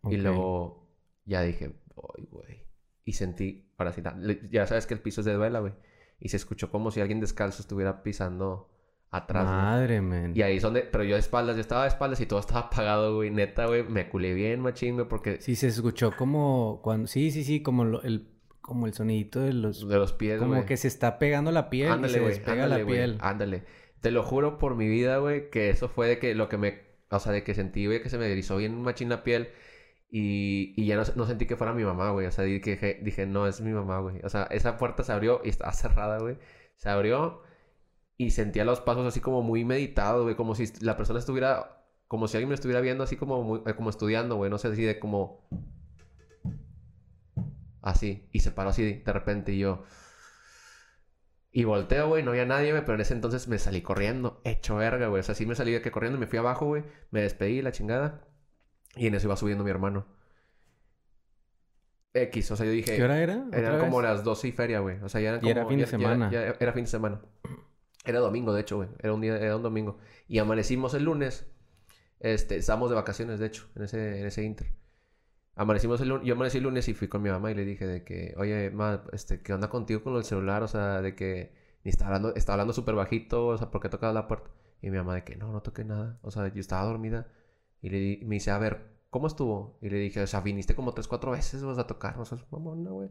Y 0.09 0.17
luego 0.17 0.89
ya 1.25 1.41
dije, 1.41 1.73
¡ay, 2.17 2.27
güey! 2.31 2.63
Y 3.05 3.13
sentí, 3.13 3.69
ahora 3.77 3.91
sí, 3.93 4.01
ya 4.49 4.65
sabes 4.65 4.87
que 4.87 4.93
el 4.93 5.01
piso 5.01 5.21
es 5.21 5.25
de 5.25 5.33
duela, 5.33 5.59
güey. 5.59 5.73
Y 6.19 6.29
se 6.29 6.37
escuchó 6.37 6.71
como 6.71 6.89
si 6.91 7.01
alguien 7.01 7.19
descalzo 7.19 7.61
estuviera 7.61 8.01
pisando 8.01 8.69
atrás. 9.11 9.43
güey. 9.45 9.55
Madre, 9.55 10.01
men. 10.01 10.31
Y 10.35 10.41
ahí 10.41 10.59
son 10.59 10.73
de... 10.73 10.81
Pero 10.81 11.03
yo 11.03 11.15
de 11.15 11.19
espaldas, 11.19 11.55
yo 11.57 11.61
estaba 11.61 11.83
de 11.83 11.89
espaldas 11.89 12.19
y 12.21 12.25
todo 12.25 12.39
estaba 12.39 12.61
apagado, 12.61 13.15
güey. 13.15 13.29
Neta, 13.29 13.65
güey, 13.67 13.83
me 13.83 14.09
culé 14.09 14.33
bien, 14.33 14.61
machín, 14.61 14.95
güey, 14.95 15.07
porque... 15.07 15.39
Sí, 15.41 15.55
se 15.55 15.67
escuchó 15.67 16.11
como 16.17 16.79
cuando... 16.81 17.07
Sí, 17.07 17.29
sí, 17.31 17.43
sí, 17.43 17.61
como 17.61 17.83
lo- 17.85 18.01
el, 18.03 18.29
como 18.61 18.87
el 18.87 18.93
sonidito 18.93 19.41
de 19.41 19.51
los... 19.53 19.87
De 19.87 19.97
los 19.97 20.13
pies, 20.13 20.39
Como 20.39 20.53
güey. 20.53 20.65
que 20.65 20.77
se 20.77 20.87
está 20.87 21.19
pegando 21.19 21.51
la 21.51 21.69
piel 21.69 21.89
y 21.89 21.91
Ándale, 21.91 22.13
se 22.13 22.19
güey. 22.21 22.29
despega 22.33 22.63
Ándale, 22.63 22.77
la 22.81 22.83
güey. 22.85 22.95
piel. 22.97 23.17
Ándale. 23.21 23.63
Te 24.03 24.11
lo 24.11 24.21
juro 24.23 24.59
por 24.59 24.75
mi 24.75 24.89
vida, 24.89 25.19
güey, 25.19 25.49
que 25.49 25.69
eso 25.69 25.87
fue 25.87 26.09
de 26.09 26.19
que 26.19 26.35
lo 26.35 26.49
que 26.49 26.57
me... 26.57 26.81
O 27.09 27.19
sea, 27.19 27.31
de 27.31 27.43
que 27.45 27.55
sentí, 27.55 27.85
güey, 27.85 28.03
que 28.03 28.09
se 28.09 28.17
me 28.17 28.29
erizó 28.29 28.57
bien 28.57 28.81
machín 28.81 29.07
la 29.07 29.23
piel. 29.23 29.49
Y, 30.11 30.85
ya 30.85 30.97
no, 30.97 31.25
sentí 31.25 31.45
que 31.47 31.55
fuera 31.55 31.73
mi 31.73 31.85
mamá, 31.85 32.11
güey. 32.11 32.27
O 32.27 32.31
sea, 32.31 32.43
dije, 32.43 32.99
dije, 33.01 33.25
no, 33.25 33.47
es 33.47 33.61
mi 33.61 33.71
mamá, 33.71 33.99
güey. 33.99 34.19
O 34.25 34.29
sea, 34.29 34.43
esa 34.51 34.77
puerta 34.77 35.03
se 35.03 35.13
abrió 35.13 35.39
y 35.45 35.49
estaba 35.49 35.71
cerrada, 35.71 36.19
güey. 36.19 36.37
Se 36.75 36.89
abrió 36.89 37.43
y 38.17 38.31
sentía 38.31 38.65
los 38.65 38.81
pasos 38.81 39.07
así 39.07 39.21
como 39.21 39.41
muy 39.41 39.63
meditados, 39.63 40.23
güey. 40.23 40.35
Como 40.35 40.53
si 40.55 40.65
la 40.81 40.97
persona 40.97 41.19
estuviera... 41.19 41.85
Como 42.09 42.27
si 42.27 42.35
alguien 42.35 42.49
me 42.49 42.55
estuviera 42.55 42.81
viendo 42.81 43.05
así 43.05 43.15
como, 43.15 43.63
eh, 43.65 43.73
como 43.75 43.89
estudiando, 43.89 44.35
güey. 44.35 44.51
No 44.51 44.57
sé, 44.57 44.67
así 44.67 44.83
de 44.83 44.99
como... 44.99 45.47
Así. 47.81 48.27
Y 48.33 48.41
se 48.41 48.51
paró 48.51 48.71
así 48.71 49.01
de 49.05 49.13
repente 49.13 49.53
y 49.53 49.59
yo... 49.59 49.83
Y 51.55 51.65
volteo, 51.65 52.07
güey, 52.09 52.23
no 52.23 52.31
había 52.31 52.45
nadie, 52.45 52.71
güey, 52.71 52.81
pero 52.83 52.95
en 52.95 53.01
ese 53.01 53.13
entonces 53.13 53.47
me 53.47 53.59
salí 53.59 53.81
corriendo, 53.83 54.41
hecho 54.43 54.75
verga, 54.77 55.07
güey. 55.07 55.19
O 55.19 55.23
sea, 55.23 55.35
sí 55.35 55.45
me 55.45 55.53
salí 55.55 55.71
de 55.71 55.81
que 55.83 55.91
corriendo, 55.91 56.17
me 56.19 56.25
fui 56.27 56.39
abajo, 56.39 56.65
güey, 56.65 56.83
me 57.11 57.21
despedí, 57.21 57.61
la 57.61 57.71
chingada. 57.71 58.25
Y 58.95 59.05
en 59.07 59.13
eso 59.15 59.27
iba 59.27 59.35
subiendo 59.37 59.63
mi 59.63 59.69
hermano. 59.69 60.05
X, 62.15 62.51
o 62.51 62.55
sea, 62.55 62.65
yo 62.65 62.71
dije... 62.71 62.95
¿Qué 62.95 63.03
hora 63.03 63.19
era? 63.21 63.45
Eran 63.51 63.75
¿Otra 63.75 63.79
como 63.85 63.97
vez? 63.97 64.09
las 64.09 64.23
12 64.23 64.47
y 64.47 64.51
feria, 64.51 64.79
güey. 64.79 64.99
O 65.01 65.09
sea, 65.09 65.19
ya 65.21 65.29
eran 65.29 65.45
Y 65.45 65.49
era 65.49 65.61
como- 65.61 65.69
fin 65.69 65.79
de 65.79 65.85
ya- 65.85 65.91
ya- 65.91 65.97
semana. 65.97 66.31
ya 66.31 66.41
era 66.59 66.73
fin 66.73 66.83
de 66.83 66.89
semana. 66.89 67.21
Era 68.05 68.19
domingo, 68.19 68.53
de 68.53 68.61
hecho, 68.61 68.77
güey. 68.77 68.89
Era 68.99 69.13
un 69.13 69.21
día, 69.21 69.37
era 69.37 69.55
un 69.55 69.63
domingo. 69.63 69.97
Y 70.27 70.37
amanecimos 70.39 70.93
el 70.93 71.03
lunes. 71.05 71.47
Este, 72.19 72.55
estábamos 72.57 72.89
de 72.89 72.95
vacaciones, 72.95 73.39
de 73.39 73.47
hecho, 73.47 73.67
en 73.75 73.83
ese, 73.83 74.19
en 74.21 74.27
ese 74.27 74.43
inter. 74.43 74.67
Amanecimos 75.55 76.01
el 76.01 76.09
lunes, 76.09 76.25
yo 76.25 76.33
amanecí 76.33 76.57
el 76.57 76.63
lunes 76.63 76.87
y 76.87 76.93
fui 76.95 77.07
con 77.07 77.21
mi 77.21 77.29
mamá 77.29 77.51
y 77.51 77.55
le 77.55 77.63
dije 77.65 77.85
de 77.85 78.03
que, 78.03 78.33
oye, 78.37 78.71
ma, 78.71 79.03
este, 79.11 79.41
¿qué 79.41 79.53
onda 79.53 79.69
contigo 79.69 80.03
con 80.03 80.15
el 80.15 80.23
celular? 80.23 80.63
O 80.63 80.67
sea, 80.67 81.01
de 81.01 81.15
que 81.15 81.53
ni 81.83 81.89
está 81.91 82.07
hablando, 82.07 82.33
está 82.35 82.53
hablando 82.53 82.73
súper 82.73 82.95
bajito, 82.95 83.47
o 83.47 83.57
sea, 83.57 83.69
¿por 83.69 83.81
qué 83.81 83.89
tocabas 83.89 84.15
la 84.15 84.27
puerta? 84.27 84.49
Y 84.81 84.89
mi 84.89 84.97
mamá 84.97 85.15
de 85.15 85.23
que, 85.23 85.35
no, 85.35 85.51
no 85.51 85.61
toqué 85.61 85.83
nada. 85.85 86.19
O 86.23 86.31
sea, 86.31 86.47
yo 86.51 86.59
estaba 86.59 86.83
dormida. 86.85 87.27
Y 87.81 87.89
le 87.89 87.99
di- 87.99 88.21
me 88.25 88.35
dice, 88.35 88.51
a 88.51 88.57
ver, 88.57 88.81
¿cómo 89.09 89.27
estuvo? 89.27 89.77
Y 89.81 89.89
le 89.89 89.97
dije, 89.97 90.21
o 90.23 90.27
sea, 90.27 90.41
viniste 90.41 90.75
como 90.75 90.93
tres, 90.93 91.07
cuatro 91.07 91.31
veces, 91.31 91.63
vas 91.63 91.77
a 91.77 91.87
tocar, 91.87 92.17
no 92.17 92.25
seas 92.25 92.43
mamona, 92.51 92.89
güey. 92.91 93.09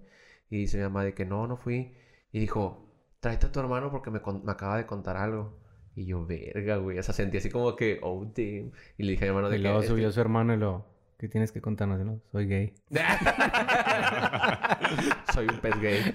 Y 0.51 0.57
dice 0.59 0.79
mi 0.79 0.83
mamá 0.85 1.05
de 1.05 1.15
que 1.15 1.25
no, 1.25 1.47
no 1.47 1.57
fui. 1.57 1.95
Y 2.33 2.41
dijo, 2.41 2.89
tráete 3.21 3.47
a 3.47 3.53
tu 3.53 3.61
hermano 3.61 3.91
porque 3.91 4.11
me, 4.11 4.21
me 4.45 4.53
acaba 4.53 4.77
de 4.79 4.87
contar 4.87 5.17
algo. 5.17 5.59
Y 5.95 6.07
yo, 6.07 6.27
verga, 6.27 6.77
güey. 6.79 6.99
O 6.99 7.03
sea, 7.03 7.15
sentí 7.15 7.37
así 7.39 7.51
como 7.51 7.77
que, 7.77 8.01
oh, 8.03 8.25
damn. 8.25 8.73
Y 8.99 9.03
le 9.05 9.13
dije 9.13 9.25
a 9.25 9.27
mi 9.27 9.29
hermano 9.29 9.49
de 9.51 9.57
Y 9.57 9.59
que... 9.59 9.63
luego 9.63 9.81
este, 9.81 9.93
subió 9.93 10.11
su 10.13 10.21
hermano 10.21 10.55
y 10.55 10.57
lo... 10.57 10.92
¿Qué 11.23 11.29
tienes 11.29 11.53
que 11.53 11.61
contarnos? 11.61 12.01
Lo, 12.01 12.19
Soy 12.33 12.49
gay. 12.49 12.75
Soy 15.33 15.47
un 15.47 15.61
pez 15.61 15.81
gay. 15.81 16.13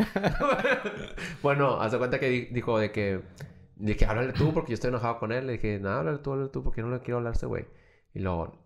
bueno, 1.41 1.79
haz 1.81 1.93
de 1.93 1.97
cuenta 1.97 2.19
que 2.19 2.27
di- 2.27 2.45
dijo 2.47 2.77
de 2.77 2.91
que... 2.91 3.21
De 3.77 3.95
que 3.95 4.05
háblale 4.05 4.33
tú 4.33 4.53
porque 4.53 4.71
yo 4.71 4.73
estoy 4.73 4.89
enojado 4.89 5.17
con 5.17 5.31
él. 5.31 5.47
Le 5.47 5.53
dije, 5.53 5.79
no, 5.79 5.91
háblale 5.91 6.17
tú, 6.17 6.33
háblale 6.33 6.49
tú 6.49 6.61
porque 6.61 6.81
yo 6.81 6.87
no 6.87 6.93
le 6.93 6.99
quiero 7.01 7.19
hablar 7.19 7.31
a 7.31 7.35
ese 7.37 7.45
güey. 7.45 7.67
Y 8.13 8.19
luego... 8.19 8.61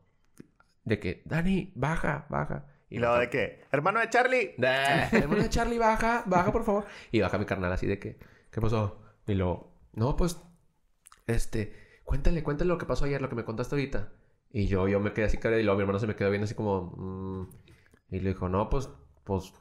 De 0.84 1.00
que, 1.00 1.22
Dani, 1.26 1.74
baja, 1.76 2.26
baja. 2.28 2.66
Y 2.90 2.98
luego 2.98 3.20
de 3.20 3.30
que, 3.30 3.64
hermano 3.72 4.00
de 4.00 4.10
Charlie. 4.10 4.56
Hermano 4.58 5.44
de 5.44 5.50
Charlie, 5.50 5.78
baja, 5.78 6.24
baja, 6.26 6.52
por 6.52 6.64
favor. 6.64 6.86
Y 7.12 7.22
baja 7.22 7.38
mi 7.38 7.46
carnal 7.46 7.72
así 7.72 7.86
de 7.86 8.00
que, 8.00 8.18
¿qué 8.50 8.60
pasó? 8.60 9.00
Y 9.28 9.36
luego, 9.36 9.76
no, 9.94 10.18
pues, 10.18 10.42
este, 11.28 12.02
cuéntale, 12.04 12.42
cuéntale 12.42 12.68
lo 12.70 12.80
que 12.80 12.88
pasó 12.88 13.06
ayer, 13.06 13.22
lo 13.22 13.30
que 13.30 13.36
me 13.36 13.46
contaste 13.46 13.76
ahorita. 13.76 14.10
Y 14.54 14.68
yo, 14.68 14.88
yo 14.88 15.00
me 15.00 15.14
quedé 15.14 15.26
así, 15.26 15.38
cara, 15.38 15.60
y 15.60 15.64
luego 15.64 15.78
mi 15.78 15.82
hermano 15.84 16.00
se 16.00 16.08
me 16.08 16.16
quedó 16.16 16.30
viendo 16.30 16.46
así 16.46 16.56
como, 16.56 16.94
mm. 16.98 17.50
y 18.12 18.20
le 18.20 18.30
dijo, 18.30 18.50
no, 18.50 18.70
pues, 18.70 18.90
pues, 19.24 19.54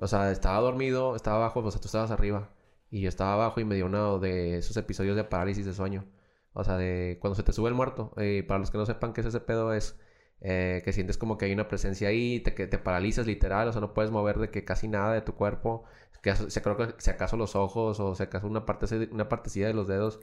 o 0.00 0.06
sea, 0.08 0.30
estaba 0.30 0.60
dormido, 0.60 1.16
estaba 1.16 1.36
abajo, 1.38 1.60
o 1.60 1.70
sea, 1.70 1.80
tú 1.80 1.86
estabas 1.88 2.10
arriba. 2.10 2.50
Y 2.90 3.02
yo 3.02 3.08
estaba 3.08 3.34
abajo 3.34 3.60
y 3.60 3.64
me 3.64 3.74
dio 3.76 3.86
uno 3.86 4.18
de 4.18 4.58
esos 4.58 4.76
episodios 4.76 5.16
de 5.16 5.24
parálisis 5.24 5.66
de 5.66 5.74
sueño. 5.74 6.06
O 6.52 6.64
sea, 6.64 6.76
de 6.78 7.18
cuando 7.20 7.34
se 7.36 7.42
te 7.42 7.52
sube 7.52 7.68
el 7.68 7.74
muerto. 7.74 8.12
Eh, 8.18 8.44
para 8.46 8.60
los 8.60 8.70
que 8.70 8.78
no 8.78 8.86
sepan 8.86 9.12
qué 9.12 9.20
es 9.22 9.26
ese 9.28 9.40
pedo, 9.40 9.72
es 9.74 9.98
eh, 10.40 10.82
que 10.84 10.92
sientes 10.92 11.18
como 11.18 11.36
que 11.38 11.46
hay 11.46 11.52
una 11.52 11.68
presencia 11.68 12.08
ahí, 12.08 12.40
te, 12.40 12.54
que 12.54 12.66
te 12.66 12.78
paralizas 12.78 13.26
literal, 13.26 13.68
o 13.68 13.72
sea, 13.72 13.80
no 13.80 13.94
puedes 13.94 14.10
mover 14.12 14.38
de 14.38 14.50
que 14.50 14.64
casi 14.64 14.88
nada 14.88 15.12
de 15.14 15.22
tu 15.22 15.34
cuerpo. 15.34 15.84
Que 16.22 16.34
se 16.36 16.62
creo 16.62 16.76
que 16.76 16.94
si 16.98 17.10
acaso 17.10 17.36
los 17.36 17.56
ojos 17.56 18.00
o 18.00 18.14
si 18.14 18.22
acaso 18.22 18.46
una 18.46 18.66
parte 18.66 18.86
una 19.12 19.28
partecilla 19.28 19.66
de 19.68 19.74
los 19.74 19.88
dedos. 19.88 20.20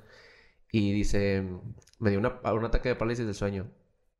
Y 0.71 0.91
dice, 0.93 1.43
me 1.99 2.10
dio 2.10 2.19
una- 2.19 2.39
un 2.53 2.65
ataque 2.65 2.89
de 2.89 2.95
parálisis 2.95 3.25
del 3.25 3.36
sueño. 3.36 3.69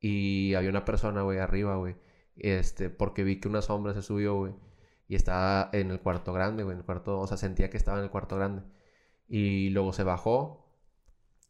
Y 0.06 0.54
había 0.56 0.70
una 0.70 0.84
persona, 0.84 1.22
güey, 1.22 1.40
arriba, 1.40 1.78
güey. 1.78 1.96
Este, 2.36 2.90
porque 2.90 3.24
vi 3.24 3.40
que 3.40 3.48
una 3.48 3.62
sombra 3.62 3.94
se 3.94 4.02
subió, 4.02 4.36
güey. 4.36 4.54
Y 5.08 5.16
estaba 5.16 5.70
en 5.72 5.92
el 5.92 6.02
cuarto 6.02 6.34
grande, 6.34 6.64
güey. 6.64 6.74
En 6.74 6.80
el 6.80 6.86
cuarto, 6.86 7.20
o 7.22 7.26
sea, 7.28 7.38
sentía 7.38 7.70
que 7.70 7.78
estaba 7.78 8.00
en 8.00 8.04
el 8.04 8.10
cuarto 8.12 8.36
grande. 8.36 8.64
Y 9.30 9.70
luego 9.70 9.94
se 9.94 10.04
bajó. 10.04 10.68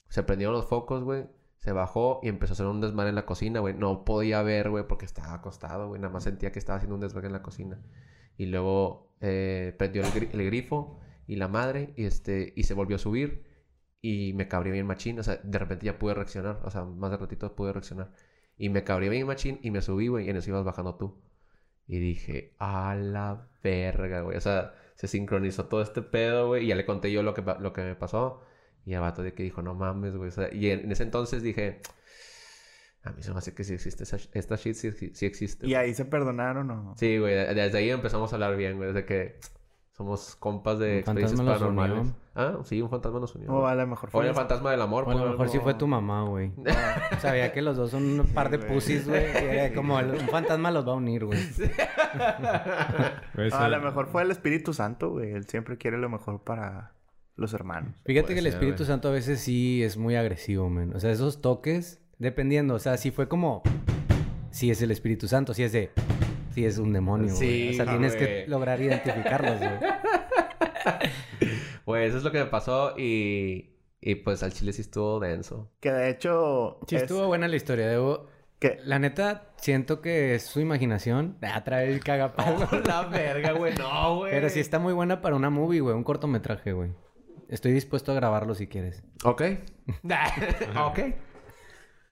Se 0.07 0.21
prendieron 0.21 0.53
los 0.53 0.67
focos, 0.67 1.03
güey. 1.03 1.25
Se 1.57 1.71
bajó 1.71 2.19
y 2.21 2.29
empezó 2.29 2.51
a 2.51 2.55
hacer 2.55 2.65
un 2.67 2.79
desmadre 2.79 3.09
en 3.09 3.15
la 3.15 3.25
cocina, 3.25 3.59
güey. 3.59 3.73
No 3.73 4.05
podía 4.05 4.43
ver, 4.43 4.69
güey, 4.69 4.85
porque 4.87 5.05
estaba 5.05 5.33
acostado, 5.33 5.87
güey. 5.87 5.99
Nada 5.99 6.13
más 6.13 6.23
sentía 6.23 6.51
que 6.51 6.59
estaba 6.59 6.77
haciendo 6.77 6.93
un 6.95 7.01
desmadre 7.01 7.27
en 7.27 7.33
la 7.33 7.41
cocina. 7.41 7.81
Y 8.37 8.45
luego 8.45 9.15
eh, 9.21 9.73
prendió 9.79 10.03
el, 10.03 10.09
gri- 10.09 10.29
el 10.31 10.45
grifo 10.45 10.99
y 11.25 11.37
la 11.37 11.47
madre 11.47 11.93
y, 11.97 12.05
este, 12.05 12.53
y 12.55 12.63
se 12.63 12.75
volvió 12.75 12.97
a 12.97 12.99
subir. 12.99 13.45
Y 14.01 14.33
me 14.33 14.47
cabría 14.47 14.73
bien 14.73 14.85
machín. 14.85 15.17
O 15.19 15.23
sea, 15.23 15.37
de 15.43 15.57
repente 15.57 15.85
ya 15.87 15.97
pude 15.97 16.13
reaccionar. 16.13 16.59
O 16.65 16.69
sea, 16.69 16.83
más 16.83 17.09
de 17.09 17.17
ratito 17.17 17.55
pude 17.55 17.71
reaccionar. 17.73 18.11
Y 18.57 18.69
me 18.69 18.83
cabría 18.83 19.09
bien 19.09 19.27
machín 19.27 19.59
y 19.61 19.71
me 19.71 19.81
subí, 19.81 20.07
güey. 20.07 20.27
Y 20.27 20.29
en 20.29 20.37
eso 20.37 20.49
ibas 20.49 20.63
bajando 20.63 20.95
tú. 20.95 21.21
Y 21.87 21.99
dije, 21.99 22.55
a 22.59 22.95
la 22.95 23.47
verga, 23.63 24.21
güey. 24.21 24.37
O 24.37 24.41
sea, 24.41 24.73
se 24.95 25.07
sincronizó 25.07 25.65
todo 25.65 25.81
este 25.81 26.01
pedo, 26.01 26.47
güey. 26.47 26.65
Y 26.65 26.67
ya 26.67 26.75
le 26.75 26.85
conté 26.85 27.11
yo 27.11 27.23
lo 27.23 27.33
que, 27.33 27.41
lo 27.41 27.73
que 27.73 27.81
me 27.81 27.95
pasó. 27.95 28.41
Y 28.85 28.93
el 28.93 28.99
vato 29.01 29.23
de 29.23 29.33
que 29.33 29.43
dijo, 29.43 29.61
no 29.61 29.73
mames, 29.73 30.15
güey. 30.15 30.29
O 30.29 30.31
sea, 30.31 30.53
y 30.53 30.69
en, 30.69 30.91
ese 30.91 31.03
entonces 31.03 31.41
dije, 31.43 31.81
a 33.03 33.11
mí 33.11 33.21
se 33.23 33.31
me 33.31 33.37
hace 33.39 33.53
que 33.53 33.63
sí 33.63 33.73
existe 33.73 34.03
esa, 34.03 34.17
esta 34.33 34.55
shit, 34.55 34.75
sí, 34.75 34.91
sí- 35.13 35.25
existe. 35.25 35.67
¿Y 35.67 35.73
ahí 35.75 35.93
se 35.93 36.05
perdonaron 36.05 36.69
o...? 36.71 36.95
Sí, 36.97 37.17
güey. 37.17 37.33
de- 37.33 37.53
Desde 37.53 37.77
ahí 37.79 37.89
empezamos 37.89 38.31
a 38.31 38.35
hablar 38.35 38.55
bien, 38.55 38.77
güey. 38.77 38.93
Desde 38.93 39.05
que 39.05 39.39
somos 39.95 40.35
compas 40.37 40.79
de 40.79 40.99
experiencias 40.99 41.39
paranormales. 41.39 41.99
unió. 41.99 42.15
Ah, 42.35 42.57
sí, 42.63 42.81
un 42.81 42.89
fantasma 42.89 43.19
nos 43.19 43.35
unió. 43.35 43.51
O 43.53 43.67
a 43.67 43.75
lo 43.75 43.85
mejor 43.85 44.09
O 44.09 44.11
fue... 44.11 44.27
el 44.27 44.33
fantasma 44.33 44.71
del 44.71 44.81
amor. 44.81 45.03
O 45.07 45.11
a 45.11 45.13
lo 45.15 45.29
mejor 45.31 45.49
sí 45.49 45.59
fue 45.59 45.75
tu 45.75 45.85
mamá, 45.87 46.23
güey. 46.23 46.51
Sabía 47.21 47.51
que 47.53 47.61
los 47.61 47.77
dos 47.77 47.91
son 47.91 48.19
un 48.19 48.25
par 48.27 48.49
de 48.49 48.57
güey. 48.57 48.69
pussies, 48.73 49.07
güey. 49.07 49.71
Como 49.75 49.99
el- 49.99 50.11
un 50.11 50.27
fantasma 50.29 50.71
los 50.71 50.87
va 50.87 50.93
a 50.93 50.95
unir, 50.95 51.25
güey. 51.25 51.39
A 52.19 53.21
sí. 53.65 53.69
lo 53.69 53.81
mejor 53.81 54.07
fue 54.07 54.23
el 54.23 54.31
Espíritu 54.31 54.73
Santo, 54.73 55.11
güey. 55.11 55.31
Él 55.31 55.45
siempre 55.47 55.77
quiere 55.77 55.97
lo 55.97 56.09
mejor 56.09 56.43
para 56.43 56.93
los 57.35 57.53
hermanos. 57.53 57.95
Fíjate 58.05 58.23
Puede 58.27 58.33
que 58.35 58.39
el 58.39 58.45
ser, 58.45 58.53
Espíritu 58.53 58.77
güey. 58.79 58.87
Santo 58.87 59.07
a 59.09 59.11
veces 59.11 59.39
sí 59.39 59.83
es 59.83 59.97
muy 59.97 60.15
agresivo, 60.15 60.69
men. 60.69 60.95
O 60.95 60.99
sea, 60.99 61.11
esos 61.11 61.41
toques, 61.41 62.01
dependiendo. 62.19 62.73
O 62.75 62.79
sea, 62.79 62.97
si 62.97 63.11
fue 63.11 63.27
como... 63.27 63.61
Si 64.51 64.69
es 64.69 64.81
el 64.83 64.91
Espíritu 64.91 65.27
Santo, 65.27 65.53
si 65.53 65.63
es 65.63 65.71
de... 65.71 65.91
Si 66.53 66.65
es 66.65 66.77
un 66.77 66.93
demonio, 66.93 67.33
güey. 67.33 67.37
Sí, 67.37 67.69
O 67.71 67.73
sea, 67.73 67.85
tienes 67.85 68.15
que 68.15 68.45
lograr 68.47 68.81
identificarlos, 68.81 69.59
güey. 69.59 69.71
Güey, 71.85 72.05
eso 72.07 72.17
es 72.17 72.23
lo 72.23 72.31
que 72.31 72.39
me 72.39 72.45
pasó 72.45 72.97
y... 72.97 73.69
Y 74.05 74.15
pues 74.15 74.43
al 74.43 74.51
chile 74.51 74.73
sí 74.73 74.81
estuvo 74.81 75.19
denso. 75.19 75.71
Que 75.79 75.91
de 75.91 76.09
hecho... 76.09 76.79
Sí, 76.87 76.97
es 76.97 77.03
estuvo 77.03 77.25
buena 77.27 77.47
la 77.47 77.55
historia. 77.55 77.87
Debo... 77.87 78.27
Que... 78.59 78.79
La 78.83 78.99
neta, 78.99 79.53
siento 79.55 80.01
que 80.01 80.35
es 80.35 80.43
su 80.43 80.59
imaginación. 80.59 81.37
Ah, 81.41 81.63
trae 81.63 81.91
el 81.91 82.03
cagapalo. 82.03 82.67
la 82.85 83.05
verga, 83.07 83.53
güey. 83.53 83.73
No, 83.75 84.17
güey. 84.17 84.31
Pero 84.31 84.49
sí 84.49 84.59
está 84.59 84.77
muy 84.79 84.93
buena 84.93 85.21
para 85.21 85.35
una 85.35 85.49
movie, 85.49 85.79
güey. 85.79 85.95
Un 85.95 86.03
cortometraje, 86.03 86.73
güey. 86.73 86.91
Estoy 87.47 87.71
dispuesto 87.71 88.11
a 88.11 88.15
grabarlo 88.15 88.55
si 88.55 88.67
quieres. 88.67 89.03
Ok. 89.23 89.41
ok. 90.75 90.99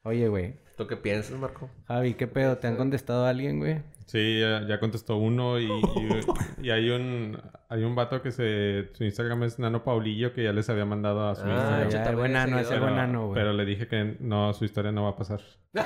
Oye, 0.04 0.28
güey. 0.30 0.56
¿Tú 0.78 0.88
qué 0.88 0.98
piensas, 0.98 1.38
Marco? 1.38 1.70
Javi, 1.88 2.14
¿qué 2.14 2.28
pedo? 2.28 2.58
¿Te 2.58 2.68
han 2.68 2.76
contestado 2.76 3.26
alguien, 3.26 3.60
güey? 3.60 3.82
Sí, 4.12 4.40
ya, 4.42 4.68
ya 4.68 4.80
contestó 4.82 5.16
uno 5.16 5.58
y, 5.58 5.66
y, 5.72 6.66
y 6.68 6.70
hay 6.70 6.90
un 6.90 7.38
hay 7.70 7.84
un 7.86 7.96
vato 7.96 8.22
que 8.22 8.32
se 8.32 8.90
su 8.92 9.06
Instagram 9.06 9.44
es 9.44 9.58
Nano 9.58 9.86
Paulillo 9.86 10.34
que 10.34 10.44
ya 10.44 10.52
les 10.52 10.70
había 10.70 10.84
mandado 10.84 11.30
a 11.30 11.36
su 11.36 11.44
Ah, 11.46 11.84
Instagram. 11.86 12.10
el 12.10 12.16
buen 12.18 12.32
nano, 12.34 12.60
es 12.60 12.70
el 12.72 12.80
buen 12.82 12.92
pero, 12.94 12.96
nano, 13.08 13.22
güey. 13.28 13.36
pero 13.36 13.54
le 13.54 13.64
dije 13.64 13.88
que 13.88 14.18
no, 14.20 14.52
su 14.54 14.66
historia 14.66 14.92
no 14.92 15.04
va 15.04 15.10
a 15.12 15.16
pasar. 15.16 15.40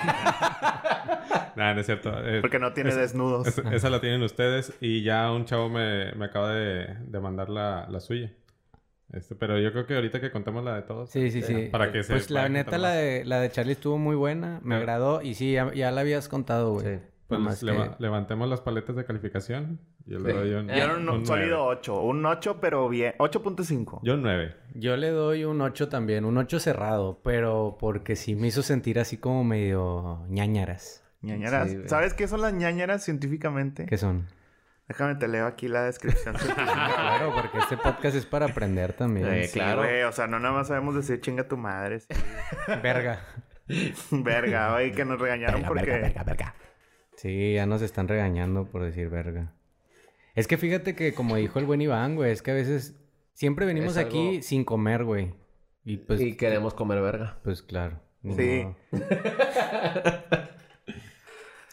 Nah, 1.56 1.74
no 1.74 1.80
es 1.80 1.86
cierto. 1.86 2.12
Eh, 2.28 2.42
Porque 2.42 2.60
no 2.60 2.74
tiene 2.74 2.94
desnudos. 2.94 3.48
esa, 3.48 3.74
esa 3.74 3.90
la 3.90 4.02
tienen 4.02 4.22
ustedes 4.24 4.74
y 4.82 5.04
ya 5.04 5.32
un 5.32 5.46
chavo 5.46 5.70
me, 5.70 6.12
me 6.14 6.26
acaba 6.26 6.52
de, 6.54 6.96
de 7.08 7.20
mandar 7.22 7.50
la, 7.50 7.88
la 7.90 8.00
suya. 8.02 8.30
Este, 9.14 9.36
pero 9.36 9.58
yo 9.60 9.72
creo 9.72 9.86
que 9.86 9.96
ahorita 9.96 10.20
que 10.20 10.32
contemos 10.32 10.66
la 10.66 10.76
de 10.76 10.82
todos. 10.82 11.10
Sí, 11.12 11.32
sí, 11.32 11.42
sí. 11.44 11.70
Para 11.72 11.94
que 11.94 12.04
se 12.04 12.12
Pues 12.12 12.30
la 12.30 12.50
neta, 12.50 12.78
la 12.78 12.90
de, 12.92 13.24
la 13.24 13.40
de 13.40 13.50
Charlie 13.52 13.72
estuvo 13.74 13.98
muy 13.98 14.16
buena. 14.18 14.60
Me 14.64 14.76
Ah. 14.76 14.80
agradó. 14.80 15.22
Y 15.22 15.36
sí, 15.36 15.54
ya, 15.54 15.72
ya 15.74 15.92
la 15.92 16.02
habías 16.02 16.28
contado, 16.28 16.74
güey. 16.74 16.86
Sí. 16.98 17.02
Pues 17.28 17.40
Nomás 17.40 17.64
leva- 17.64 17.98
que- 17.98 18.04
levantemos 18.04 18.48
las 18.48 18.62
paletas 18.62 18.96
de 18.96 19.04
calificación. 19.06 19.80
Yo 20.06 20.20
le 20.20 20.32
doy 20.34 20.54
un, 20.54 20.68
Yo 20.68 20.96
un, 20.98 21.10
un 21.10 21.26
sólido 21.26 21.58
nueve. 21.66 21.80
8. 21.80 22.02
Un 22.02 22.26
8, 22.26 22.60
pero 22.62 22.88
bien. 22.88 23.16
8.5. 23.18 24.00
Yo 24.04 24.14
un 24.14 24.22
9. 24.22 24.56
Yo 24.76 24.96
le 24.96 25.10
doy 25.10 25.44
un 25.44 25.60
8 25.62 25.90
también, 25.90 26.24
un 26.26 26.38
8 26.38 26.60
cerrado, 26.60 27.22
pero 27.24 27.78
porque 27.80 28.16
sí 28.16 28.36
me 28.36 28.48
hizo 28.48 28.62
sentir 28.62 29.00
así 29.00 29.18
como 29.18 29.44
medio 29.44 30.24
ñañaras. 30.30 31.04
Ñañaras. 31.22 31.72
Sí. 31.72 31.80
¿Sabes 31.88 32.14
qué 32.14 32.28
son 32.28 32.42
las 32.42 32.54
ñañaras 32.54 33.04
científicamente? 33.04 33.88
¿Qué 33.88 33.98
son? 33.98 34.28
Déjame 34.88 35.16
te 35.16 35.28
leo 35.28 35.48
aquí 35.48 35.68
la 35.68 35.84
descripción. 35.86 36.36
Claro, 36.56 37.34
porque 37.34 37.58
este 37.58 37.76
podcast 37.78 38.16
es 38.16 38.28
para 38.28 38.46
aprender 38.46 38.94
también. 38.94 39.26
Eh, 39.34 39.48
Sí, 39.48 39.58
claro. 39.60 39.82
O 40.08 40.12
sea, 40.12 40.28
no 40.28 40.40
nada 40.40 40.54
más 40.54 40.68
sabemos 40.68 40.94
decir 40.94 41.20
chinga 41.22 41.48
tu 41.48 41.58
madre. 41.58 42.02
sí. 42.02 42.10
Verga. 42.84 43.22
Verga, 44.12 44.76
oye, 44.76 44.92
que 44.92 45.04
nos 45.06 45.20
regañaron 45.20 45.64
porque... 45.64 46.14
Sí, 47.18 47.54
ya 47.54 47.66
nos 47.66 47.82
están 47.82 48.08
regañando 48.08 48.66
por 48.66 48.84
decir 48.84 49.10
verga. 49.10 49.54
Es 50.36 50.48
que 50.48 50.58
fíjate 50.58 50.96
que 50.96 51.14
como 51.14 51.36
dijo 51.38 51.60
el 51.60 51.66
buen 51.66 51.82
Iván, 51.82 52.16
güey, 52.16 52.32
es 52.32 52.42
que 52.42 52.52
a 52.52 52.56
veces 52.56 52.96
siempre 53.34 53.66
venimos 53.66 53.98
aquí 53.98 54.42
sin 54.42 54.66
comer, 54.66 55.04
güey. 55.04 55.34
Y 55.86 55.98
pues, 55.98 56.20
y 56.20 56.36
queremos 56.36 56.74
comer 56.74 57.02
verga. 57.02 57.38
pues 57.44 57.62
claro. 57.62 58.00
Sí. 58.24 58.66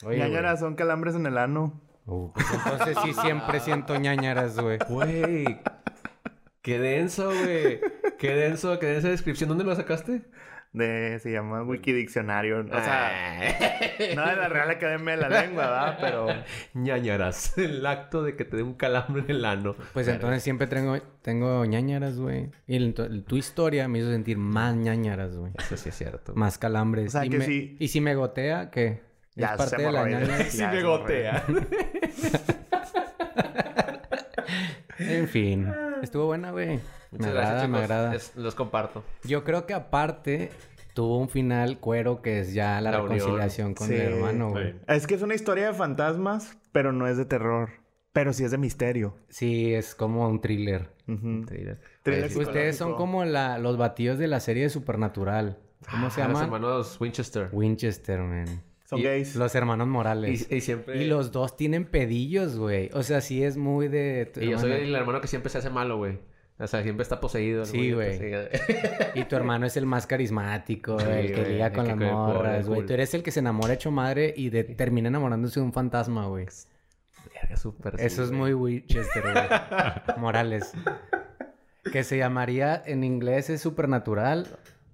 Oye, 0.04 0.18
ñañaras 0.18 0.60
son 0.60 0.74
calambres 0.74 1.14
en 1.14 1.26
el 1.26 1.38
ano. 1.38 1.80
Uh, 2.06 2.32
pues 2.32 2.46
entonces 2.52 2.98
sí 3.04 3.12
siempre 3.14 3.60
siento 3.60 3.96
ñañaras, 3.96 4.58
güey. 4.58 4.78
Güey. 4.88 5.60
Qué 6.60 6.78
denso, 6.78 7.26
güey. 7.28 7.80
Qué 8.18 8.34
denso, 8.34 8.78
qué 8.78 8.86
densa 8.86 9.08
descripción. 9.08 9.48
¿Dónde 9.48 9.64
lo 9.64 9.74
sacaste? 9.74 10.22
De, 10.72 11.18
se 11.18 11.30
llama 11.30 11.62
Wikidiccionario. 11.64 12.60
O 12.60 12.64
sea, 12.80 13.54
no 14.16 14.26
de 14.26 14.36
la 14.36 14.48
Real 14.48 14.70
Academia 14.70 15.16
de 15.16 15.20
la 15.20 15.28
Lengua, 15.28 15.64
¿verdad? 15.66 15.98
Pero... 16.00 16.26
ñañaras. 16.72 17.58
El 17.58 17.84
acto 17.84 18.22
de 18.22 18.36
que 18.36 18.46
te 18.46 18.56
dé 18.56 18.62
un 18.62 18.72
calambre 18.72 19.22
en 19.22 19.30
el 19.30 19.44
ano. 19.44 19.76
Pues 19.92 20.08
entonces 20.08 20.42
siempre 20.42 20.66
tengo, 20.66 20.96
tengo 21.20 21.62
ñañaras, 21.66 22.18
güey. 22.18 22.48
Y 22.66 22.76
el- 22.76 22.94
tu 23.26 23.36
historia 23.36 23.86
me 23.86 23.98
hizo 23.98 24.10
sentir 24.10 24.38
más 24.38 24.74
ñañaras, 24.74 25.36
güey. 25.36 25.52
Eso 25.58 25.76
sí 25.76 25.90
es 25.90 25.94
cierto. 25.94 26.32
Más 26.36 26.56
calambres. 26.56 27.08
O 27.08 27.10
sea, 27.10 27.26
y, 27.26 27.28
que 27.28 27.38
me- 27.38 27.44
sí. 27.44 27.76
y 27.78 27.88
si 27.88 28.00
me 28.00 28.14
gotea, 28.14 28.70
¿qué? 28.70 29.02
Ya, 29.34 29.48
es 29.52 29.56
parte 29.58 29.82
de 29.82 29.92
la 29.92 30.08
ñaña. 30.08 30.38
Sí 30.48 30.62
me 30.64 30.82
gotea. 30.82 31.44
En 34.98 35.26
fin. 35.28 35.72
Estuvo 36.02 36.26
buena, 36.26 36.50
güey. 36.50 36.78
Me 37.12 37.18
Muchas 37.18 37.28
agrada, 37.30 37.50
gracias, 37.50 37.70
me 37.70 37.76
chicos. 37.78 37.90
agrada. 37.90 38.14
Es- 38.14 38.36
los 38.36 38.54
comparto. 38.54 39.04
Yo 39.24 39.44
creo 39.44 39.66
que 39.66 39.74
aparte 39.74 40.50
tuvo 40.94 41.18
un 41.18 41.28
final 41.28 41.78
cuero 41.78 42.20
que 42.22 42.40
es 42.40 42.52
ya 42.54 42.80
la, 42.80 42.90
La 42.90 43.02
unión. 43.02 43.18
reconciliación 43.18 43.74
con 43.74 43.88
Sí. 43.88 43.94
el 43.94 44.00
hermano, 44.14 44.50
güey. 44.50 44.72
Sí. 44.72 44.78
Es 44.88 45.06
que 45.06 45.14
es 45.14 45.22
una 45.22 45.34
historia 45.34 45.68
de 45.68 45.74
fantasmas, 45.74 46.56
pero 46.72 46.92
no 46.92 47.06
es 47.06 47.16
de 47.16 47.24
terror. 47.24 47.70
Pero 48.12 48.32
sí 48.34 48.44
es 48.44 48.50
de 48.50 48.58
misterio. 48.58 49.16
Sí, 49.30 49.72
es 49.72 49.94
como 49.94 50.28
un 50.28 50.40
thriller. 50.42 50.90
Ujú. 51.08 51.46
Thriller. 51.46 51.80
Thriller 52.02 52.24
Oye, 52.24 52.32
sí, 52.34 52.38
Ustedes 52.40 52.76
son 52.76 52.94
como 52.94 53.24
la, 53.24 53.58
los 53.58 53.78
batidos 53.78 54.18
de 54.18 54.26
la 54.28 54.40
serie 54.40 54.64
de 54.64 54.68
Supernatural. 54.70 55.58
¿Cómo 55.90 56.10
se 56.10 56.20
Ah, 56.20 56.28
Los 56.28 56.34
llaman? 56.38 56.44
hermanos 56.44 57.00
Winchester. 57.00 57.48
Winchester, 57.52 58.20
man. 58.20 58.62
Son 58.84 58.98
Y 58.98 59.02
gays. 59.04 59.34
Los 59.36 59.54
hermanos 59.54 59.88
Morales. 59.88 60.46
Y, 60.50 60.56
y 60.56 60.60
siempre... 60.60 61.02
Y 61.02 61.06
los 61.06 61.32
dos 61.32 61.56
tienen 61.56 61.86
pedillos, 61.86 62.58
güey. 62.58 62.90
O 62.92 63.02
sea, 63.02 63.22
sí 63.22 63.42
es 63.42 63.56
muy 63.56 63.88
de... 63.88 64.30
Y 64.38 64.50
yo 64.50 64.58
soy 64.58 64.72
el 64.72 64.94
hermano 64.94 65.22
que 65.22 65.26
siempre 65.28 65.48
se 65.50 65.58
hace 65.58 65.70
malo, 65.70 65.96
güey. 65.96 66.18
O 66.62 66.66
sea, 66.68 66.82
siempre 66.82 67.02
está 67.02 67.18
poseído. 67.20 67.62
el 67.62 67.66
Sí, 67.66 67.92
güey. 67.92 68.20
Y 69.14 69.24
tu 69.24 69.34
hermano 69.36 69.66
es 69.66 69.76
el 69.76 69.84
más 69.84 70.06
carismático, 70.06 70.98
Sí, 71.00 71.06
el 71.10 71.34
que 71.34 71.44
liga 71.48 71.72
con 71.72 71.88
las 71.88 71.96
morras, 71.96 72.66
güey. 72.68 72.78
cool. 72.80 72.86
Tú 72.86 72.92
eres 72.94 73.12
el 73.14 73.22
que 73.24 73.30
se 73.32 73.40
enamora 73.40 73.74
hecho 73.74 73.90
madre 73.90 74.32
y 74.36 74.50
de- 74.50 74.62
termina 74.64 75.08
enamorándose 75.08 75.58
de 75.60 75.66
un 75.66 75.72
fantasma, 75.72 76.26
güey. 76.28 76.46
Sí, 76.48 76.68
Eso 77.98 78.24
es 78.24 78.30
muy 78.30 78.54
Winchester, 78.54 79.22
güey. 79.22 79.34
Morales. 80.18 80.72
Que 81.92 82.04
se 82.04 82.16
llamaría, 82.16 82.80
en 82.86 83.02
inglés 83.04 83.50
es 83.50 83.60
supernatural. 83.60 84.46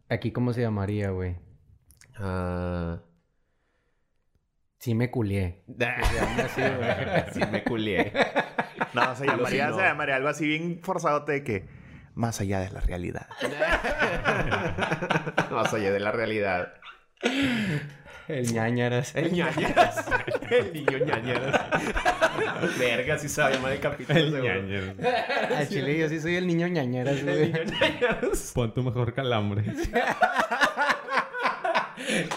Aquí, 0.09 0.33
¿cómo 0.33 0.53
se 0.55 0.63
llamaría, 0.63 1.11
güey? 1.11 1.37
Ah... 2.17 3.01
Sí 4.79 4.95
me 4.95 5.11
culié. 5.11 5.63
Así, 5.81 6.63
sí, 7.35 7.41
me 7.51 7.65
culié. 7.65 8.13
No, 8.95 9.15
se 9.17 9.27
llamaría, 9.27 9.73
se 9.73 9.81
llamaría 9.81 10.17
algo 10.17 10.29
así 10.29 10.47
bien 10.47 10.81
forzado 10.83 11.21
de 11.21 11.43
que... 11.43 11.67
Más 12.15 12.41
allá 12.41 12.61
de 12.61 12.71
la 12.71 12.81
realidad. 12.81 13.27
Más 15.51 15.75
allá 15.75 15.93
de 15.93 16.01
la 16.01 16.13
realidad. 16.13 16.75
El 18.29 18.53
ñañaras. 18.53 19.15
El 19.15 19.33
ñañeras. 19.33 20.05
El 20.51 20.73
niño 20.73 20.99
ñañeras. 20.99 21.61
Verga, 22.79 23.19
sí 23.19 23.29
sabe 23.29 23.55
llamar 23.55 23.73
el 23.73 23.81
capítulo. 23.81 24.19
El 24.19 24.33
ñañero. 24.33 24.95
Al 25.57 25.69
chile 25.69 25.99
yo 25.99 26.09
sí 26.09 26.21
soy 26.21 26.37
el 26.37 26.47
niño 26.47 26.69
ñañaras, 26.69 27.19
El 27.19 27.27
niño 27.27 27.65
ñañeras. 27.65 28.53
Pon 28.55 28.75
tu 28.75 28.83
mejor 28.83 29.15
calambre. 29.15 29.65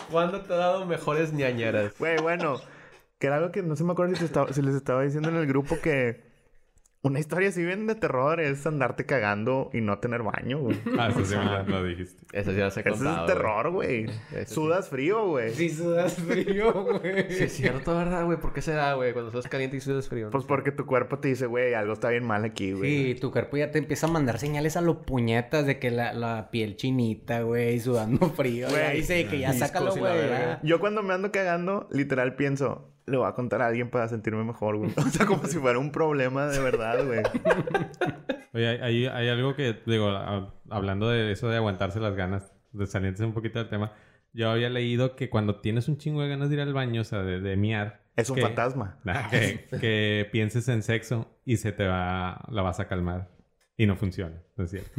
¿Cuándo 0.09 0.41
te 0.41 0.53
ha 0.53 0.57
dado 0.57 0.85
mejores 0.85 1.33
ñañeras? 1.33 1.97
Güey, 1.97 2.17
bueno. 2.21 2.59
Que 3.19 3.27
era 3.27 3.37
algo 3.37 3.51
que 3.51 3.61
no 3.61 3.75
se 3.75 3.83
me 3.83 3.91
acuerdo 3.91 4.15
si 4.15 4.61
les 4.61 4.75
estaba 4.75 5.03
diciendo 5.03 5.29
en 5.29 5.35
el 5.35 5.47
grupo 5.47 5.79
que... 5.81 6.30
Una 7.03 7.19
historia 7.19 7.49
así 7.49 7.65
bien 7.65 7.87
de 7.87 7.95
terror 7.95 8.39
es 8.39 8.67
andarte 8.67 9.07
cagando 9.07 9.71
y 9.73 9.81
no 9.81 9.97
tener 9.97 10.21
baño, 10.21 10.59
güey. 10.59 10.77
Ah, 10.99 11.09
eso 11.09 11.25
sí 11.25 11.35
me 11.35 11.63
lo, 11.63 11.83
dijiste. 11.83 12.23
Eso 12.31 12.51
ya 12.51 12.69
se 12.69 12.81
ha 12.81 12.83
Eso 12.83 12.91
contado. 12.93 13.25
es 13.25 13.33
terror, 13.33 13.71
güey. 13.71 14.03
Eso 14.03 14.45
sí. 14.45 14.53
Sudas 14.53 14.89
frío, 14.89 15.25
güey. 15.25 15.51
Sí 15.51 15.69
sudas 15.71 16.13
frío, 16.15 16.71
güey. 16.71 17.31
Sí, 17.31 17.45
es 17.45 17.53
cierto, 17.53 17.97
¿verdad, 17.97 18.25
güey? 18.25 18.39
¿Por 18.39 18.53
qué 18.53 18.61
será, 18.61 18.93
güey? 18.93 19.13
Cuando 19.13 19.29
estás 19.29 19.49
caliente 19.49 19.77
y 19.77 19.79
sudas 19.79 20.09
frío. 20.09 20.29
Pues 20.29 20.45
porque 20.45 20.71
tu 20.71 20.85
cuerpo 20.85 21.17
te 21.17 21.29
dice, 21.29 21.47
güey, 21.47 21.73
algo 21.73 21.93
está 21.93 22.09
bien 22.09 22.23
mal 22.23 22.45
aquí, 22.45 22.73
güey. 22.73 23.13
Sí, 23.13 23.19
tu 23.19 23.31
cuerpo 23.31 23.57
ya 23.57 23.71
te 23.71 23.79
empieza 23.79 24.05
a 24.05 24.11
mandar 24.11 24.37
señales 24.37 24.77
a 24.77 24.81
los 24.81 24.97
puñetas 24.97 25.65
de 25.65 25.79
que 25.79 25.89
la, 25.89 26.13
la 26.13 26.51
piel 26.51 26.75
chinita, 26.75 27.41
güey, 27.41 27.79
sudando 27.79 28.29
frío. 28.29 28.69
Güey, 28.69 28.97
dice 28.97 29.25
que 29.25 29.39
ya 29.39 29.53
sácalo, 29.53 29.95
güey. 29.95 30.13
Yo 30.61 30.79
cuando 30.79 31.01
me 31.01 31.15
ando 31.15 31.31
cagando, 31.31 31.87
literal 31.91 32.35
pienso, 32.35 32.90
le 33.07 33.17
voy 33.17 33.27
a 33.27 33.33
contar 33.33 33.61
a 33.61 33.67
alguien 33.67 33.89
para 33.89 34.07
sentirme 34.07 34.43
mejor, 34.43 34.77
güey. 34.77 34.91
O 34.97 35.09
sea, 35.09 35.25
como 35.25 35.45
si 35.45 35.57
fuera 35.57 35.79
un 35.79 35.91
problema 35.91 36.47
de 36.47 36.59
verdad, 36.59 37.05
güey. 37.05 37.21
Oye, 38.53 38.67
hay, 38.67 39.05
hay- 39.07 39.29
algo 39.29 39.55
que, 39.55 39.79
digo, 39.85 40.09
a- 40.09 40.53
hablando 40.69 41.09
de 41.09 41.31
eso 41.31 41.47
de 41.49 41.57
aguantarse 41.57 41.99
las 41.99 42.15
ganas, 42.15 42.51
de 42.73 42.85
salirse 42.87 43.23
un 43.25 43.33
poquito 43.33 43.59
del 43.59 43.69
tema, 43.69 43.93
yo 44.33 44.49
había 44.49 44.69
leído 44.69 45.15
que 45.15 45.29
cuando 45.29 45.59
tienes 45.61 45.87
un 45.87 45.97
chingo 45.97 46.21
de 46.21 46.29
ganas 46.29 46.49
de 46.49 46.55
ir 46.55 46.61
al 46.61 46.73
baño, 46.73 47.01
o 47.01 47.05
sea, 47.05 47.21
de, 47.23 47.39
de 47.41 47.55
miar... 47.57 48.01
Es 48.15 48.29
un 48.29 48.35
que- 48.35 48.41
fantasma. 48.43 48.97
Nah, 49.03 49.29
que, 49.29 49.65
que 49.79 50.29
pienses 50.31 50.67
en 50.67 50.83
sexo 50.83 51.27
y 51.45 51.57
se 51.57 51.71
te 51.71 51.85
va... 51.87 52.43
la 52.49 52.61
vas 52.61 52.79
a 52.79 52.87
calmar. 52.87 53.29
Y 53.77 53.85
no 53.87 53.95
funciona, 53.95 54.35
no 54.57 54.65
es 54.65 54.69
cierto. 54.71 54.91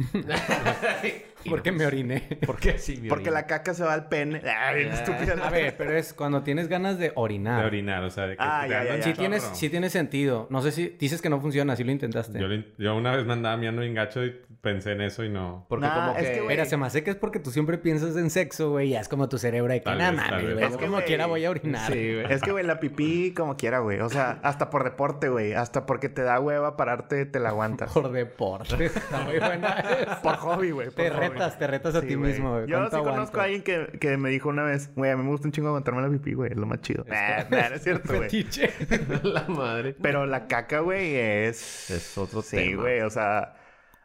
Porque 1.49 1.71
me 1.71 1.85
oriné. 1.85 2.21
¿Por 2.45 2.57
qué 2.59 2.77
sí, 2.77 2.97
mi 2.97 3.09
Porque 3.09 3.31
la 3.31 3.45
caca 3.47 3.73
se 3.73 3.83
va 3.83 3.93
al 3.93 4.07
pene. 4.07 4.41
Ay, 4.57 4.79
bien 4.83 4.93
estúpida. 4.93 5.33
A 5.45 5.49
ver, 5.49 5.75
pero 5.77 5.95
es 5.97 6.13
cuando 6.13 6.43
tienes 6.43 6.67
ganas 6.67 6.97
de 6.97 7.11
orinar. 7.15 7.61
De 7.61 7.65
orinar, 7.67 8.03
o 8.03 8.09
sea, 8.09 8.27
de 8.27 8.35
que 8.37 8.43
Ah, 8.43 8.61
te 8.63 8.69
ya, 8.69 8.83
ya, 8.83 8.97
ya. 8.97 9.03
Sí 9.03 9.13
tienes, 9.13 9.49
sí 9.53 9.69
tiene 9.69 9.89
sentido. 9.89 10.47
No 10.49 10.61
sé 10.61 10.71
si 10.71 10.89
dices 10.99 11.21
que 11.21 11.29
no 11.29 11.39
funciona, 11.41 11.75
si 11.75 11.83
lo 11.83 11.91
intentaste. 11.91 12.39
Yo, 12.77 12.95
una 12.95 13.15
vez 13.15 13.25
me 13.25 13.33
andaba 13.33 13.57
miando 13.57 13.81
bien 13.81 13.93
gacho 13.93 14.23
y 14.23 14.35
pensé 14.61 14.91
en 14.93 15.01
eso 15.01 15.23
y 15.23 15.29
no... 15.29 15.65
Porque 15.67 15.85
Nah, 15.85 15.95
como 16.07 16.17
es 16.17 16.25
que... 16.25 16.31
que, 16.33 16.37
güey, 16.41 16.47
Mira, 16.49 16.65
se 16.65 16.77
me 16.77 16.85
hace 16.85 17.03
que 17.03 17.09
es 17.11 17.15
porque 17.17 17.39
tú 17.39 17.51
siempre 17.51 17.77
piensas 17.77 18.15
en 18.15 18.29
sexo, 18.29 18.69
güey. 18.71 18.89
Ya 18.89 19.01
es 19.01 19.09
como 19.09 19.27
tu 19.27 19.37
cerebro 19.37 19.73
de 19.73 19.81
que 19.81 19.89
nada 19.89 20.11
mames, 20.11 20.53
güey. 20.53 20.63
Es 20.65 20.77
que, 20.77 20.85
como 20.85 21.01
quiera 21.01 21.25
voy 21.25 21.43
a 21.45 21.49
orinar. 21.49 21.91
Sí, 21.91 22.13
güey. 22.21 22.31
Es 22.33 22.41
que, 22.41 22.51
güey, 22.51 22.65
la 22.65 22.79
pipí 22.79 23.33
como 23.33 23.57
quiera, 23.57 23.79
güey. 23.79 23.99
O 23.99 24.09
sea, 24.09 24.39
hasta 24.43 24.69
por 24.69 24.83
deporte, 24.83 25.29
güey. 25.29 25.53
Hasta 25.53 25.85
porque 25.85 26.07
te 26.09 26.21
da 26.21 26.39
hueva 26.39 26.77
pararte, 26.77 27.25
te 27.25 27.39
la 27.39 27.49
aguantas. 27.49 27.91
Por 27.91 28.11
deporte. 28.11 28.85
Está 28.85 29.19
muy 29.21 29.39
buena. 29.39 30.19
Por 30.23 30.35
hobby, 30.37 30.71
güey. 30.71 30.89
por 30.89 30.95
Te. 30.95 31.09
Retas, 31.33 31.57
te 31.59 31.67
retas 31.67 31.95
a 31.95 32.01
Sí, 32.01 32.07
ti 32.07 32.15
güey. 32.15 32.31
mismo, 32.31 32.51
güey. 32.51 32.67
Yo 32.67 32.83
sí 32.83 32.89
¿Cuánto 32.91 33.09
conozco 33.09 33.39
a 33.39 33.43
alguien 33.43 33.63
que, 33.63 33.97
que 33.99 34.17
me 34.17 34.29
dijo 34.29 34.49
una 34.49 34.63
vez, 34.63 34.91
güey, 34.95 35.11
a 35.11 35.17
mí 35.17 35.23
me 35.23 35.29
gusta 35.29 35.47
un 35.47 35.51
chingo 35.51 35.67
aguantarme 35.69 36.01
la 36.01 36.09
pipí, 36.09 36.33
güey. 36.33 36.51
Es 36.51 36.57
lo 36.57 36.65
más 36.65 36.81
chido. 36.81 37.03
Nah, 37.07 37.43
nah, 37.49 37.69
no 37.69 37.75
es 37.75 37.83
cierto, 37.83 38.13
güey. 38.15 38.29
La 39.23 39.45
madre. 39.47 39.95
Pero 40.01 40.25
la 40.25 40.47
caca, 40.47 40.79
güey, 40.79 41.15
es... 41.15 41.89
Es 41.91 42.17
otro 42.17 42.41
Sí, 42.41 42.57
tema. 42.57 42.81
güey. 42.83 43.01
O 43.01 43.09
sea, 43.09 43.55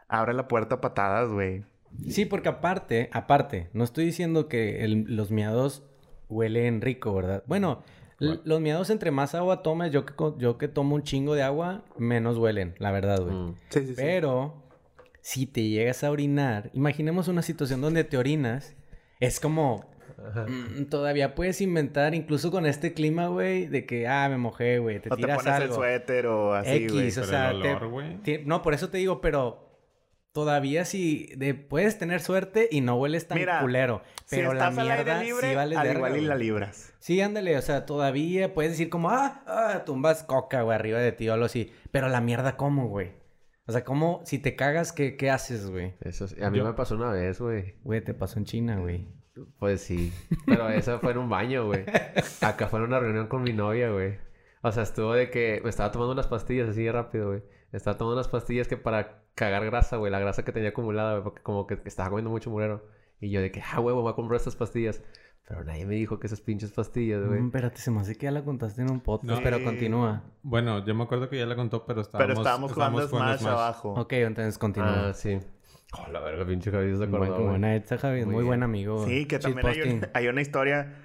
abre 0.08 0.32
la 0.34 0.48
puerta 0.48 0.76
a 0.76 0.80
patadas, 0.80 1.28
güey. 1.30 1.64
Sí, 2.08 2.24
porque 2.26 2.48
aparte, 2.50 3.08
aparte, 3.12 3.70
no 3.72 3.82
estoy 3.84 4.04
diciendo 4.04 4.48
que 4.48 4.84
el- 4.84 5.04
los 5.16 5.30
miados 5.30 5.84
huelen 6.28 6.80
rico, 6.82 7.14
¿verdad? 7.14 7.42
Bueno, 7.46 7.82
los 8.18 8.60
miados 8.60 8.90
entre 8.90 9.10
más 9.10 9.34
agua 9.34 9.62
tomes, 9.62 9.90
yo 9.92 10.04
que, 10.04 10.12
yo 10.38 10.58
que 10.58 10.68
tomo 10.68 10.96
un 10.96 11.02
chingo 11.02 11.34
de 11.34 11.42
agua, 11.42 11.84
menos 11.96 12.36
huelen, 12.36 12.74
la 12.78 12.90
verdad, 12.90 13.20
güey. 13.22 13.34
Mm. 13.34 13.54
Sí, 13.70 13.80
sí, 13.80 13.86
sí. 13.86 13.94
Pero, 13.96 14.67
si 15.28 15.44
te 15.44 15.62
llegas 15.68 16.04
a 16.04 16.10
orinar, 16.10 16.70
imaginemos 16.72 17.28
una 17.28 17.42
situación 17.42 17.82
donde 17.82 18.02
te 18.02 18.16
orinas, 18.16 18.74
es 19.20 19.40
como... 19.40 19.84
mm, 20.48 20.86
todavía 20.86 21.34
puedes 21.34 21.60
inventar, 21.60 22.14
incluso 22.14 22.50
con 22.50 22.64
este 22.64 22.94
clima, 22.94 23.26
güey, 23.26 23.66
de 23.66 23.84
que, 23.84 24.08
ah, 24.08 24.26
me 24.30 24.38
mojé, 24.38 24.78
güey, 24.78 25.00
te 25.00 25.10
o 25.10 25.16
te 25.16 25.20
tiras 25.20 25.42
pones 25.44 25.60
el 25.60 25.70
suéter 25.70 26.26
o 26.28 26.54
así, 26.54 26.84
X, 26.84 27.18
o 27.18 27.24
sea, 27.24 27.50
el 27.50 27.60
te- 27.60 27.74
olor, 27.74 28.46
no, 28.46 28.62
por 28.62 28.72
eso 28.72 28.88
te 28.88 28.96
digo, 28.96 29.20
pero 29.20 29.68
todavía 30.32 30.86
si 30.86 31.26
de, 31.36 31.52
puedes 31.52 31.98
tener 31.98 32.22
suerte 32.22 32.66
y 32.70 32.80
no 32.80 32.96
hueles 32.96 33.28
tan 33.28 33.36
Mira, 33.36 33.60
culero. 33.60 34.00
Pero 34.30 34.52
si 34.52 34.56
la 34.56 34.64
estás 34.70 34.78
al 34.78 34.90
aire 34.90 35.04
mierda 35.04 35.22
libre, 35.22 35.50
sí 35.50 35.54
vale 35.54 35.76
al 35.76 35.86
verga, 35.88 36.08
igual 36.08 36.22
y 36.22 36.26
la 36.26 36.36
libras. 36.36 36.94
Sí, 37.00 37.20
ándale, 37.20 37.54
o 37.58 37.60
sea, 37.60 37.84
todavía 37.84 38.54
puedes 38.54 38.72
decir 38.72 38.88
como, 38.88 39.10
ah, 39.10 39.42
ah, 39.46 39.82
tumbas 39.84 40.22
coca, 40.22 40.62
güey, 40.62 40.74
arriba 40.74 41.00
de 41.00 41.12
ti 41.12 41.28
o 41.28 41.34
algo 41.34 41.44
así. 41.44 41.70
Pero 41.90 42.08
la 42.08 42.22
mierda, 42.22 42.56
¿cómo, 42.56 42.88
güey? 42.88 43.27
O 43.68 43.72
sea, 43.72 43.84
¿cómo, 43.84 44.22
si 44.24 44.38
te 44.38 44.56
cagas, 44.56 44.92
qué, 44.92 45.16
qué 45.16 45.30
haces, 45.30 45.70
güey? 45.70 45.94
Eso 46.00 46.26
sí. 46.26 46.42
A 46.42 46.50
mí 46.50 46.58
Yo- 46.58 46.64
me 46.64 46.72
pasó 46.72 46.94
una 46.96 47.12
vez, 47.12 47.38
güey. 47.40 47.74
Güey, 47.84 48.00
te 48.02 48.14
pasó 48.14 48.38
en 48.38 48.46
China, 48.46 48.78
güey. 48.78 49.06
Pues 49.58 49.82
sí. 49.82 50.12
Pero 50.46 50.68
eso 50.70 50.98
fue 51.00 51.12
en 51.12 51.18
un 51.18 51.28
baño, 51.28 51.66
güey. 51.66 51.84
Acá 52.40 52.66
fue 52.68 52.80
en 52.80 52.86
una 52.86 52.98
reunión 52.98 53.28
con 53.28 53.42
mi 53.42 53.52
novia, 53.52 53.90
güey. 53.90 54.16
O 54.62 54.72
sea, 54.72 54.82
estuvo 54.82 55.12
de 55.12 55.30
que 55.30 55.60
me 55.62 55.70
estaba 55.70 55.92
tomando 55.92 56.12
unas 56.14 56.26
pastillas 56.26 56.68
así 56.70 56.82
de 56.82 56.90
rápido, 56.92 57.28
güey. 57.28 57.42
Estaba 57.72 57.96
tomando 57.98 58.16
unas 58.16 58.28
pastillas 58.28 58.66
que 58.66 58.76
para 58.78 59.22
cagar 59.34 59.64
grasa, 59.66 59.98
güey. 59.98 60.10
La 60.10 60.18
grasa 60.18 60.44
que 60.44 60.50
tenía 60.52 60.70
acumulada, 60.70 61.12
güey. 61.12 61.22
Porque 61.24 61.42
como 61.42 61.66
que 61.66 61.78
estaba 61.84 62.08
comiendo 62.08 62.30
mucho 62.30 62.50
murero. 62.50 62.88
Y 63.20 63.30
yo 63.30 63.40
de 63.42 63.52
que, 63.52 63.60
ah, 63.62 63.80
huevo, 63.80 64.00
voy 64.02 64.10
a 64.12 64.14
comprar 64.16 64.38
estas 64.38 64.56
pastillas. 64.56 65.02
Pero 65.48 65.64
nadie 65.64 65.86
me 65.86 65.94
dijo 65.94 66.20
que 66.20 66.26
esas 66.26 66.42
pinches 66.42 66.72
pastillas, 66.72 67.24
güey. 67.24 67.40
Mm, 67.40 67.46
espérate, 67.46 67.78
se 67.78 67.90
me 67.90 68.00
hace 68.00 68.16
que 68.16 68.24
ya 68.26 68.30
la 68.32 68.44
contaste 68.44 68.82
en 68.82 68.90
un 68.90 69.00
podcast, 69.00 69.38
No. 69.38 69.42
pero 69.42 69.56
Sí. 69.58 69.64
continúa. 69.64 70.22
Bueno, 70.42 70.84
yo 70.84 70.94
me 70.94 71.04
acuerdo 71.04 71.30
que 71.30 71.38
ya 71.38 71.46
la 71.46 71.56
contó, 71.56 71.86
pero 71.86 72.02
estábamos... 72.02 72.28
Pero 72.28 72.40
estábamos 72.42 72.72
jugando 72.74 73.08
Smash, 73.08 73.46
abajo. 73.46 73.94
Ok, 73.94 74.12
entonces 74.12 74.58
continúa. 74.58 75.08
Ah, 75.08 75.14
sí. 75.14 75.38
Oh, 75.98 76.06
la 76.12 76.20
verga, 76.20 76.44
pinche 76.46 76.70
Javier 76.70 76.98
se 76.98 77.06
Muy 77.06 77.16
acordó, 77.16 77.34
güey. 77.36 77.48
buena 77.48 77.74
esta, 77.76 77.96
Javi. 77.96 78.26
Muy 78.26 78.34
Muy, 78.34 78.44
buen 78.44 78.62
amigo. 78.62 79.06
Sí, 79.06 79.24
que 79.24 79.38
también 79.38 79.66
hay, 79.66 79.80
un- 79.80 80.06
hay 80.12 80.28
una 80.28 80.42
historia 80.42 80.96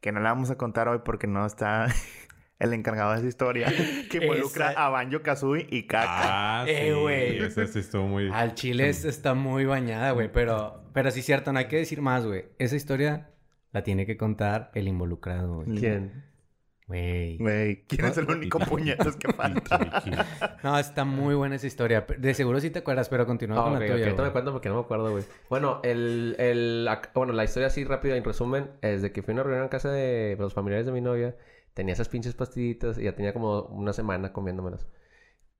que 0.00 0.10
no 0.10 0.20
la 0.20 0.30
vamos 0.30 0.50
a 0.50 0.56
contar 0.56 0.88
hoy 0.88 1.00
porque 1.04 1.26
no 1.26 1.44
está 1.44 1.86
el 2.58 2.72
encargado 2.72 3.12
de 3.12 3.18
esa 3.18 3.28
historia. 3.28 3.66
Que 4.10 4.24
involucra 4.24 4.70
Esa- 4.70 4.86
a 4.86 4.88
Banjo 4.88 5.20
Kazooie 5.20 5.66
y 5.68 5.86
Kaka. 5.86 6.62
Ah, 6.62 6.64
Eh, 6.66 6.92
sí. 6.94 6.98
güey. 6.98 7.38
Esa 7.44 7.66
sí 7.66 7.80
estuvo 7.80 8.04
muy... 8.06 8.30
Al 8.32 8.54
chile 8.54 8.88
es- 8.88 9.04
está 9.04 9.34
muy 9.34 9.66
bañada, 9.66 10.12
güey. 10.12 10.32
Pero, 10.32 10.82
pero 10.94 11.10
sí 11.10 11.20
cierto, 11.20 11.52
no 11.52 11.58
hay 11.58 11.68
que 11.68 11.76
decir 11.76 12.00
más, 12.00 12.24
güey. 12.24 12.46
Esa 12.58 12.74
historia 12.76 13.28
la 13.72 13.82
tiene 13.82 14.06
que 14.06 14.16
contar 14.16 14.70
el 14.74 14.88
involucrado, 14.88 15.62
güey. 15.64 15.78
¿Quién? 15.78 16.24
Güey. 16.86 17.38
Güey, 17.38 17.84
¿quién 17.86 18.04
es 18.06 18.18
el 18.18 18.28
único 18.30 18.58
puñetas 18.58 19.16
que 19.16 19.32
falta? 19.32 20.02
No, 20.62 20.78
está 20.78 21.04
muy 21.04 21.34
buena 21.34 21.56
esa 21.56 21.66
historia. 21.66 22.04
De 22.18 22.34
seguro 22.34 22.60
sí 22.60 22.68
te 22.70 22.80
acuerdas, 22.80 23.08
pero 23.08 23.24
continúa 23.24 23.60
Ah, 23.60 23.64
con 23.64 23.74
ok, 23.74 23.80
la 23.80 23.86
tuya. 23.86 24.04
ahorita 24.04 24.22
me 24.24 24.30
cuento 24.32 24.52
porque 24.52 24.68
no 24.68 24.74
me 24.74 24.80
acuerdo, 24.82 25.10
güey. 25.10 25.24
Bueno, 25.48 25.80
el, 25.84 26.36
el, 26.38 26.88
bueno, 27.14 27.32
la 27.32 27.44
historia 27.44 27.68
así 27.68 27.84
rápida, 27.84 28.16
en 28.16 28.24
resumen, 28.24 28.72
es 28.82 29.00
de 29.00 29.10
que 29.12 29.22
fui 29.22 29.32
a 29.32 29.34
una 29.36 29.42
reunión 29.44 29.62
en 29.64 29.68
casa 29.70 29.90
de 29.90 30.36
los 30.38 30.52
familiares 30.52 30.84
de 30.84 30.92
mi 30.92 31.00
novia. 31.00 31.36
Tenía 31.72 31.94
esas 31.94 32.10
pinches 32.10 32.34
pastillitas 32.34 32.98
y 32.98 33.04
ya 33.04 33.14
tenía 33.14 33.32
como 33.32 33.62
una 33.68 33.94
semana 33.94 34.32
comiéndomelas. 34.34 34.86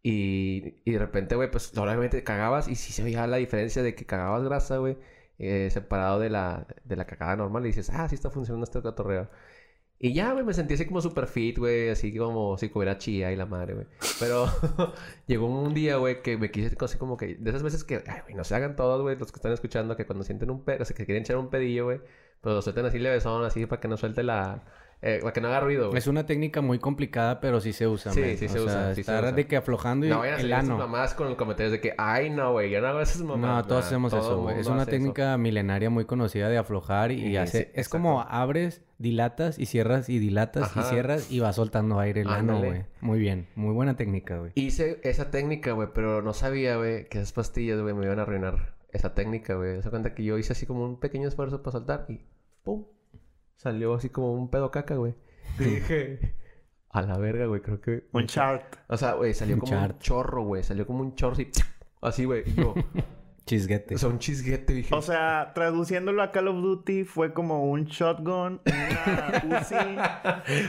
Y, 0.03 0.83
y 0.85 0.91
de 0.93 0.99
repente, 0.99 1.37
güey, 1.37 1.51
pues 1.51 1.77
obviamente 1.79 2.25
cagabas 2.25 2.69
y 2.69 2.75
sí 2.75 2.93
se 2.93 3.05
veía 3.05 3.27
la 3.27 3.37
diferencia 3.39 3.83
de 3.83 3.95
que 3.95 4.05
cagabas 4.05 4.43
grasa, 4.43 4.79
güey, 4.79 4.99
eh, 5.43 5.70
separado 5.70 6.20
de 6.20 6.30
la, 6.30 6.66
de 6.84 6.97
la 6.97 7.07
cagada 7.07 7.36
normal. 7.36 7.64
Y 7.64 7.68
dices, 7.68 7.90
ah, 7.90 8.09
sí 8.09 8.14
está 8.14 8.30
funcionando 8.30 8.64
este 8.64 8.80
cotorreo. 8.80 9.28
Y 9.99 10.14
ya, 10.14 10.32
güey, 10.32 10.45
me 10.45 10.53
sentí 10.53 10.74
así 10.74 10.84
como 10.86 11.01
super 11.01 11.28
fit, 11.28 11.59
güey, 11.59 11.88
así 11.90 12.16
como 12.16 12.59
si 12.59 12.70
comiera 12.70 12.99
chía 12.99 13.30
y 13.30 13.36
la 13.36 13.47
madre, 13.47 13.74
güey. 13.74 13.86
Pero 14.18 14.47
llegó 15.28 15.47
un 15.47 15.74
día, 15.74 15.97
güey, 15.97 16.22
que 16.22 16.36
me 16.36 16.51
quise 16.51 16.76
así 16.80 16.99
como 16.99 17.16
que... 17.16 17.36
De 17.36 17.51
esas 17.51 17.62
veces 17.62 17.84
que, 17.84 18.03
ay, 18.09 18.20
güey, 18.22 18.34
no 18.34 18.43
se 18.43 18.55
hagan 18.57 18.74
todos, 18.74 19.01
güey, 19.03 19.16
los 19.16 19.30
que 19.30 19.36
están 19.36 19.53
escuchando, 19.53 19.97
que 19.97 20.05
cuando 20.05 20.24
sienten 20.24 20.51
un 20.51 20.64
pedo, 20.64 20.82
o 20.82 20.84
sea, 20.84 20.97
que 20.97 21.07
quieren 21.07 21.22
echar 21.22 21.36
un 21.36 21.51
pedillo, 21.51 21.84
güey, 21.84 22.01
pero 22.40 22.57
lo 22.57 22.62
suelten 22.62 22.86
así 22.86 22.99
levesón, 22.99 23.45
así 23.45 23.66
para 23.66 23.80
que 23.80 23.88
no 23.88 23.97
suelte 23.97 24.24
la... 24.24 24.64
Eh, 25.05 25.18
para 25.20 25.32
que 25.32 25.40
no 25.40 25.48
haga 25.48 25.59
ruido, 25.59 25.88
güey. 25.88 25.98
Es 25.98 26.07
una 26.07 26.26
técnica 26.26 26.61
muy 26.61 26.78
complicada, 26.78 27.40
pero 27.40 27.61
sí 27.61 27.72
se 27.72 27.88
usa, 27.88 28.12
Sí, 28.12 28.36
sí 28.36 28.46
O 28.46 28.48
se 28.48 28.61
usa, 28.61 28.72
sea, 28.72 28.88
sí 28.90 28.94
se 28.94 29.00
estar 29.00 29.24
usa. 29.24 29.32
de 29.32 29.46
que 29.48 29.57
aflojando 29.57 30.07
y 30.07 30.11
No 30.11 30.20
vayan 30.20 30.36
a 30.36 30.40
el 30.40 30.46
esas 30.53 30.64
ano. 30.64 30.78
mamás 30.78 31.14
con 31.14 31.34
comentarios 31.34 31.72
de 31.72 31.80
que, 31.80 31.92
ay, 31.98 32.30
no, 32.30 32.53
güey, 32.53 32.70
yo 32.70 32.80
no 32.80 32.86
hago 32.86 33.00
esas 33.00 33.20
mamás. 33.22 33.40
No, 33.40 33.64
todos 33.66 33.84
hacemos 33.86 34.12
eso, 34.12 34.40
güey. 34.42 34.61
Es 34.61 34.68
una 34.68 34.86
técnica 34.86 35.36
milenaria 35.38 35.90
muy 35.90 36.05
conocida 36.05 36.48
de 36.48 36.57
aflojar 36.57 37.11
y, 37.11 37.36
hace... 37.36 37.64
sí, 37.64 37.70
es 37.74 37.88
como 37.88 38.20
abres, 38.22 38.82
dilatas 38.98 39.59
y 39.59 39.66
cierras 39.66 40.09
y 40.09 40.20
dilatas 40.20 40.64
Ajá. 40.64 40.82
y 40.82 40.84
cierras 40.84 41.30
y 41.32 41.40
vas 41.40 41.57
soltando 41.57 41.98
aire 41.98 42.20
el 42.20 42.28
ano, 42.28 42.53
Ándale. 42.59 42.68
güey. 42.68 42.84
Muy 43.00 43.18
bien. 43.18 43.48
Muy 43.57 43.74
buena 43.74 43.96
técnica, 43.96 44.38
güey. 44.38 44.53
Hice 44.55 45.00
esa 45.03 45.32
técnica, 45.32 45.72
güey, 45.72 45.88
pero 45.92 46.22
no 46.22 46.32
sabía, 46.32 46.76
güey, 46.76 47.09
que 47.09 47.18
esas 47.18 47.32
pastillas, 47.32 47.80
güey, 47.80 47.92
me 47.92 48.05
iban 48.07 48.20
a 48.20 48.22
arruinar 48.22 48.74
esa 48.92 49.14
técnica, 49.14 49.55
güey. 49.55 49.82
Se 49.82 49.90
cuenta 49.90 50.14
que 50.14 50.22
yo 50.22 50.38
hice 50.38 50.53
así 50.53 50.64
como 50.64 50.84
un 50.84 51.00
pequeño 51.00 51.26
esfuerzo 51.26 51.61
para 51.61 51.72
soltar 51.72 52.07
y 52.09 52.20
¡pum! 52.62 52.84
Salió 53.57 53.94
así 53.94 54.09
como 54.09 54.32
un 54.34 54.50
pedo 54.50 54.70
caca, 54.70 54.96
güey. 54.96 55.14
Y 55.59 55.64
dije, 55.64 56.34
a 56.90 57.03
la 57.03 57.16
verga, 57.18 57.46
güey, 57.46 57.61
creo 57.61 57.80
que... 57.80 58.05
Un 58.12 58.26
chart. 58.26 58.76
O 58.88 58.96
sea, 58.96 59.14
güey, 59.14 59.34
salió 59.34 59.55
Un 59.55 59.61
como 59.61 59.80
un 59.80 59.98
chorro, 59.98 60.44
güey. 60.44 60.62
Salió 60.62 60.86
como 60.86 61.00
un 61.00 61.14
chorro 61.14 61.34
así, 61.34 61.50
así, 62.00 62.24
güey. 62.24 62.42
Y 62.46 62.55
yo, 62.55 62.74
Chisguete. 63.46 63.96
o 63.96 63.98
sea, 63.98 64.09
un 64.09 64.18
chisguete, 64.18 64.72
dije. 64.72 64.94
O 64.94 65.03
sea, 65.03 65.53
traduciéndolo 65.55 66.22
a 66.22 66.30
Call 66.30 66.48
of 66.48 66.62
Duty, 66.62 67.05
fue 67.05 67.32
como 67.32 67.64
un 67.64 67.86
shotgun, 67.86 68.61
una 68.64 69.59
Uzi. 69.61 69.74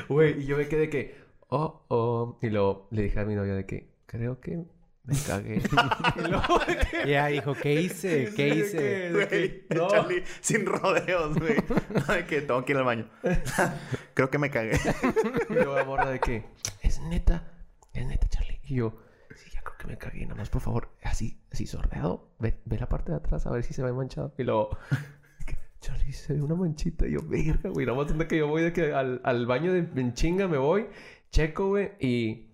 Güey, 0.10 0.42
y 0.42 0.46
yo 0.46 0.58
me 0.58 0.68
quedé 0.68 0.90
que, 0.90 1.16
oh, 1.50 1.84
oh. 1.90 2.40
Y 2.42 2.50
luego 2.50 2.88
le 2.90 3.04
dije 3.04 3.20
a 3.20 3.26
mi 3.26 3.36
novia 3.36 3.54
de 3.54 3.68
que, 3.68 3.92
creo 4.08 4.40
que 4.40 4.64
me 5.06 5.16
cagué. 5.28 5.60
de. 7.04 7.12
Ya, 7.12 7.30
hijo, 7.30 7.54
¿qué 7.56 7.82
hice? 7.82 8.32
¿Qué 8.36 8.46
de 8.46 8.56
hice? 8.56 8.82
de 8.82 9.12
Güey, 9.12 9.66
no. 9.76 9.90
Charlie 9.90 10.24
sin 10.42 10.66
rodeos, 10.66 11.38
güey. 11.38 11.56
Ay, 12.08 12.24
que 12.24 12.42
tengo 12.42 12.64
que 12.64 12.72
ir 12.72 12.78
al 12.78 12.86
baño. 12.86 13.10
Creo 14.14 14.30
que 14.30 14.38
me 14.38 14.50
cagué. 14.50 14.80
Y 15.50 15.56
yo 15.56 15.78
aborda 15.78 16.10
de 16.10 16.20
que, 16.20 16.46
es 16.82 17.02
neta, 17.02 17.52
es 17.94 18.06
neta, 18.06 18.28
Charlie. 18.30 18.60
Y 18.64 18.76
yo, 18.76 18.98
sí, 19.36 19.50
ya 19.54 19.62
creo 19.62 19.78
que 19.78 19.88
me 19.88 19.98
cagué. 19.98 20.24
Nada 20.24 20.36
más, 20.36 20.50
por 20.50 20.62
favor, 20.62 20.90
así, 21.04 21.42
así 21.52 21.68
sordeado. 21.68 22.32
Ve, 22.40 22.62
ve 22.64 22.78
la 22.80 22.88
parte 22.88 23.12
de 23.12 23.18
atrás 23.18 23.46
a 23.46 23.52
ver 23.52 23.64
si 23.64 23.74
se 23.74 23.84
ve 23.84 23.92
manchado. 23.92 24.34
Y 24.38 24.44
luego, 24.44 24.78
Charlie, 25.82 26.14
se 26.14 26.34
ve 26.34 26.42
una 26.42 26.56
manchita. 26.56 27.06
Y 27.06 27.12
yo, 27.12 27.20
verga, 27.28 27.70
güey. 27.70 27.86
Nada 27.86 27.98
más 27.98 28.18
de 28.18 28.26
que 28.26 28.38
yo 28.38 28.48
voy 28.48 28.64
de 28.64 28.72
que 28.72 28.94
al, 28.94 29.20
al 29.26 29.46
baño 29.46 29.74
de 29.74 29.80
en 29.80 30.14
chinga 30.14 30.48
me 30.48 30.58
voy, 30.58 30.88
checo, 31.30 31.68
güey. 31.68 31.92
Y 32.00 32.53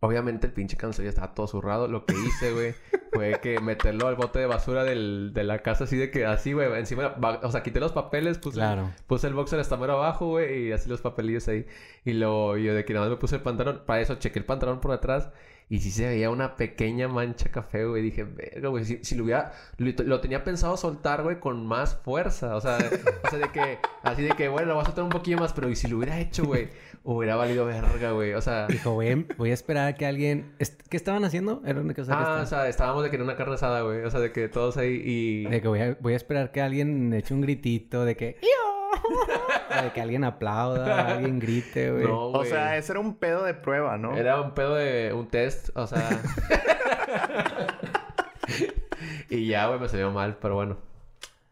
obviamente 0.00 0.46
el 0.46 0.52
pinche 0.52 0.76
canso 0.76 1.02
ya 1.02 1.08
estaba 1.08 1.34
todo 1.34 1.46
zurrado. 1.46 1.88
Lo 1.88 2.04
que 2.06 2.14
hice, 2.14 2.52
güey, 2.52 2.74
fue 3.12 3.40
que 3.40 3.60
meterlo 3.60 4.06
al 4.06 4.16
bote 4.16 4.38
de 4.38 4.46
basura 4.46 4.84
del, 4.84 5.32
de 5.34 5.44
la 5.44 5.60
casa 5.60 5.84
así 5.84 5.96
de 5.96 6.10
que, 6.10 6.26
así, 6.26 6.52
güey, 6.52 6.72
encima, 6.78 7.16
o 7.42 7.50
sea, 7.50 7.62
quité 7.62 7.80
los 7.80 7.92
papeles, 7.92 8.38
puse 8.38 8.56
Claro. 8.56 8.92
Puse 9.06 9.26
el 9.26 9.34
boxer 9.34 9.60
hasta 9.60 9.76
mero 9.76 9.94
abajo, 9.94 10.26
güey, 10.26 10.68
y 10.68 10.72
así 10.72 10.88
los 10.88 11.00
papelillos 11.00 11.48
ahí. 11.48 11.66
Y 12.04 12.12
luego 12.12 12.56
yo 12.56 12.74
de 12.74 12.84
que 12.84 12.92
nada 12.92 13.06
más 13.06 13.10
me 13.10 13.20
puse 13.20 13.36
el 13.36 13.42
pantalón. 13.42 13.82
Para 13.86 14.00
eso 14.00 14.16
chequé 14.16 14.38
el 14.38 14.44
pantalón 14.44 14.80
por 14.80 14.92
atrás. 14.92 15.30
Y 15.70 15.80
sí 15.80 15.90
se 15.90 16.06
veía 16.06 16.30
una 16.30 16.56
pequeña 16.56 17.08
mancha 17.08 17.50
café, 17.50 17.84
güey. 17.84 18.02
Dije, 18.02 18.24
verga, 18.24 18.70
güey. 18.70 18.84
Si, 18.86 19.04
si 19.04 19.14
lo 19.14 19.24
hubiera... 19.24 19.52
Lo, 19.76 19.92
lo 20.04 20.20
tenía 20.20 20.42
pensado 20.42 20.78
soltar, 20.78 21.22
güey, 21.22 21.40
con 21.40 21.66
más 21.66 21.94
fuerza. 21.94 22.56
O 22.56 22.60
sea, 22.60 22.78
o 23.24 23.28
sea, 23.28 23.38
de 23.38 23.48
que... 23.50 23.78
Así 24.02 24.22
de 24.22 24.30
que, 24.30 24.48
bueno, 24.48 24.68
lo 24.68 24.74
voy 24.74 24.82
a 24.82 24.86
soltar 24.86 25.04
un 25.04 25.10
poquillo 25.10 25.36
más. 25.36 25.52
Pero 25.52 25.68
y 25.68 25.76
si 25.76 25.86
lo 25.86 25.98
hubiera 25.98 26.18
hecho, 26.18 26.46
güey, 26.46 26.70
hubiera 27.04 27.36
valido 27.36 27.64
verga, 27.66 28.12
güey. 28.12 28.34
O 28.34 28.40
sea... 28.40 28.66
Dijo, 28.66 28.92
voy 28.92 29.08
a, 29.08 29.24
voy 29.36 29.50
a 29.50 29.54
esperar 29.54 29.88
a 29.88 29.94
que 29.94 30.06
alguien... 30.06 30.52
¿Qué 30.90 30.96
estaban 30.96 31.24
haciendo? 31.24 31.62
Era 31.64 31.80
una 31.80 31.94
cosa 31.94 32.12
que 32.16 32.22
Ah, 32.24 32.40
o 32.42 32.46
sea, 32.46 32.68
estábamos 32.68 33.02
de 33.04 33.10
que 33.10 33.16
en 33.16 33.22
una 33.22 33.36
carne 33.36 33.54
asada, 33.54 33.82
güey. 33.82 34.02
O 34.04 34.10
sea, 34.10 34.20
de 34.20 34.32
que 34.32 34.48
todos 34.48 34.76
ahí 34.76 35.00
y... 35.04 35.44
De 35.44 35.60
que 35.60 35.68
voy 35.68 35.80
a, 35.80 35.96
voy 36.00 36.12
a 36.12 36.16
esperar 36.16 36.50
que 36.52 36.60
alguien 36.60 37.12
eche 37.14 37.32
un 37.34 37.40
gritito 37.40 38.04
de 38.04 38.16
que... 38.16 38.36
"Yo". 38.42 38.48
O 39.78 39.82
de 39.82 39.92
que 39.92 40.00
alguien 40.00 40.24
aplauda, 40.24 41.08
alguien 41.12 41.38
grite, 41.38 41.92
güey. 41.92 42.04
No, 42.04 42.28
O 42.28 42.32
güey. 42.38 42.48
sea, 42.48 42.76
ese 42.78 42.92
era 42.92 43.00
un 43.00 43.16
pedo 43.16 43.44
de 43.44 43.52
prueba, 43.54 43.98
¿no? 43.98 44.16
Era 44.16 44.40
un 44.40 44.54
pedo 44.54 44.74
de 44.76 45.12
un 45.12 45.28
test, 45.28 45.68
o 45.76 45.86
sea. 45.86 46.08
y 49.30 49.46
ya, 49.46 49.66
güey, 49.68 49.78
me 49.78 49.88
salió 49.88 50.10
mal, 50.10 50.38
pero 50.40 50.54
bueno. 50.54 50.78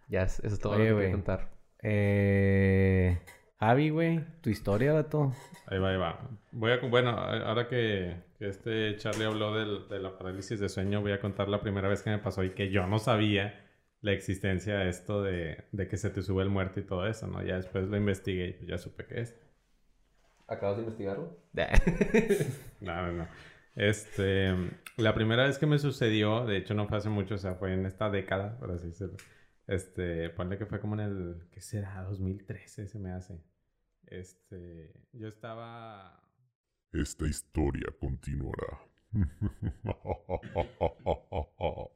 Ya, 0.09 0.23
es- 0.23 0.41
eso 0.41 0.55
es 0.55 0.61
todo 0.61 0.73
Oye, 0.75 0.85
lo 0.85 0.87
que 0.89 0.93
güey. 0.93 1.05
quería 1.05 1.17
contar. 1.17 1.49
Eh... 1.83 3.19
Javi, 3.61 3.91
güey. 3.91 4.25
Tu 4.43 4.51
historia, 4.51 4.93
vato. 4.93 5.33
Ahí 5.67 5.79
va, 5.79 5.91
ahí 5.91 5.97
va. 5.97 6.21
Voy 6.53 6.73
a, 6.73 6.79
bueno, 6.79 7.11
ahora 7.11 7.69
que, 7.69 8.17
que 8.39 8.49
este 8.49 8.97
Charlie 8.97 9.25
habló 9.27 9.55
del- 9.55 9.89
de 9.89 9.99
la 10.01 10.17
parálisis 10.19 10.61
de 10.61 10.69
sueño, 10.69 11.01
voy 11.01 11.13
a 11.13 11.21
contar 11.21 11.49
la 11.49 11.61
primera 11.61 11.89
vez 11.89 12.03
que 12.03 12.11
me 12.11 12.19
pasó 12.19 12.45
y 12.45 12.51
que 12.51 12.71
yo 12.71 12.87
no 12.87 12.99
sabía 12.99 13.65
la 14.03 14.13
existencia 14.13 14.79
de 14.79 14.89
esto 14.89 15.23
de, 15.23 15.65
de 15.73 15.89
que 15.89 15.97
se 15.97 16.11
te 16.11 16.23
sube 16.23 16.43
el 16.43 16.51
muerto 16.51 16.81
y 16.81 16.85
todo 16.85 17.07
eso, 17.07 17.27
¿no? 17.27 17.43
Ya 17.43 17.57
después 17.57 17.89
lo 17.89 17.97
investigué 17.97 18.49
y 18.49 18.53
pues 18.53 18.69
ya 18.69 18.79
supe 18.79 19.07
qué 19.07 19.21
es. 19.23 19.35
¿Acabas 20.49 20.77
de 20.77 20.83
investigarlo? 20.85 21.37
No, 22.81 22.95
no, 23.07 23.13
no. 23.13 23.29
Este, 23.75 24.55
la 24.97 25.15
primera 25.15 25.45
vez 25.47 25.59
que 25.59 25.67
me 25.67 25.79
sucedió, 25.79 26.45
de 26.47 26.57
hecho 26.59 26.75
no 26.75 26.87
fue 26.89 26.99
hace 26.99 27.09
mucho, 27.09 27.35
o 27.35 27.39
sea, 27.39 27.55
fue 27.57 27.73
en 27.75 27.85
esta 27.87 28.11
década, 28.11 28.59
por 28.59 28.71
así 28.71 28.87
decirlo. 28.89 29.17
Este, 29.67 30.31
ponle 30.31 30.59
que 30.59 30.67
fue 30.67 30.81
como 30.81 30.95
en 30.95 31.01
el, 31.01 31.49
¿qué 31.51 31.61
será? 31.61 32.03
2013 32.03 32.89
se 32.89 32.99
me 32.99 33.13
hace. 33.13 33.41
Este, 34.07 34.93
yo 35.13 35.29
estaba... 35.29 36.23
Esta 36.93 37.27
historia 37.27 37.87
continuará. 37.99 38.81